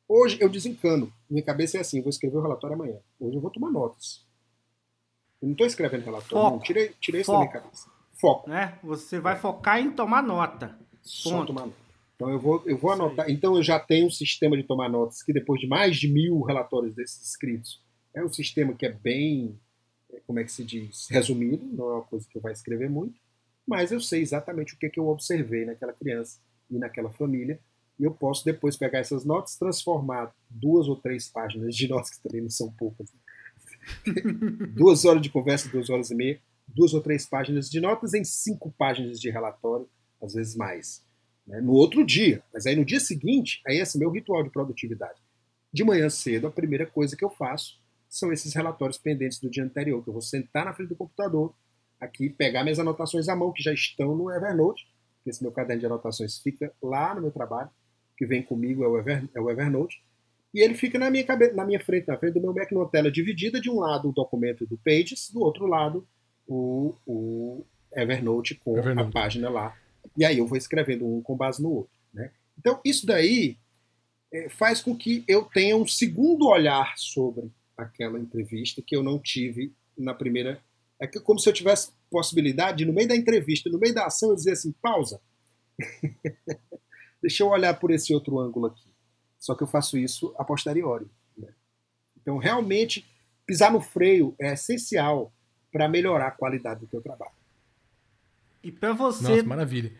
Hoje 0.07 0.37
eu 0.41 0.49
desencano. 0.49 1.13
Minha 1.29 1.43
cabeça 1.43 1.77
é 1.77 1.81
assim: 1.81 2.01
vou 2.01 2.09
escrever 2.09 2.37
o 2.37 2.41
relatório 2.41 2.75
amanhã. 2.75 2.97
Hoje 3.19 3.35
eu 3.35 3.41
vou 3.41 3.51
tomar 3.51 3.69
notas. 3.69 4.25
Eu 5.41 5.47
não 5.47 5.53
estou 5.53 5.67
escrevendo 5.67 6.03
relatório, 6.03 6.51
não. 6.51 6.59
Tirei, 6.59 6.93
tirei 6.99 7.21
isso 7.21 7.31
da 7.31 7.37
minha 7.37 7.51
cabeça 7.51 7.89
foco. 8.21 8.49
Né? 8.49 8.77
Você 8.83 9.19
vai 9.19 9.35
focar 9.35 9.79
em 9.79 9.91
tomar 9.91 10.21
nota. 10.21 10.77
Só 11.01 11.43
tomar 11.43 11.65
nota. 11.65 11.81
Então 12.15 12.29
eu 12.29 12.39
vou, 12.39 12.61
eu 12.67 12.77
vou 12.77 12.91
anotar. 12.91 13.29
Então 13.29 13.55
eu 13.55 13.63
já 13.63 13.79
tenho 13.79 14.05
um 14.05 14.11
sistema 14.11 14.55
de 14.55 14.61
tomar 14.61 14.87
notas 14.87 15.23
que 15.23 15.33
depois 15.33 15.59
de 15.59 15.67
mais 15.67 15.97
de 15.97 16.07
mil 16.07 16.41
relatórios 16.41 16.93
desses 16.93 17.27
escritos, 17.27 17.81
é 18.13 18.23
um 18.23 18.31
sistema 18.31 18.75
que 18.75 18.85
é 18.85 18.91
bem, 18.91 19.59
como 20.27 20.39
é 20.39 20.43
que 20.43 20.51
se 20.51 20.63
diz, 20.63 21.07
resumido, 21.09 21.65
não 21.65 21.89
é 21.89 21.93
uma 21.95 22.03
coisa 22.03 22.27
que 22.29 22.37
eu 22.37 22.41
vou 22.41 22.51
escrever 22.51 22.89
muito, 22.89 23.19
mas 23.67 23.91
eu 23.91 23.99
sei 23.99 24.21
exatamente 24.21 24.75
o 24.75 24.77
que, 24.77 24.85
é 24.85 24.89
que 24.89 24.99
eu 24.99 25.07
observei 25.07 25.65
naquela 25.65 25.93
criança 25.93 26.39
e 26.69 26.77
naquela 26.77 27.09
família, 27.09 27.59
e 27.99 28.03
eu 28.03 28.11
posso 28.11 28.45
depois 28.45 28.77
pegar 28.77 28.99
essas 28.99 29.25
notas, 29.25 29.57
transformar 29.57 30.31
duas 30.49 30.87
ou 30.87 30.95
três 30.95 31.27
páginas 31.27 31.75
de 31.75 31.87
notas, 31.87 32.11
que 32.11 32.21
também 32.21 32.41
não 32.41 32.49
são 32.49 32.71
poucas, 32.71 33.11
né? 33.11 33.19
duas 34.75 35.05
horas 35.05 35.21
de 35.21 35.29
conversa, 35.29 35.69
duas 35.69 35.89
horas 35.89 36.11
e 36.11 36.15
meia, 36.15 36.39
duas 36.67 36.93
ou 36.93 37.01
três 37.01 37.25
páginas 37.25 37.69
de 37.69 37.79
notas 37.79 38.13
em 38.13 38.23
cinco 38.23 38.71
páginas 38.77 39.19
de 39.19 39.29
relatório, 39.29 39.89
às 40.21 40.33
vezes 40.33 40.55
mais. 40.55 41.03
Né? 41.45 41.59
No 41.61 41.73
outro 41.73 42.05
dia. 42.05 42.43
Mas 42.53 42.65
aí 42.65 42.75
no 42.75 42.85
dia 42.85 42.99
seguinte, 42.99 43.61
aí 43.67 43.77
esse 43.77 43.97
é 43.97 43.99
meu 43.99 44.11
ritual 44.11 44.43
de 44.43 44.49
produtividade. 44.49 45.19
De 45.73 45.83
manhã 45.83 46.09
cedo, 46.09 46.47
a 46.47 46.51
primeira 46.51 46.85
coisa 46.85 47.15
que 47.15 47.23
eu 47.23 47.29
faço 47.29 47.79
são 48.09 48.31
esses 48.31 48.53
relatórios 48.53 48.97
pendentes 48.97 49.39
do 49.39 49.49
dia 49.49 49.63
anterior, 49.63 50.03
que 50.03 50.09
eu 50.09 50.13
vou 50.13 50.21
sentar 50.21 50.65
na 50.65 50.73
frente 50.73 50.89
do 50.89 50.95
computador, 50.95 51.53
aqui, 51.99 52.29
pegar 52.29 52.63
minhas 52.63 52.79
anotações 52.79 53.29
à 53.29 53.35
mão, 53.35 53.53
que 53.53 53.63
já 53.63 53.71
estão 53.71 54.15
no 54.15 54.29
Evernote, 54.29 54.85
que 55.23 55.29
esse 55.29 55.41
meu 55.41 55.51
caderno 55.51 55.79
de 55.79 55.85
anotações 55.85 56.39
fica 56.39 56.73
lá 56.81 57.15
no 57.15 57.21
meu 57.21 57.31
trabalho, 57.31 57.69
que 58.17 58.25
vem 58.25 58.43
comigo 58.43 58.83
é 58.83 58.87
o, 58.87 58.97
Ever, 58.97 59.29
é 59.33 59.39
o 59.39 59.49
Evernote, 59.49 60.03
e 60.53 60.59
ele 60.59 60.73
fica 60.73 60.99
na 60.99 61.09
minha, 61.09 61.25
na 61.53 61.65
minha 61.65 61.79
frente, 61.79 62.07
na 62.07 62.17
frente 62.17 62.33
do 62.33 62.41
meu 62.41 62.53
Mac, 62.53 62.69
numa 62.71 62.89
tela 62.89 63.09
dividida, 63.09 63.61
de 63.61 63.69
um 63.69 63.79
lado 63.79 64.09
o 64.09 64.11
documento 64.11 64.65
do 64.65 64.77
Pages, 64.77 65.29
do 65.31 65.39
outro 65.39 65.65
lado 65.65 66.05
o, 66.53 66.95
o 67.05 67.65
Evernote 67.93 68.55
com 68.55 68.77
Evernote. 68.77 69.09
a 69.09 69.11
página 69.11 69.49
lá. 69.49 69.77
E 70.17 70.25
aí 70.25 70.37
eu 70.37 70.47
vou 70.47 70.57
escrevendo 70.57 71.05
um 71.05 71.21
com 71.21 71.35
base 71.35 71.61
no 71.61 71.71
outro. 71.71 71.91
Né? 72.13 72.31
Então, 72.57 72.79
isso 72.83 73.05
daí 73.05 73.57
é, 74.31 74.49
faz 74.49 74.81
com 74.81 74.95
que 74.95 75.23
eu 75.27 75.43
tenha 75.43 75.75
um 75.75 75.87
segundo 75.87 76.47
olhar 76.47 76.93
sobre 76.97 77.51
aquela 77.77 78.19
entrevista 78.19 78.81
que 78.85 78.95
eu 78.95 79.03
não 79.03 79.19
tive 79.19 79.73
na 79.97 80.13
primeira. 80.13 80.61
É 80.99 81.07
como 81.07 81.39
se 81.39 81.49
eu 81.49 81.53
tivesse 81.53 81.91
possibilidade 82.09 82.79
de, 82.79 82.85
no 82.85 82.93
meio 82.93 83.07
da 83.07 83.15
entrevista, 83.15 83.69
no 83.69 83.79
meio 83.79 83.93
da 83.93 84.05
ação, 84.05 84.29
eu 84.29 84.35
dizer 84.35 84.51
assim: 84.51 84.71
pausa. 84.81 85.19
Deixa 87.21 87.43
eu 87.43 87.49
olhar 87.49 87.79
por 87.79 87.91
esse 87.91 88.13
outro 88.13 88.39
ângulo 88.39 88.67
aqui. 88.67 88.89
Só 89.39 89.55
que 89.55 89.63
eu 89.63 89.67
faço 89.67 89.97
isso 89.97 90.33
a 90.37 90.43
posteriori. 90.43 91.07
Né? 91.37 91.49
Então, 92.19 92.37
realmente, 92.37 93.05
pisar 93.45 93.71
no 93.71 93.81
freio 93.81 94.35
é 94.39 94.53
essencial 94.53 95.33
para 95.71 95.87
melhorar 95.87 96.27
a 96.27 96.31
qualidade 96.31 96.81
do 96.81 96.87
teu 96.87 97.01
trabalho. 97.01 97.31
E 98.63 98.71
para 98.71 98.93
você. 98.93 99.37
Nossa, 99.37 99.43
maravilha. 99.43 99.91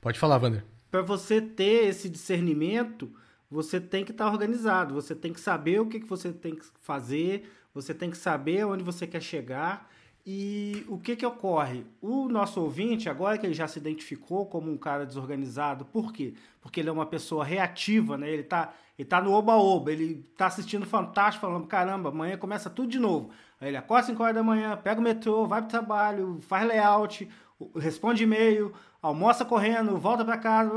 Pode 0.00 0.18
falar, 0.18 0.38
Wander. 0.38 0.64
Para 0.90 1.02
você 1.02 1.40
ter 1.40 1.88
esse 1.88 2.08
discernimento, 2.08 3.12
você 3.50 3.80
tem 3.80 4.04
que 4.04 4.12
estar 4.12 4.26
tá 4.26 4.30
organizado, 4.30 4.94
você 4.94 5.14
tem 5.14 5.32
que 5.32 5.40
saber 5.40 5.80
o 5.80 5.86
que, 5.86 6.00
que 6.00 6.06
você 6.06 6.32
tem 6.32 6.54
que 6.54 6.64
fazer, 6.80 7.50
você 7.74 7.92
tem 7.92 8.10
que 8.10 8.16
saber 8.16 8.64
onde 8.64 8.82
você 8.82 9.06
quer 9.06 9.20
chegar. 9.20 9.90
E 10.24 10.84
o 10.88 10.98
que, 10.98 11.16
que 11.16 11.24
ocorre? 11.24 11.84
O 12.00 12.28
nosso 12.28 12.60
ouvinte, 12.60 13.08
agora 13.08 13.38
que 13.38 13.46
ele 13.46 13.54
já 13.54 13.66
se 13.66 13.78
identificou 13.78 14.46
como 14.46 14.70
um 14.70 14.76
cara 14.76 15.06
desorganizado, 15.06 15.84
por 15.86 16.12
quê? 16.12 16.34
Porque 16.60 16.80
ele 16.80 16.88
é 16.88 16.92
uma 16.92 17.06
pessoa 17.06 17.44
reativa, 17.44 18.18
né? 18.18 18.30
Ele 18.30 18.42
está 18.42 18.74
ele 19.00 19.08
tá 19.08 19.18
no 19.18 19.32
oba-oba, 19.32 19.90
ele 19.90 20.26
está 20.30 20.46
assistindo 20.46 20.84
Fantástico, 20.84 21.46
falando, 21.46 21.66
caramba, 21.66 22.10
amanhã 22.10 22.36
começa 22.36 22.68
tudo 22.68 22.90
de 22.90 22.98
novo. 22.98 23.30
Aí 23.60 23.68
ele 23.68 23.76
acorda 23.76 24.00
às 24.00 24.06
5 24.06 24.22
horas 24.22 24.34
da 24.34 24.42
manhã, 24.42 24.76
pega 24.76 25.00
o 25.00 25.04
metrô, 25.04 25.46
vai 25.46 25.60
pro 25.60 25.70
trabalho, 25.70 26.38
faz 26.40 26.66
layout, 26.66 27.28
responde 27.76 28.22
e-mail, 28.22 28.72
almoça 29.02 29.44
correndo, 29.44 29.98
volta 29.98 30.24
para 30.24 30.38
casa, 30.38 30.70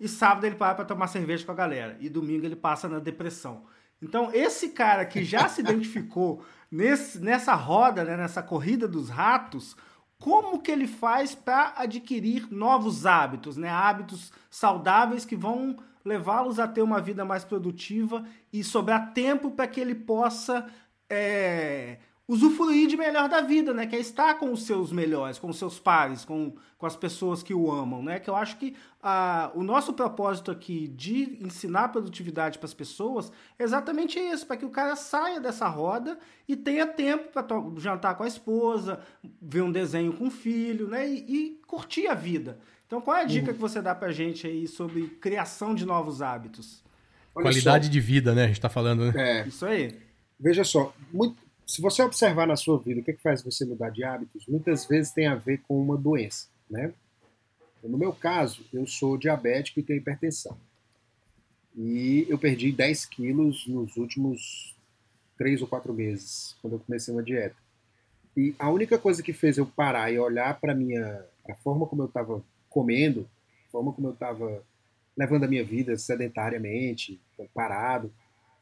e 0.00 0.08
sábado 0.08 0.46
ele 0.46 0.56
para 0.56 0.74
para 0.74 0.84
tomar 0.84 1.06
cerveja 1.08 1.44
com 1.44 1.52
a 1.52 1.56
galera. 1.56 1.96
E 2.00 2.08
domingo 2.08 2.46
ele 2.46 2.56
passa 2.56 2.88
na 2.88 2.98
depressão. 2.98 3.64
Então, 4.00 4.30
esse 4.32 4.70
cara 4.70 5.04
que 5.04 5.22
já 5.22 5.48
se 5.48 5.60
identificou 5.62 6.42
nesse, 6.70 7.18
nessa 7.20 7.54
roda, 7.54 8.04
né, 8.04 8.16
nessa 8.16 8.42
corrida 8.42 8.88
dos 8.88 9.10
ratos, 9.10 9.76
como 10.18 10.60
que 10.60 10.70
ele 10.70 10.86
faz 10.86 11.34
para 11.34 11.74
adquirir 11.76 12.50
novos 12.50 13.04
hábitos, 13.04 13.56
né? 13.56 13.68
Hábitos 13.68 14.32
saudáveis 14.50 15.26
que 15.26 15.36
vão 15.36 15.76
levá-los 16.04 16.58
a 16.58 16.68
ter 16.68 16.82
uma 16.82 17.00
vida 17.00 17.24
mais 17.24 17.44
produtiva 17.44 18.24
e 18.52 18.62
sobrar 18.62 19.12
tempo 19.12 19.50
para 19.50 19.66
que 19.66 19.80
ele 19.80 19.94
possa 19.94 20.66
é, 21.08 21.98
usufruir 22.28 22.88
de 22.88 22.96
melhor 22.96 23.28
da 23.28 23.40
vida, 23.40 23.72
né? 23.72 23.86
Que 23.86 23.96
é 23.96 24.00
estar 24.00 24.34
com 24.34 24.52
os 24.52 24.64
seus 24.64 24.90
melhores, 24.90 25.38
com 25.38 25.48
os 25.48 25.58
seus 25.58 25.78
pares, 25.78 26.24
com, 26.24 26.54
com 26.76 26.86
as 26.86 26.96
pessoas 26.96 27.42
que 27.42 27.54
o 27.54 27.70
amam, 27.70 28.02
né? 28.02 28.18
Que 28.18 28.28
eu 28.28 28.34
acho 28.34 28.56
que 28.56 28.74
a, 29.00 29.50
o 29.54 29.62
nosso 29.62 29.92
propósito 29.92 30.50
aqui 30.50 30.88
de 30.88 31.38
ensinar 31.40 31.88
produtividade 31.88 32.58
para 32.58 32.66
as 32.66 32.74
pessoas 32.74 33.30
é 33.58 33.62
exatamente 33.62 34.18
isso, 34.18 34.46
para 34.46 34.56
que 34.56 34.64
o 34.64 34.70
cara 34.70 34.96
saia 34.96 35.40
dessa 35.40 35.68
roda 35.68 36.18
e 36.48 36.56
tenha 36.56 36.86
tempo 36.86 37.28
para 37.32 37.46
jantar 37.76 38.16
com 38.16 38.24
a 38.24 38.28
esposa, 38.28 39.00
ver 39.40 39.62
um 39.62 39.70
desenho 39.70 40.12
com 40.12 40.26
o 40.26 40.30
filho, 40.30 40.88
né? 40.88 41.08
E, 41.08 41.24
e 41.28 41.60
curtir 41.66 42.08
a 42.08 42.14
vida. 42.14 42.58
Então, 42.86 43.00
qual 43.00 43.16
é 43.16 43.22
a 43.22 43.24
dica 43.24 43.48
uhum. 43.48 43.54
que 43.54 43.60
você 43.60 43.80
dá 43.80 43.94
para 43.94 44.12
gente 44.12 44.46
aí 44.46 44.66
sobre 44.66 45.08
criação 45.20 45.74
de 45.74 45.84
novos 45.84 46.22
hábitos? 46.22 46.84
Olha 47.34 47.46
Qualidade 47.46 47.86
só. 47.86 47.92
de 47.92 48.00
vida, 48.00 48.34
né? 48.34 48.44
A 48.44 48.46
gente 48.46 48.56
está 48.56 48.68
falando, 48.68 49.12
né? 49.12 49.40
É. 49.42 49.46
Isso 49.46 49.66
aí. 49.66 50.05
Veja 50.38 50.64
só, 50.64 50.94
muito, 51.12 51.36
se 51.66 51.80
você 51.80 52.02
observar 52.02 52.46
na 52.46 52.56
sua 52.56 52.78
vida 52.78 53.00
o 53.00 53.04
que, 53.04 53.12
que 53.12 53.22
faz 53.22 53.42
você 53.42 53.64
mudar 53.64 53.90
de 53.90 54.04
hábitos, 54.04 54.46
muitas 54.46 54.86
vezes 54.86 55.12
tem 55.12 55.26
a 55.26 55.34
ver 55.34 55.58
com 55.66 55.80
uma 55.80 55.96
doença, 55.96 56.48
né? 56.70 56.92
No 57.82 57.96
meu 57.96 58.12
caso, 58.12 58.64
eu 58.72 58.86
sou 58.86 59.16
diabético 59.16 59.78
e 59.78 59.82
tenho 59.82 59.98
hipertensão. 59.98 60.56
E 61.76 62.26
eu 62.28 62.38
perdi 62.38 62.72
10 62.72 63.04
quilos 63.06 63.66
nos 63.66 63.96
últimos 63.96 64.74
3 65.36 65.62
ou 65.62 65.68
4 65.68 65.92
meses, 65.92 66.56
quando 66.60 66.74
eu 66.74 66.80
comecei 66.80 67.14
uma 67.14 67.22
dieta. 67.22 67.56
E 68.36 68.54
a 68.58 68.70
única 68.70 68.98
coisa 68.98 69.22
que 69.22 69.32
fez 69.32 69.56
eu 69.56 69.66
parar 69.66 70.12
e 70.12 70.18
olhar 70.18 70.58
para 70.60 70.74
minha 70.74 71.24
a 71.48 71.54
forma 71.56 71.86
como 71.86 72.02
eu 72.02 72.06
estava 72.06 72.42
comendo, 72.68 73.28
a 73.68 73.70
forma 73.70 73.92
como 73.92 74.08
eu 74.08 74.12
estava 74.12 74.62
levando 75.16 75.44
a 75.44 75.48
minha 75.48 75.64
vida 75.64 75.96
sedentariamente, 75.96 77.20
parado, 77.54 78.12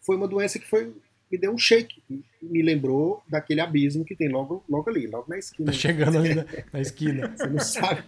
foi 0.01 0.17
uma 0.17 0.29
doença 0.29 0.59
que 0.59 0.69
foi 0.69 0.95
me 1.35 1.39
deu 1.39 1.53
um 1.53 1.59
shake. 1.59 2.03
Me 2.41 2.63
lembrou 2.63 3.23
daquele 3.29 3.61
abismo 3.61 4.05
que 4.05 4.15
tem 4.15 4.29
logo, 4.29 4.65
logo 4.69 4.89
ali, 4.89 5.07
logo 5.07 5.29
na 5.29 5.39
esquina. 5.39 5.67
Tá 5.67 5.73
chegando 5.73 6.19
ali 6.19 6.35
na, 6.35 6.47
na 6.73 6.81
esquina. 6.81 7.35
você 7.37 7.47
não 7.49 7.59
sabe, 7.59 8.05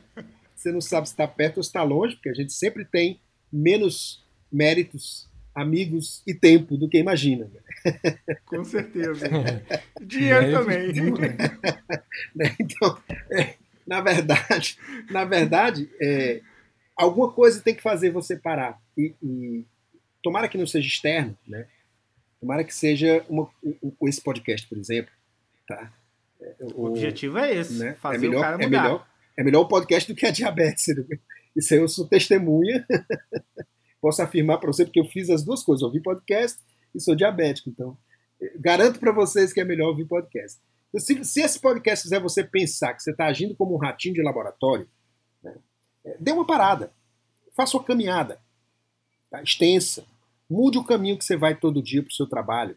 você 0.55 0.73
não 0.73 0.81
sabe 0.81 1.09
se 1.09 1.13
está 1.13 1.27
perto 1.27 1.59
ou 1.59 1.63
se 1.63 1.69
está 1.69 1.83
longe, 1.83 2.15
porque 2.15 2.29
a 2.29 2.35
gente 2.35 2.53
sempre 2.53 2.85
tem 2.85 3.21
menos 3.53 4.25
méritos, 4.51 5.29
amigos 5.55 6.23
e 6.27 6.35
tempo 6.35 6.77
do 6.77 6.89
que 6.89 6.99
imagina. 6.99 7.51
Com 8.47 8.65
certeza. 8.65 9.29
Dinheiro 10.01 10.53
também. 10.53 10.93
Né, 12.35 12.57
então, 12.61 12.99
é, 13.33 13.55
na 13.87 14.01
verdade, 14.01 14.79
na 15.11 15.25
verdade, 15.25 15.91
é, 16.01 16.41
alguma 16.97 17.33
coisa 17.33 17.61
tem 17.61 17.75
que 17.75 17.83
fazer 17.83 18.11
você 18.11 18.37
parar. 18.37 18.81
E, 18.97 19.15
e 19.23 19.65
tomara 20.23 20.49
que 20.49 20.59
não 20.59 20.67
seja 20.67 20.87
externo, 20.87 21.37
né? 21.47 21.67
Tomara 22.41 22.65
que 22.65 22.75
seja 22.75 23.25
uma, 23.29 23.49
esse 24.03 24.21
podcast, 24.21 24.67
por 24.69 24.79
exemplo. 24.79 25.13
Tá? 25.67 25.93
O, 26.61 26.83
o 26.83 26.87
objetivo 26.87 27.39
é 27.39 27.55
esse, 27.55 27.75
né? 27.75 27.95
fazer 27.95 28.17
é 28.17 28.21
melhor, 28.21 28.39
o 28.39 28.43
cara 28.43 28.59
mudar. 28.59 28.67
É 28.67 28.83
melhor, 28.83 29.09
é 29.39 29.45
melhor 29.45 29.61
o 29.63 29.69
podcast 29.69 30.13
do 30.13 30.17
que 30.17 30.27
a 30.27 30.31
diabetes. 30.31 30.87
Isso 31.57 31.75
aí 31.75 31.81
eu 31.81 31.89
sou 31.89 32.07
testemunha. 32.07 32.87
Posso 34.01 34.23
afirmar 34.23 34.59
para 34.59 34.71
você, 34.71 34.85
porque 34.85 35.01
eu 35.01 35.07
fiz 35.07 35.31
as 35.31 35.43
duas 35.43 35.63
coisas. 35.63 35.83
Ouvi 35.83 36.01
podcast 36.03 36.59
e 36.95 37.01
sou 37.01 37.15
diabético. 37.15 37.71
Então, 37.71 37.97
garanto 38.57 39.01
para 39.01 39.13
vocês 39.13 39.53
que 39.53 39.61
é 39.61 39.65
melhor 39.65 39.89
ouvir 39.89 40.05
podcast. 40.05 40.61
Então, 40.89 41.01
se, 41.01 41.25
se, 41.25 41.41
esse 41.41 41.59
podcast 41.59 42.03
fizer 42.03 42.21
você 42.21 42.45
pensar 42.45 42.95
que 42.95 43.03
você 43.03 43.11
está 43.11 43.27
agindo 43.27 43.57
como 43.57 43.75
um 43.75 43.79
ratinho 43.79 44.15
de 44.15 44.23
laboratório, 44.23 44.89
né, 45.43 45.57
é, 46.05 46.17
dê 46.21 46.33
uma 46.33 46.47
parada. 46.47 46.93
Faça 47.57 47.77
uma 47.77 47.85
caminhada 47.85 48.39
tá, 49.31 49.43
extensa 49.43 50.05
Mude 50.49 50.79
o 50.79 50.85
caminho 50.85 51.19
que 51.19 51.25
você 51.25 51.37
vai 51.37 51.55
todo 51.55 51.83
dia 51.83 52.03
para 52.03 52.11
o 52.11 52.15
seu 52.15 52.27
trabalho. 52.27 52.77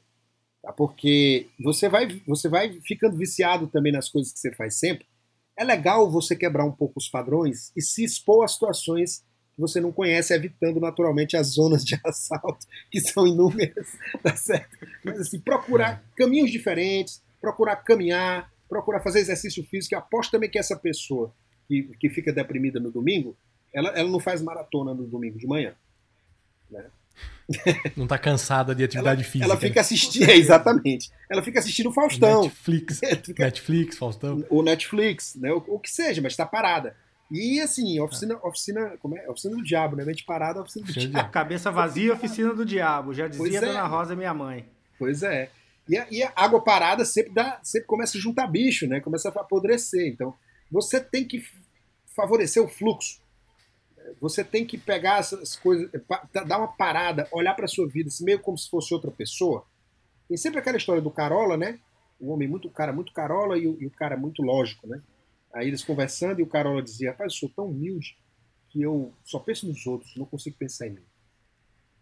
Tá? 0.62 0.74
Porque 0.74 1.48
você 1.60 1.88
vai, 1.88 2.08
você 2.28 2.50
vai 2.50 2.80
ficando 2.82 3.18
viciado 3.18 3.68
também 3.68 3.92
nas 3.92 4.10
coisas 4.10 4.32
que 4.32 4.40
você 4.40 4.52
faz 4.54 4.76
sempre. 4.76 5.06
É 5.58 5.64
legal 5.64 6.10
você 6.10 6.36
quebrar 6.36 6.66
um 6.66 6.72
pouco 6.72 7.00
os 7.00 7.10
padrões 7.10 7.72
e 7.76 7.82
se 7.82 8.04
expor 8.04 8.44
a 8.44 8.48
situações 8.48 9.24
que 9.54 9.60
você 9.60 9.82
não 9.82 9.92
conhece, 9.92 10.34
evitando 10.34 10.80
naturalmente 10.80 11.36
as 11.36 11.48
zonas 11.48 11.84
de 11.84 12.00
assalto, 12.06 12.66
que 12.90 13.00
são 13.02 13.28
inúmeras, 13.28 13.98
tá 14.24 14.36
certo? 14.36 14.78
Mas 15.04 15.20
assim, 15.20 15.40
procurar 15.40 16.04
caminhos 16.16 16.50
diferentes, 16.50 17.22
procurar 17.42 17.76
caminhar, 17.78 18.52
procurar 18.70 19.02
fazer 19.02 19.20
exercício 19.20 19.64
físico. 19.66 19.96
Eu 19.96 20.00
aposto 20.00 20.32
também 20.32 20.50
que 20.50 20.60
essa 20.60 20.78
pessoa 20.78 21.34
que, 21.68 21.84
que 22.00 22.10
fica 22.10 22.32
deprimida 22.32 22.80
no 22.80 22.92
domingo, 22.92 23.36
ela, 23.74 23.90
ela 23.90 24.10
não 24.10 24.20
faz 24.20 24.42
maratona 24.42 24.94
no 24.94 25.06
domingo 25.06 25.38
de 25.38 25.46
manhã. 25.46 25.76
Né? 26.70 26.86
Não 27.98 28.06
tá 28.06 28.18
cansada 28.18 28.76
de 28.76 28.84
atividade 28.84 29.22
ela, 29.22 29.32
física. 29.32 29.52
Ela 29.52 29.60
fica 29.60 29.82
assistindo, 29.82 30.30
é, 30.30 30.36
exatamente. 30.36 31.10
Ela 31.30 31.42
fica 31.42 31.60
assistindo 31.60 31.90
o 31.90 31.92
Faustão. 31.92 32.44
Netflix. 32.44 33.00
fica, 33.24 33.44
Netflix, 33.44 33.98
Faustão. 33.98 34.46
O 34.50 34.62
Netflix, 34.62 35.36
né? 35.36 35.52
O, 35.52 35.64
o, 35.68 35.80
que 35.80 35.90
seja, 35.90 36.22
mas 36.22 36.36
tá 36.36 36.46
parada. 36.46 36.96
E 37.32 37.60
assim, 37.60 38.00
oficina, 38.00 38.40
oficina, 38.44 38.98
como 39.00 39.18
é? 39.18 39.28
Oficina 39.30 39.56
do 39.56 39.64
diabo, 39.64 39.96
né? 39.96 40.06
Mente 40.06 40.24
parada, 40.26 40.62
oficina 40.62 40.86
do 40.86 40.90
oficina 40.90 41.14
diabo. 41.14 41.32
Cabeça 41.32 41.72
vazia, 41.72 42.14
oficina 42.14 42.54
do 42.54 42.66
diabo. 42.66 43.14
Já 43.14 43.28
dizia 43.28 43.62
Dona 43.62 43.80
é. 43.80 43.88
Rosa, 43.88 44.16
minha 44.16 44.34
mãe. 44.34 44.66
Pois 44.98 45.24
é. 45.24 45.50
E 45.88 45.98
a, 45.98 46.08
e 46.12 46.22
a, 46.22 46.32
água 46.36 46.64
parada 46.64 47.04
sempre 47.04 47.34
dá, 47.34 47.60
sempre 47.64 47.88
começa 47.88 48.18
a 48.18 48.22
juntar 48.22 48.46
bicho, 48.48 48.88
né? 48.88 49.00
Começa 49.00 49.30
a 49.30 49.42
apodrecer. 49.42 50.08
Então, 50.08 50.36
você 50.72 51.00
tem 51.00 51.26
que 51.26 51.44
favorecer 52.16 52.62
o 52.64 52.68
fluxo. 52.68 53.20
Você 54.20 54.44
tem 54.44 54.66
que 54.66 54.78
pegar 54.78 55.20
essas 55.20 55.56
coisas, 55.56 55.90
dar 56.46 56.58
uma 56.58 56.68
parada, 56.68 57.28
olhar 57.32 57.54
para 57.54 57.68
sua 57.68 57.88
vida, 57.88 58.08
assim, 58.08 58.24
meio 58.24 58.40
como 58.40 58.58
se 58.58 58.70
fosse 58.70 58.94
outra 58.94 59.12
pessoa. 59.12 59.66
Tem 60.28 60.38
sempre 60.38 60.60
aquela 60.60 60.78
história 60.78 61.02
do 61.02 61.12
Carola, 61.12 61.58
né? 61.58 61.80
O 62.20 62.32
homem 62.32 62.48
muito 62.48 62.70
cara, 62.70 62.94
muito 62.94 63.14
Carola 63.14 63.58
e 63.58 63.68
o, 63.68 63.82
e 63.82 63.86
o 63.86 63.92
cara 63.92 64.18
muito 64.18 64.42
lógico, 64.42 64.88
né? 64.88 65.02
Aí 65.54 65.68
eles 65.68 65.84
conversando 65.84 66.40
e 66.40 66.44
o 66.44 66.48
Carola 66.48 66.82
dizia: 66.82 67.12
Rapaz, 67.12 67.34
eu 67.34 67.40
sou 67.40 67.50
tão 67.50 67.66
humilde 67.68 68.18
que 68.70 68.82
eu 68.82 69.14
só 69.24 69.40
penso 69.40 69.68
nos 69.68 69.86
outros, 69.88 70.16
não 70.16 70.26
consigo 70.26 70.58
pensar 70.58 70.88
em 70.88 70.92
mim. 70.92 71.06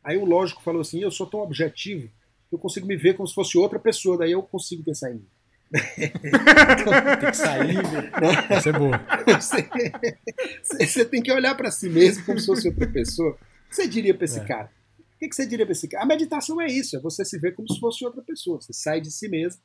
Aí 0.04 0.18
o 0.18 0.26
lógico 0.26 0.62
falou 0.62 0.82
assim: 0.82 1.00
Eu 1.00 1.12
sou 1.12 1.28
tão 1.28 1.40
objetivo 1.40 2.10
que 2.50 2.56
eu 2.56 2.60
consigo 2.60 2.88
me 2.88 2.98
ver 2.98 3.16
como 3.16 3.28
se 3.28 3.34
fosse 3.34 3.58
outra 3.58 3.80
pessoa, 3.80 4.18
daí 4.18 4.32
eu 4.32 4.44
consigo 4.44 4.84
pensar 4.84 5.12
em 5.12 5.16
mim. 5.16 5.28
então, 5.98 7.18
tem 7.20 7.32
que 7.32 7.38
sair, 7.38 7.84
velho. 7.88 8.58
Isso 8.58 8.70
é 8.70 8.72
boa. 8.72 9.02
Você, 9.40 10.86
você 10.86 11.06
tem 11.06 11.22
que 11.22 11.32
olhar 11.32 11.56
para 11.56 11.72
si 11.72 11.90
mesmo 11.90 12.26
como 12.26 12.40
se 12.40 12.46
fosse 12.46 12.68
outra 12.68 12.88
pessoa. 12.88 13.32
O 13.32 13.70
que 13.70 13.76
você 13.76 13.88
diria 13.88 14.16
para 14.16 14.26
esse 14.26 14.40
é. 14.40 14.46
cara? 14.46 14.72
O 15.00 15.20
que 15.20 15.34
você 15.34 15.46
diria 15.46 15.66
para 15.66 15.74
esse 15.74 15.88
cara? 15.88 16.04
A 16.04 16.08
meditação 16.08 16.62
é 16.62 16.68
isso, 16.68 16.96
é 16.96 17.00
você 17.00 17.26
se 17.26 17.38
ver 17.40 17.56
como 17.56 17.72
se 17.72 17.80
fosse 17.80 18.06
outra 18.06 18.22
pessoa. 18.22 18.62
Você 18.62 18.72
sai 18.72 19.02
de 19.02 19.12
si 19.12 19.28
mesmo 19.28 19.62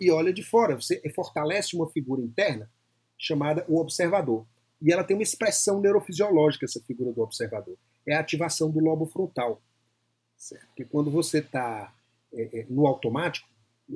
e 0.00 0.10
olha 0.10 0.32
de 0.32 0.42
fora. 0.42 0.74
Você 0.74 1.00
fortalece 1.14 1.76
uma 1.76 1.88
figura 1.88 2.22
interna 2.22 2.68
chamada 3.16 3.64
o 3.68 3.78
observador. 3.78 4.46
E 4.82 4.92
ela 4.92 5.04
tem 5.04 5.14
uma 5.14 5.22
expressão 5.22 5.80
neurofisiológica, 5.80 6.64
essa 6.64 6.80
figura 6.80 7.12
do 7.12 7.20
observador. 7.20 7.76
É 8.06 8.14
a 8.14 8.20
ativação 8.20 8.70
do 8.70 8.80
lobo 8.80 9.04
frontal. 9.06 9.62
Certo? 10.36 10.66
Porque 10.68 10.86
quando 10.86 11.10
você 11.10 11.38
está 11.38 11.94
é, 12.32 12.60
é, 12.60 12.66
no 12.70 12.86
automático, 12.86 13.46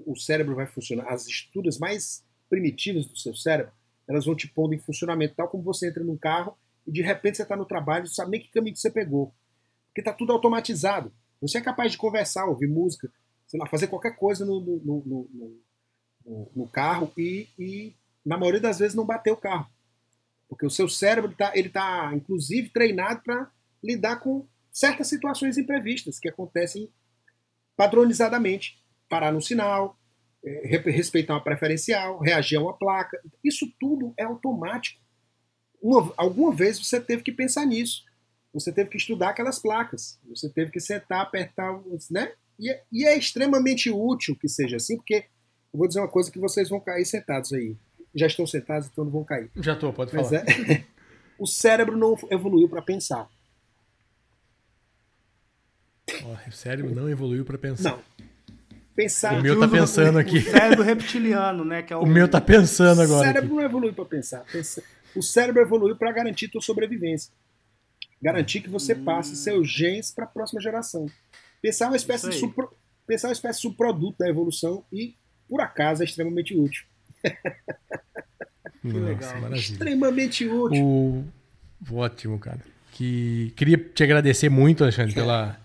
o 0.07 0.17
cérebro 0.17 0.55
vai 0.55 0.67
funcionar. 0.67 1.13
As 1.13 1.27
estruturas 1.27 1.79
mais 1.79 2.25
primitivas 2.49 3.07
do 3.07 3.17
seu 3.17 3.35
cérebro, 3.35 3.73
elas 4.07 4.27
vão 4.27 4.35
te 4.35 4.49
pondo 4.49 4.75
em 4.75 4.79
funcionamento, 4.79 5.35
tal 5.35 5.49
como 5.49 5.63
você 5.63 5.89
entra 5.89 6.05
num 6.05 6.17
carro 6.17 6.57
e 6.87 6.93
de 6.93 7.03
repente 7.03 7.37
você 7.37 7.43
está 7.43 7.57
no 7.57 7.65
trabalho 7.65 8.05
e 8.05 8.09
sabe 8.09 8.33
nem 8.33 8.41
que 8.41 8.49
caminho 8.49 8.75
que 8.75 8.81
você 8.81 8.91
pegou. 8.91 9.33
Porque 9.87 10.01
está 10.01 10.13
tudo 10.13 10.33
automatizado. 10.33 11.13
Você 11.41 11.59
é 11.59 11.61
capaz 11.61 11.93
de 11.93 11.99
conversar, 11.99 12.47
ouvir 12.47 12.69
música, 12.69 13.11
sei 13.47 13.59
lá, 13.59 13.67
fazer 13.67 13.87
qualquer 13.87 14.17
coisa 14.17 14.45
no, 14.45 14.61
no, 14.61 15.29
no, 16.25 16.51
no, 16.55 16.69
carro 16.69 17.13
e, 17.17 17.49
e 17.59 17.95
na 18.25 18.39
maioria 18.39 18.61
das 18.61 18.79
vezes, 18.79 18.95
não 18.95 19.05
bater 19.05 19.31
o 19.31 19.37
carro. 19.37 19.69
Porque 20.49 20.67
o 20.67 20.71
seu 20.71 20.89
cérebro 20.89 21.31
está, 21.31 21.53
ele 21.55 21.69
tá, 21.69 22.11
inclusive, 22.15 22.71
treinado 22.71 23.23
para 23.23 23.51
lidar 23.83 24.17
com 24.17 24.47
certas 24.73 25.09
situações 25.09 25.59
imprevistas 25.59 26.19
que 26.19 26.29
acontecem 26.29 26.91
padronizadamente. 27.77 28.83
Parar 29.09 29.33
no 29.33 29.41
sinal, 29.41 29.99
é, 30.45 30.67
respeitar 30.91 31.35
uma 31.35 31.45
preferencial, 31.45 32.19
reagir 32.21 32.59
a 32.59 32.63
uma 32.63 32.77
placa. 32.77 33.21
Isso 33.43 33.67
tudo 33.79 34.13
é 34.17 34.25
automático. 34.25 35.01
Uma, 35.81 36.13
alguma 36.17 36.53
vez 36.53 36.79
você 36.79 37.01
teve 37.01 37.23
que 37.23 37.33
pensar 37.33 37.67
nisso. 37.67 38.05
Você 38.53 38.73
teve 38.73 38.91
que 38.91 38.97
estudar 38.97 39.31
aquelas 39.31 39.59
placas. 39.59 40.19
Você 40.29 40.49
teve 40.49 40.71
que 40.71 40.81
sentar, 40.81 41.23
apertar, 41.23 41.81
né? 42.11 42.33
E 42.59 42.71
é, 42.71 42.83
e 42.93 43.05
é 43.05 43.17
extremamente 43.19 43.91
útil 43.91 44.37
que 44.37 44.49
seja 44.49 44.77
assim, 44.77 44.97
porque 44.97 45.27
eu 45.73 45.79
vou 45.79 45.89
dizer 45.89 46.01
uma 46.01 46.09
coisa 46.09 46.31
que 46.31 46.39
vocês 46.39 46.69
vão 46.69 46.79
cair 46.79 47.05
sentados 47.05 47.53
aí 47.53 47.77
já 48.15 48.27
estão 48.27 48.47
sentados, 48.47 48.89
então 48.91 49.05
não 49.05 49.11
vão 49.11 49.25
cair. 49.25 49.51
Já 49.57 49.73
estou, 49.73 49.93
pode 49.93 50.15
Mas 50.15 50.29
falar. 50.29 50.45
É, 50.49 50.85
o 51.39 51.47
cérebro 51.47 51.97
não 51.97 52.17
evoluiu 52.31 52.69
para 52.69 52.81
pensar. 52.81 53.29
Oh, 56.23 56.49
o 56.49 56.53
cérebro 56.53 56.95
não 56.95 57.09
evoluiu 57.09 57.45
para 57.45 57.59
pensar. 57.59 57.91
Não. 57.91 58.24
Pensar. 58.95 59.39
O 59.39 59.43
meu 59.43 59.59
tá 59.59 59.67
pensando 59.67 60.17
o, 60.17 60.19
aqui. 60.19 60.39
O 60.39 60.43
cérebro 60.43 60.85
reptiliano, 60.85 61.65
né? 61.65 61.83
Que 61.83 61.93
é 61.93 61.97
o... 61.97 62.01
o 62.01 62.07
meu 62.07 62.29
tá 62.29 62.41
pensando 62.41 63.03
agora. 63.03 63.21
O 63.21 63.25
cérebro 63.25 63.47
aqui. 63.47 63.57
não 63.57 63.63
evoluiu 63.63 63.93
para 63.93 64.05
pensar. 64.05 64.45
O 65.15 65.23
cérebro 65.23 65.63
evoluiu 65.63 65.97
para 65.97 66.13
garantir 66.13 66.49
tua 66.49 66.61
sobrevivência. 66.61 67.33
Garantir 68.23 68.61
que 68.61 68.71
você 68.71 68.95
hum. 68.95 69.05
passe 69.05 69.37
seus 69.37 69.69
genes 69.69 70.13
para 70.13 70.25
a 70.25 70.29
próxima 70.29 70.61
geração. 70.61 71.07
Pensar 71.61 71.87
é 71.87 71.89
uma 71.89 71.97
espécie 71.97 72.29
de 72.29 72.37
subpro... 72.37 72.71
pensar 73.07 73.29
é 73.29 73.31
uma 73.31 73.35
espécie 73.35 73.59
de 73.59 73.63
subproduto 73.63 74.19
da 74.19 74.29
evolução 74.29 74.85
e, 74.93 75.15
por 75.49 75.61
acaso, 75.61 76.03
é 76.03 76.05
extremamente 76.05 76.57
útil. 76.57 76.85
que 77.23 78.89
Nossa, 78.89 78.99
legal. 78.99 79.35
Maravilha. 79.35 79.57
Extremamente 79.57 80.47
útil. 80.47 80.85
O... 80.85 81.25
Ótimo, 81.93 82.39
cara. 82.39 82.61
Que... 82.93 83.53
Queria 83.57 83.77
te 83.77 84.05
agradecer 84.05 84.49
muito, 84.49 84.85
Alexandre, 84.85 85.15
pela, 85.15 85.59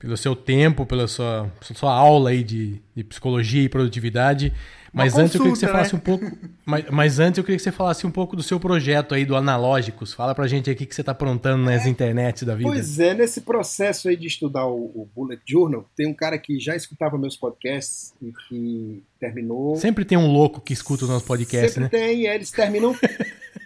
pelo 0.00 0.16
seu 0.16 0.34
tempo, 0.34 0.86
pela 0.86 1.06
sua, 1.06 1.52
sua 1.60 1.94
aula 1.94 2.30
aí 2.30 2.42
de, 2.42 2.80
de 2.96 3.04
psicologia 3.04 3.62
e 3.62 3.68
produtividade. 3.68 4.50
Mas 4.92 5.14
antes 5.14 5.34
eu 5.34 5.42
queria 5.42 5.52
que 5.52 5.58
você 5.58 5.66
né? 5.66 5.72
falasse 5.72 5.94
um 5.94 5.98
pouco. 6.00 6.24
Mas, 6.64 6.84
mas, 6.90 7.18
antes 7.20 7.36
eu 7.38 7.44
queria 7.44 7.58
que 7.58 7.62
você 7.62 7.70
falasse 7.70 8.06
um 8.06 8.10
pouco 8.10 8.34
do 8.34 8.42
seu 8.42 8.58
projeto 8.58 9.14
aí 9.14 9.26
do 9.26 9.36
Analógicos. 9.36 10.14
Fala 10.14 10.34
pra 10.34 10.48
gente 10.48 10.70
aqui 10.70 10.86
que 10.86 10.94
você 10.94 11.04
tá 11.04 11.12
aprontando 11.12 11.62
nas 11.62 11.84
é, 11.84 11.88
internets 11.90 12.42
da 12.42 12.54
vida. 12.54 12.70
Pois 12.70 12.98
é, 12.98 13.14
nesse 13.14 13.42
processo 13.42 14.08
aí 14.08 14.16
de 14.16 14.26
estudar 14.26 14.66
o, 14.66 14.86
o, 14.86 15.08
Bullet 15.14 15.40
Journal, 15.46 15.84
tem 15.94 16.08
um 16.08 16.14
cara 16.14 16.38
que 16.38 16.58
já 16.58 16.74
escutava 16.74 17.18
meus 17.18 17.36
podcasts 17.36 18.14
e 18.22 18.32
que 18.48 19.04
terminou. 19.20 19.76
Sempre 19.76 20.06
tem 20.06 20.16
um 20.16 20.32
louco 20.32 20.62
que 20.62 20.72
escuta 20.72 21.04
os 21.04 21.10
nossos 21.10 21.28
podcasts, 21.28 21.74
Sempre 21.74 21.98
né? 21.98 22.04
tem, 22.06 22.26
é, 22.26 22.34
eles 22.34 22.50
terminam. 22.50 22.96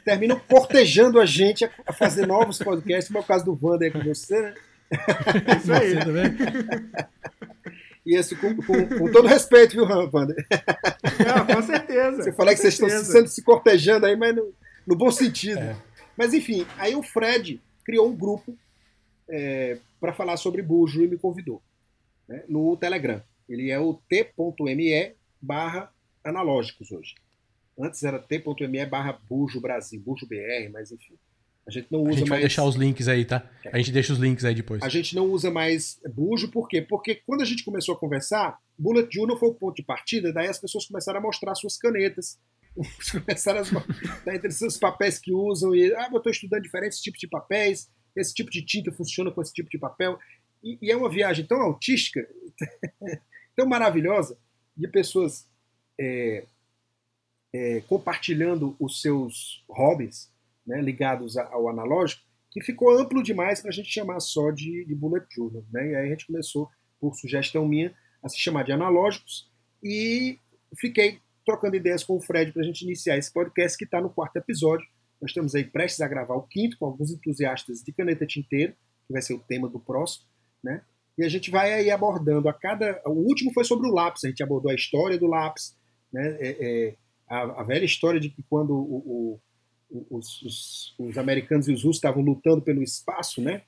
terminam 0.05 0.39
cortejando 0.47 1.19
a 1.19 1.25
gente 1.25 1.65
a 1.87 1.93
fazer 1.93 2.27
novos 2.27 2.59
podcasts, 2.59 3.07
como 3.07 3.21
é 3.21 3.23
o 3.23 3.25
caso 3.25 3.45
do 3.45 3.59
Wander 3.63 3.91
com 3.91 4.01
você, 4.01 4.39
né? 4.39 4.55
Isso 5.59 5.73
aí. 5.73 5.95
Você 5.95 6.01
também. 6.01 6.37
E 8.07 8.17
esse, 8.17 8.37
com, 8.37 8.55
com, 8.57 8.87
com 8.87 9.11
todo 9.11 9.27
respeito, 9.27 9.73
viu, 9.73 9.87
Wander? 9.87 10.37
Não, 11.27 11.55
com 11.55 11.63
certeza. 11.63 12.23
Você 12.23 12.33
falou 12.33 12.53
que 12.53 12.61
vocês 12.61 12.75
estão 12.75 12.89
sendo 12.91 13.29
se 13.29 13.43
cortejando 13.43 14.05
aí, 14.05 14.15
mas 14.15 14.37
no, 14.37 14.53
no 14.87 14.95
bom 14.95 15.11
sentido. 15.11 15.61
É. 15.61 15.77
Mas 16.17 16.35
enfim, 16.35 16.67
aí 16.77 16.95
o 16.95 17.03
Fred 17.03 17.61
criou 17.85 18.09
um 18.09 18.17
grupo 18.17 18.57
é, 19.29 19.79
para 19.99 20.13
falar 20.13 20.37
sobre 20.37 20.63
Bujo 20.63 21.03
e 21.03 21.09
me 21.09 21.17
convidou 21.17 21.63
né, 22.29 22.45
no 22.47 22.77
Telegram. 22.77 23.23
Ele 23.49 23.71
é 23.71 23.79
o 23.79 23.95
t.me 24.09 25.15
barra 25.41 25.91
analógicos 26.23 26.93
hoje. 26.93 27.15
Antes 27.79 28.03
era 28.03 28.19
t.me 28.19 28.87
barra 28.87 29.19
Bujo 29.29 29.61
Brasil, 29.61 30.01
Bujo 30.01 30.27
BR, 30.27 30.71
mas 30.71 30.93
enfim. 30.93 31.15
A 31.67 31.71
gente 31.71 31.87
não 31.91 32.01
usa 32.01 32.09
mais. 32.09 32.17
A 32.17 32.19
gente 32.21 32.29
vai 32.29 32.41
deixar 32.41 32.65
os 32.65 32.75
links 32.75 33.09
aí, 33.09 33.25
tá? 33.25 33.49
É. 33.65 33.71
A 33.73 33.79
gente 33.79 33.91
deixa 33.91 34.13
os 34.13 34.19
links 34.19 34.45
aí 34.45 34.55
depois. 34.55 34.83
A 34.83 34.89
gente 34.89 35.15
não 35.15 35.27
usa 35.27 35.51
mais 35.51 35.99
bujo, 36.15 36.51
por 36.51 36.69
quê? 36.69 36.83
Porque 36.83 37.17
quando 37.27 37.41
a 37.41 37.45
gente 37.45 37.65
começou 37.65 37.95
a 37.95 37.99
conversar, 37.99 38.59
Bullet 38.79 39.09
Journal 39.11 39.39
foi 39.39 39.49
o 39.49 39.55
ponto 39.55 39.77
de 39.77 39.83
partida, 39.83 40.33
daí 40.33 40.49
as 40.49 40.59
pessoas 40.59 40.87
começaram 40.87 41.19
a 41.19 41.23
mostrar 41.23 41.55
suas 41.55 41.79
canetas, 41.79 42.39
começaram 43.13 43.63
a 43.63 44.35
entre 44.35 44.51
seus 44.51 44.77
papéis 44.77 45.19
que 45.19 45.33
usam, 45.33 45.75
e 45.75 45.95
ah, 45.95 46.09
eu 46.11 46.19
estou 46.19 46.31
estudando 46.31 46.63
diferentes 46.63 47.01
tipos 47.01 47.19
de 47.19 47.29
papéis, 47.29 47.89
esse 48.15 48.35
tipo 48.35 48.51
de 48.51 48.63
tinta 48.63 48.93
funciona 48.93 49.31
com 49.31 49.41
esse 49.41 49.53
tipo 49.53 49.71
de 49.71 49.79
papel. 49.79 50.19
E, 50.63 50.79
e 50.83 50.91
é 50.91 50.97
uma 50.97 51.11
viagem 51.11 51.47
tão 51.47 51.61
autística, 51.61 52.27
tão 53.57 53.67
maravilhosa, 53.67 54.37
de 54.77 54.89
pessoas 54.89 55.47
é, 55.99 56.45
é, 57.55 57.81
compartilhando 57.83 58.77
os 58.79 59.01
seus 59.01 59.65
hobbies 59.69 60.34
né, 60.67 60.81
ligados 60.81 61.37
ao 61.37 61.69
analógico, 61.69 62.23
que 62.51 62.63
ficou 62.63 62.97
amplo 62.97 63.23
demais 63.23 63.61
para 63.61 63.71
a 63.71 63.73
gente 63.73 63.89
chamar 63.89 64.21
só 64.21 64.51
de, 64.51 64.85
de 64.85 64.95
bullet 64.95 65.27
journal. 65.35 65.65
Né? 65.73 65.91
E 65.91 65.97
aí 65.97 66.07
a 66.07 66.11
gente 66.11 66.27
começou, 66.27 66.69
por 67.01 67.15
sugestão 67.15 67.67
minha, 67.67 67.95
a 68.23 68.29
se 68.29 68.39
chamar 68.39 68.65
de 68.65 68.73
analógicos 68.73 69.51
e 69.83 70.39
fiquei 70.79 71.19
trocando 71.45 71.77
ideias 71.77 72.03
com 72.03 72.17
o 72.17 72.21
Fred 72.21 72.53
para 72.53 72.63
a 72.63 72.65
gente 72.65 72.83
iniciar 72.83 73.19
esse 73.19 73.33
podcast 73.33 73.77
que 73.77 73.85
está 73.85 74.01
no 74.01 74.09
quarto 74.09 74.37
episódio. 74.37 74.87
Nós 75.21 75.31
estamos 75.31 75.55
aí 75.55 75.65
prestes 75.65 76.01
a 76.01 76.09
gravar 76.09 76.35
o 76.35 76.47
quinto 76.47 76.79
com 76.79 76.87
alguns 76.87 77.11
entusiastas 77.11 77.81
de 77.83 77.93
caneta 77.93 78.27
tinteiro, 78.27 78.73
que 79.07 79.13
vai 79.13 79.21
ser 79.21 79.35
o 79.35 79.39
tema 79.41 79.69
do 79.69 79.79
próximo, 79.79 80.27
né? 80.63 80.83
E 81.17 81.25
a 81.25 81.29
gente 81.29 81.51
vai 81.51 81.73
aí 81.73 81.91
abordando 81.91 82.49
a 82.49 82.53
cada. 82.53 83.01
O 83.07 83.29
último 83.29 83.53
foi 83.53 83.65
sobre 83.65 83.87
o 83.87 83.93
lápis, 83.93 84.25
a 84.25 84.29
gente 84.29 84.43
abordou 84.43 84.71
a 84.71 84.75
história 84.75 85.19
do 85.19 85.27
lápis, 85.27 85.77
né? 86.13 86.37
É, 86.41 86.49
é, 86.61 86.97
a, 87.29 87.61
a, 87.61 87.63
velha 87.63 87.85
história 87.85 88.19
de 88.19 88.31
que 88.31 88.43
quando 88.49 88.75
o, 88.75 89.35
o 89.35 89.41
os, 90.11 90.43
os, 90.43 90.95
os, 90.99 91.19
americanos 91.19 91.69
e 91.69 91.73
os 91.73 91.85
russos 91.85 91.97
estavam 91.97 92.23
lutando 92.23 92.63
pelo 92.63 92.83
espaço, 92.83 93.41
né? 93.41 93.63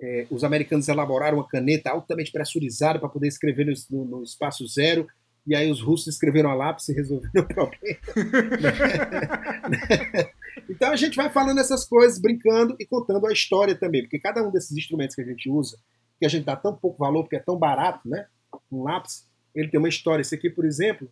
É, 0.00 0.26
os 0.30 0.44
americanos 0.44 0.86
elaboraram 0.86 1.38
uma 1.38 1.48
caneta 1.48 1.90
altamente 1.90 2.30
pressurizada 2.30 3.00
para 3.00 3.08
poder 3.08 3.26
escrever 3.26 3.66
no, 3.90 4.04
no, 4.04 4.22
espaço 4.22 4.64
zero, 4.68 5.08
e 5.44 5.56
aí 5.56 5.70
os 5.70 5.80
russos 5.80 6.14
escreveram 6.14 6.50
a 6.50 6.54
lápis 6.54 6.88
e 6.88 6.92
resolveram 6.92 7.44
o 7.44 7.48
problema. 7.48 7.80
então 10.70 10.92
a 10.92 10.96
gente 10.96 11.16
vai 11.16 11.30
falando 11.30 11.58
essas 11.58 11.84
coisas, 11.84 12.20
brincando 12.20 12.76
e 12.78 12.86
contando 12.86 13.26
a 13.26 13.32
história 13.32 13.74
também, 13.74 14.02
porque 14.02 14.20
cada 14.20 14.46
um 14.46 14.52
desses 14.52 14.76
instrumentos 14.76 15.16
que 15.16 15.22
a 15.22 15.26
gente 15.26 15.50
usa, 15.50 15.76
que 16.20 16.26
a 16.26 16.28
gente 16.28 16.44
dá 16.44 16.54
tão 16.54 16.76
pouco 16.76 16.98
valor, 16.98 17.24
porque 17.24 17.36
é 17.36 17.40
tão 17.40 17.58
barato, 17.58 18.08
né? 18.08 18.26
Um 18.70 18.84
lápis, 18.84 19.26
ele 19.54 19.68
tem 19.68 19.78
uma 19.78 19.88
história. 19.88 20.22
Esse 20.22 20.34
aqui, 20.34 20.48
por 20.48 20.64
exemplo, 20.64 21.10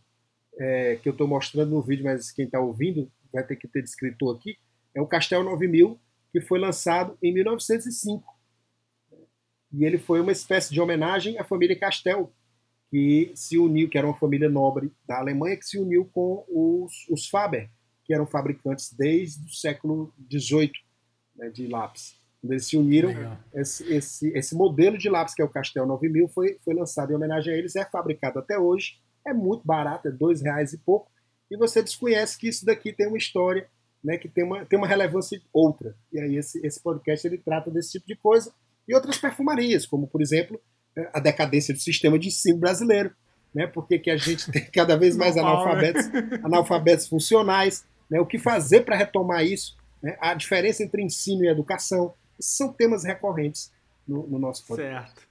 é, 0.59 0.99
que 1.03 1.09
eu 1.09 1.13
estou 1.13 1.27
mostrando 1.27 1.71
no 1.71 1.83
vídeo, 1.83 2.05
mas 2.05 2.31
quem 2.31 2.45
está 2.45 2.61
ouvindo 2.61 3.11
vai 3.37 3.47
ter 3.47 3.57
que 3.57 3.69
ter 3.69 3.83
descritor 3.83 4.37
aqui, 4.37 4.57
é 4.95 5.01
o 5.01 5.07
Castel 5.07 5.45
9000, 5.45 6.01
que 6.33 6.41
foi 6.41 6.59
lançado 6.59 7.17
em 7.23 7.33
1905. 7.33 8.25
E 9.73 9.85
ele 9.85 9.99
foi 9.99 10.21
uma 10.21 10.33
espécie 10.33 10.73
de 10.73 10.81
homenagem 10.81 11.39
à 11.39 11.45
família 11.45 11.79
Castel, 11.79 12.33
que 12.91 13.33
se 13.35 13.59
uniu, 13.59 13.91
que 13.91 13.99
era 13.99 14.07
uma 14.07 14.17
família 14.17 14.49
nobre 14.49 14.91
da 15.07 15.19
Alemanha, 15.19 15.57
que 15.57 15.67
se 15.67 15.79
uniu 15.79 16.07
com 16.07 16.45
os, 16.49 17.07
os 17.11 17.29
Faber, 17.29 17.69
que 18.05 18.15
eram 18.15 18.27
fabricantes 18.27 18.93
desde 18.93 19.45
o 19.45 19.51
século 19.51 20.15
XVIII 20.33 20.73
né, 21.35 21.51
de 21.51 21.67
lápis. 21.67 22.19
Quando 22.41 22.53
eles 22.53 22.67
se 22.67 22.77
uniram, 22.77 23.11
esse, 23.53 23.93
esse, 23.93 24.29
esse, 24.29 24.55
modelo 24.55 24.97
de 24.97 25.11
lápis, 25.11 25.35
que 25.35 25.43
é 25.43 25.45
o 25.45 25.49
Castel 25.49 25.85
9000, 25.85 26.29
foi, 26.29 26.59
foi 26.65 26.75
lançado 26.75 27.11
em 27.11 27.17
homenagem 27.17 27.53
a 27.53 27.57
eles, 27.57 27.77
é 27.77 27.85
fabricado 27.85 28.39
até 28.39 28.59
hoje, 28.59 29.01
é 29.27 29.35
muito 29.35 29.67
barato, 29.67 30.09
é 30.09 30.11
dois 30.11 30.41
reais 30.41 30.73
e 30.73 30.79
pouco, 30.79 31.11
e 31.51 31.57
você 31.57 31.83
desconhece 31.83 32.39
que 32.39 32.49
isso 32.49 32.65
daqui 32.65 32.93
tem 32.93 33.07
uma 33.07 33.19
história, 33.19 33.69
né, 34.03 34.19
que 34.19 34.29
tem 34.29 34.45
uma, 34.45 34.65
tem 34.65 34.79
uma 34.79 34.87
relevância 34.87 35.41
outra. 35.53 35.97
E 36.13 36.21
aí 36.21 36.37
esse, 36.37 36.65
esse 36.65 36.81
podcast 36.81 37.27
ele 37.27 37.39
trata 37.39 37.71
desse 37.71 37.93
tipo 37.93 38.07
de 38.07 38.17
coisa 38.17 38.53
e 38.89 38.95
outras 38.95 39.19
perfumarias, 39.19 39.87
como, 39.87 40.07
por 40.07 40.23
exemplo, 40.23 40.61
a 41.13 41.21
decadência 41.21 41.75
do 41.75 41.81
sistema 41.81 42.19
de 42.19 42.29
ensino 42.29 42.59
brasileiro, 42.59 43.15
né, 43.55 43.67
porque 43.67 43.99
que 43.99 44.11
a 44.11 44.17
gente 44.17 44.51
tem 44.51 44.65
cada 44.67 44.97
vez 44.97 45.17
mais 45.19 45.37
analfabetos, 45.37 46.05
analfabetos 46.43 47.09
funcionais, 47.09 47.85
né, 48.11 48.21
o 48.21 48.27
que 48.27 48.39
fazer 48.39 48.83
para 48.83 48.97
retomar 48.97 49.45
isso, 49.45 49.77
né, 50.03 50.17
a 50.21 50.35
diferença 50.35 50.83
entre 50.83 51.03
ensino 51.03 51.45
e 51.45 51.49
educação, 51.49 52.15
esses 52.39 52.57
são 52.57 52.73
temas 52.73 53.05
recorrentes 53.05 53.73
no, 54.07 54.27
no 54.27 54.39
nosso 54.39 54.67
podcast. 54.67 55.15
Certo. 55.15 55.26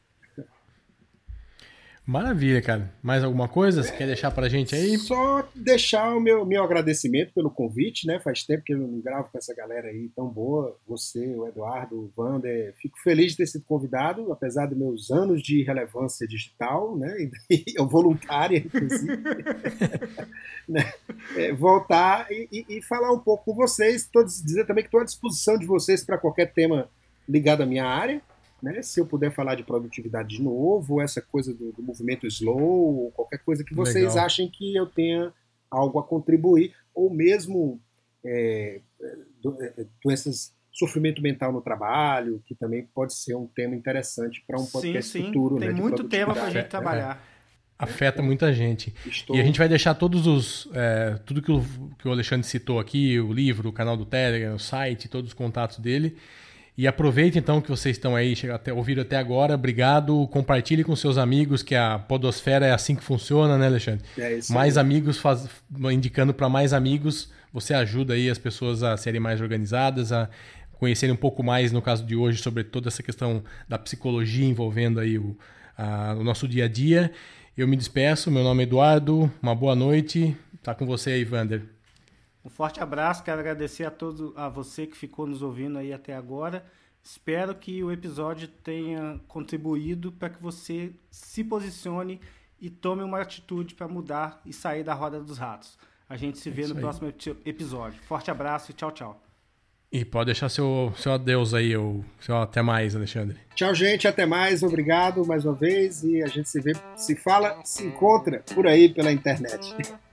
Maravilha, 2.06 2.62
cara. 2.62 2.94
Mais 3.02 3.24
alguma 3.24 3.48
coisa? 3.48 3.82
Você 3.82 3.90
é, 3.90 3.98
quer 3.98 4.06
deixar 4.06 4.30
pra 4.30 4.48
gente 4.48 4.76
aí? 4.76 4.96
Só 5.00 5.48
deixar 5.56 6.16
o 6.16 6.20
meu, 6.20 6.46
meu 6.46 6.64
agradecimento 6.64 7.34
pelo 7.34 7.50
convite, 7.50 8.06
né? 8.06 8.20
Faz 8.20 8.44
tempo 8.44 8.64
que 8.64 8.76
eu 8.76 8.78
não 8.78 9.02
gravo 9.02 9.30
com 9.32 9.38
essa 9.40 9.56
galera 9.56 9.88
aí 9.88 10.10
tão 10.16 10.28
boa. 10.28 10.78
Você, 10.88 11.36
o 11.36 11.48
Eduardo, 11.48 11.96
o 11.96 12.12
Wander. 12.16 12.76
Fico 12.80 12.96
feliz 13.02 13.32
de 13.32 13.38
ter 13.38 13.48
sido 13.48 13.66
convidado, 13.66 14.32
apesar 14.32 14.68
dos 14.68 14.78
meus 14.78 15.10
anos 15.10 15.42
de 15.42 15.64
relevância 15.64 16.28
digital, 16.28 16.96
né? 16.96 17.16
E 17.50 17.64
eu 17.78 17.88
voluntária, 17.88 18.58
inclusive. 18.58 19.18
né? 20.70 20.94
É, 21.36 21.54
voltar 21.54 22.28
e, 22.30 22.66
e, 22.70 22.82
falar 22.84 23.12
um 23.12 23.20
pouco 23.20 23.46
com 23.46 23.56
vocês. 23.56 24.08
Tô, 24.12 24.24
dizer 24.24 24.66
também 24.66 24.84
que 24.84 24.90
estou 24.90 25.02
à 25.02 25.06
disposição 25.06 25.58
de 25.58 25.66
vocês 25.66 26.04
para 26.04 26.18
qualquer 26.18 26.54
tema 26.54 26.90
ligado 27.28 27.62
à 27.62 27.66
minha 27.66 27.86
área. 27.86 28.22
Né? 28.66 28.82
Se 28.82 29.00
eu 29.00 29.06
puder 29.06 29.32
falar 29.32 29.54
de 29.54 29.64
produtividade 29.64 30.38
de 30.38 30.42
novo, 30.42 31.00
essa 31.00 31.22
coisa 31.22 31.54
do, 31.54 31.72
do 31.72 31.84
movimento 31.84 32.26
slow, 32.26 32.58
ou 33.06 33.12
qualquer 33.12 33.38
coisa 33.38 33.64
que 33.64 33.76
vocês 33.76 34.08
Legal. 34.08 34.26
achem 34.26 34.50
que 34.50 34.76
eu 34.76 34.88
tenha 34.88 35.32
algo 35.70 36.00
a 36.00 36.04
contribuir, 36.04 36.74
ou 36.92 37.14
mesmo 37.14 37.80
é, 38.26 38.82
do, 39.40 39.56
é, 39.62 39.86
doenças, 40.04 40.52
sofrimento 40.72 41.22
mental 41.22 41.52
no 41.54 41.62
trabalho, 41.62 42.42
que 42.44 42.56
também 42.56 42.90
pode 42.92 43.14
ser 43.14 43.36
um 43.36 43.46
tema 43.46 43.76
interessante 43.76 44.44
para 44.48 44.60
um 44.60 44.66
podcast 44.66 45.12
sim, 45.12 45.20
sim. 45.20 45.26
futuro. 45.28 45.58
Tem 45.58 45.70
né, 45.70 45.80
muito 45.80 46.04
tema 46.06 46.34
para 46.34 46.46
a 46.46 46.50
gente 46.50 46.68
trabalhar. 46.68 47.24
É 47.32 47.36
afeta 47.78 48.24
muita 48.24 48.52
gente. 48.52 48.96
Estou... 49.06 49.36
E 49.36 49.42
a 49.42 49.44
gente 49.44 49.60
vai 49.60 49.70
deixar 49.70 49.94
todos 49.94 50.26
os. 50.26 50.68
É, 50.74 51.20
tudo 51.24 51.40
que 51.40 51.52
o, 51.52 51.64
que 52.00 52.08
o 52.08 52.12
Alexandre 52.12 52.48
citou 52.48 52.80
aqui, 52.80 53.20
o 53.20 53.32
livro, 53.32 53.70
o 53.70 53.74
canal 53.74 53.96
do 53.96 54.06
Telegram, 54.06 54.56
o 54.56 54.60
site, 54.60 55.08
todos 55.08 55.30
os 55.30 55.34
contatos 55.36 55.78
dele. 55.78 56.18
E 56.78 56.88
aproveite 56.88 57.38
então 57.38 57.62
que 57.62 57.70
vocês 57.70 57.96
estão 57.96 58.16
aí, 58.16 58.36
até, 58.54 58.74
ouviram 58.74 59.02
até 59.02 59.16
agora. 59.16 59.56
Obrigado. 59.56 60.28
Compartilhe 60.28 60.84
com 60.84 60.96
seus 60.96 61.18
amigos, 61.18 61.64
que 61.64 61.74
a 61.74 61.98
Podosfera 62.00 62.66
é 62.66 62.74
assim 62.74 62.96
que 62.96 63.04
funciona, 63.04 63.58
né, 63.58 63.68
Alexandre? 63.68 64.04
É 64.18 64.38
isso 64.38 64.52
mais 64.52 64.78
amigos, 64.78 65.18
faz, 65.18 65.48
indicando 65.92 66.34
para 66.34 66.50
mais 66.50 66.74
amigos, 66.74 67.32
você 67.54 67.74
ajuda 67.74 68.14
aí 68.14 68.30
as 68.30 68.38
pessoas 68.38 68.84
a 68.84 68.98
serem 68.98 69.22
mais 69.22 69.40
organizadas, 69.40 70.12
a 70.12 70.30
conhecerem 70.74 71.14
um 71.14 71.18
pouco 71.18 71.42
mais, 71.42 71.72
no 71.72 71.82
caso 71.82 72.06
de 72.06 72.16
hoje, 72.16 72.42
sobre 72.42 72.66
toda 72.66 72.90
essa 72.90 73.02
questão 73.02 73.42
da 73.70 73.80
psicologia 73.80 74.46
envolvendo 74.46 75.00
aí 75.00 75.18
o, 75.18 75.38
a, 75.78 76.14
o 76.20 76.24
nosso 76.24 76.46
dia 76.48 76.66
a 76.66 76.68
dia. 76.68 77.12
Eu 77.58 77.70
me 77.70 77.78
despeço, 77.78 78.30
meu 78.30 78.44
nome 78.44 78.64
é 78.64 78.66
Eduardo, 78.66 79.32
uma 79.42 79.56
boa 79.56 79.76
noite. 79.76 80.36
Tá 80.62 80.76
com 80.76 80.86
você 80.86 81.12
aí, 81.12 81.24
Vander. 81.24 81.75
Um 82.46 82.50
forte 82.50 82.80
abraço, 82.80 83.24
quero 83.24 83.40
agradecer 83.40 83.86
a 83.86 83.92
todo 83.92 84.32
a 84.36 84.48
você 84.48 84.86
que 84.86 84.96
ficou 84.96 85.26
nos 85.26 85.42
ouvindo 85.42 85.80
aí 85.80 85.92
até 85.92 86.16
agora. 86.16 86.64
Espero 87.02 87.56
que 87.56 87.84
o 87.84 87.92
episódio 87.92 88.48
tenha 88.48 89.20
contribuído 89.28 90.12
para 90.12 90.30
que 90.30 90.42
você 90.42 90.92
se 91.10 91.44
posicione 91.44 92.22
e 92.62 92.70
tome 92.70 93.02
uma 93.02 93.20
atitude 93.20 93.74
para 93.74 93.88
mudar 93.88 94.42
e 94.46 94.54
sair 94.54 94.84
da 94.84 94.94
roda 94.94 95.20
dos 95.20 95.40
ratos. 95.40 95.76
A 96.08 96.16
gente 96.16 96.38
se 96.38 96.50
é 96.50 96.52
vê 96.52 96.68
no 96.68 96.76
aí. 96.76 96.82
próximo 96.82 97.12
episódio. 97.44 98.00
Forte 98.04 98.30
abraço 98.30 98.70
e 98.70 98.76
tchau, 98.76 98.92
tchau. 98.92 99.22
E 99.92 100.06
pode 100.06 100.26
deixar 100.26 100.50
seu, 100.50 100.94
seu 100.98 101.14
adeus 101.14 101.54
aí, 101.54 101.76
ou 101.76 102.06
seu 102.20 102.38
até 102.38 102.62
mais, 102.62 102.96
Alexandre. 102.96 103.38
Tchau, 103.56 103.74
gente, 103.74 104.08
até 104.08 104.26
mais, 104.26 104.62
obrigado 104.62 105.26
mais 105.26 105.46
uma 105.46 105.56
vez. 105.56 106.04
E 106.04 106.22
a 106.22 106.28
gente 106.28 106.50
se 106.50 106.60
vê, 106.60 106.74
se 106.96 107.16
fala, 107.16 107.60
se 107.64 107.86
encontra 107.86 108.44
por 108.54 108.68
aí 108.68 108.90
pela 108.90 109.12
internet. 109.12 109.76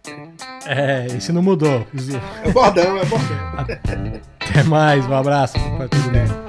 É, 0.67 1.07
isso 1.17 1.33
não 1.33 1.43
mudou. 1.43 1.87
É 2.45 2.51
bordão, 2.51 2.97
é 2.99 3.05
bordão. 3.05 3.37
Até 3.57 4.63
mais, 4.65 5.07
um 5.07 5.15
abraço 5.15 5.55
para 5.77 5.89
todo 5.89 6.03
mundo. 6.13 6.42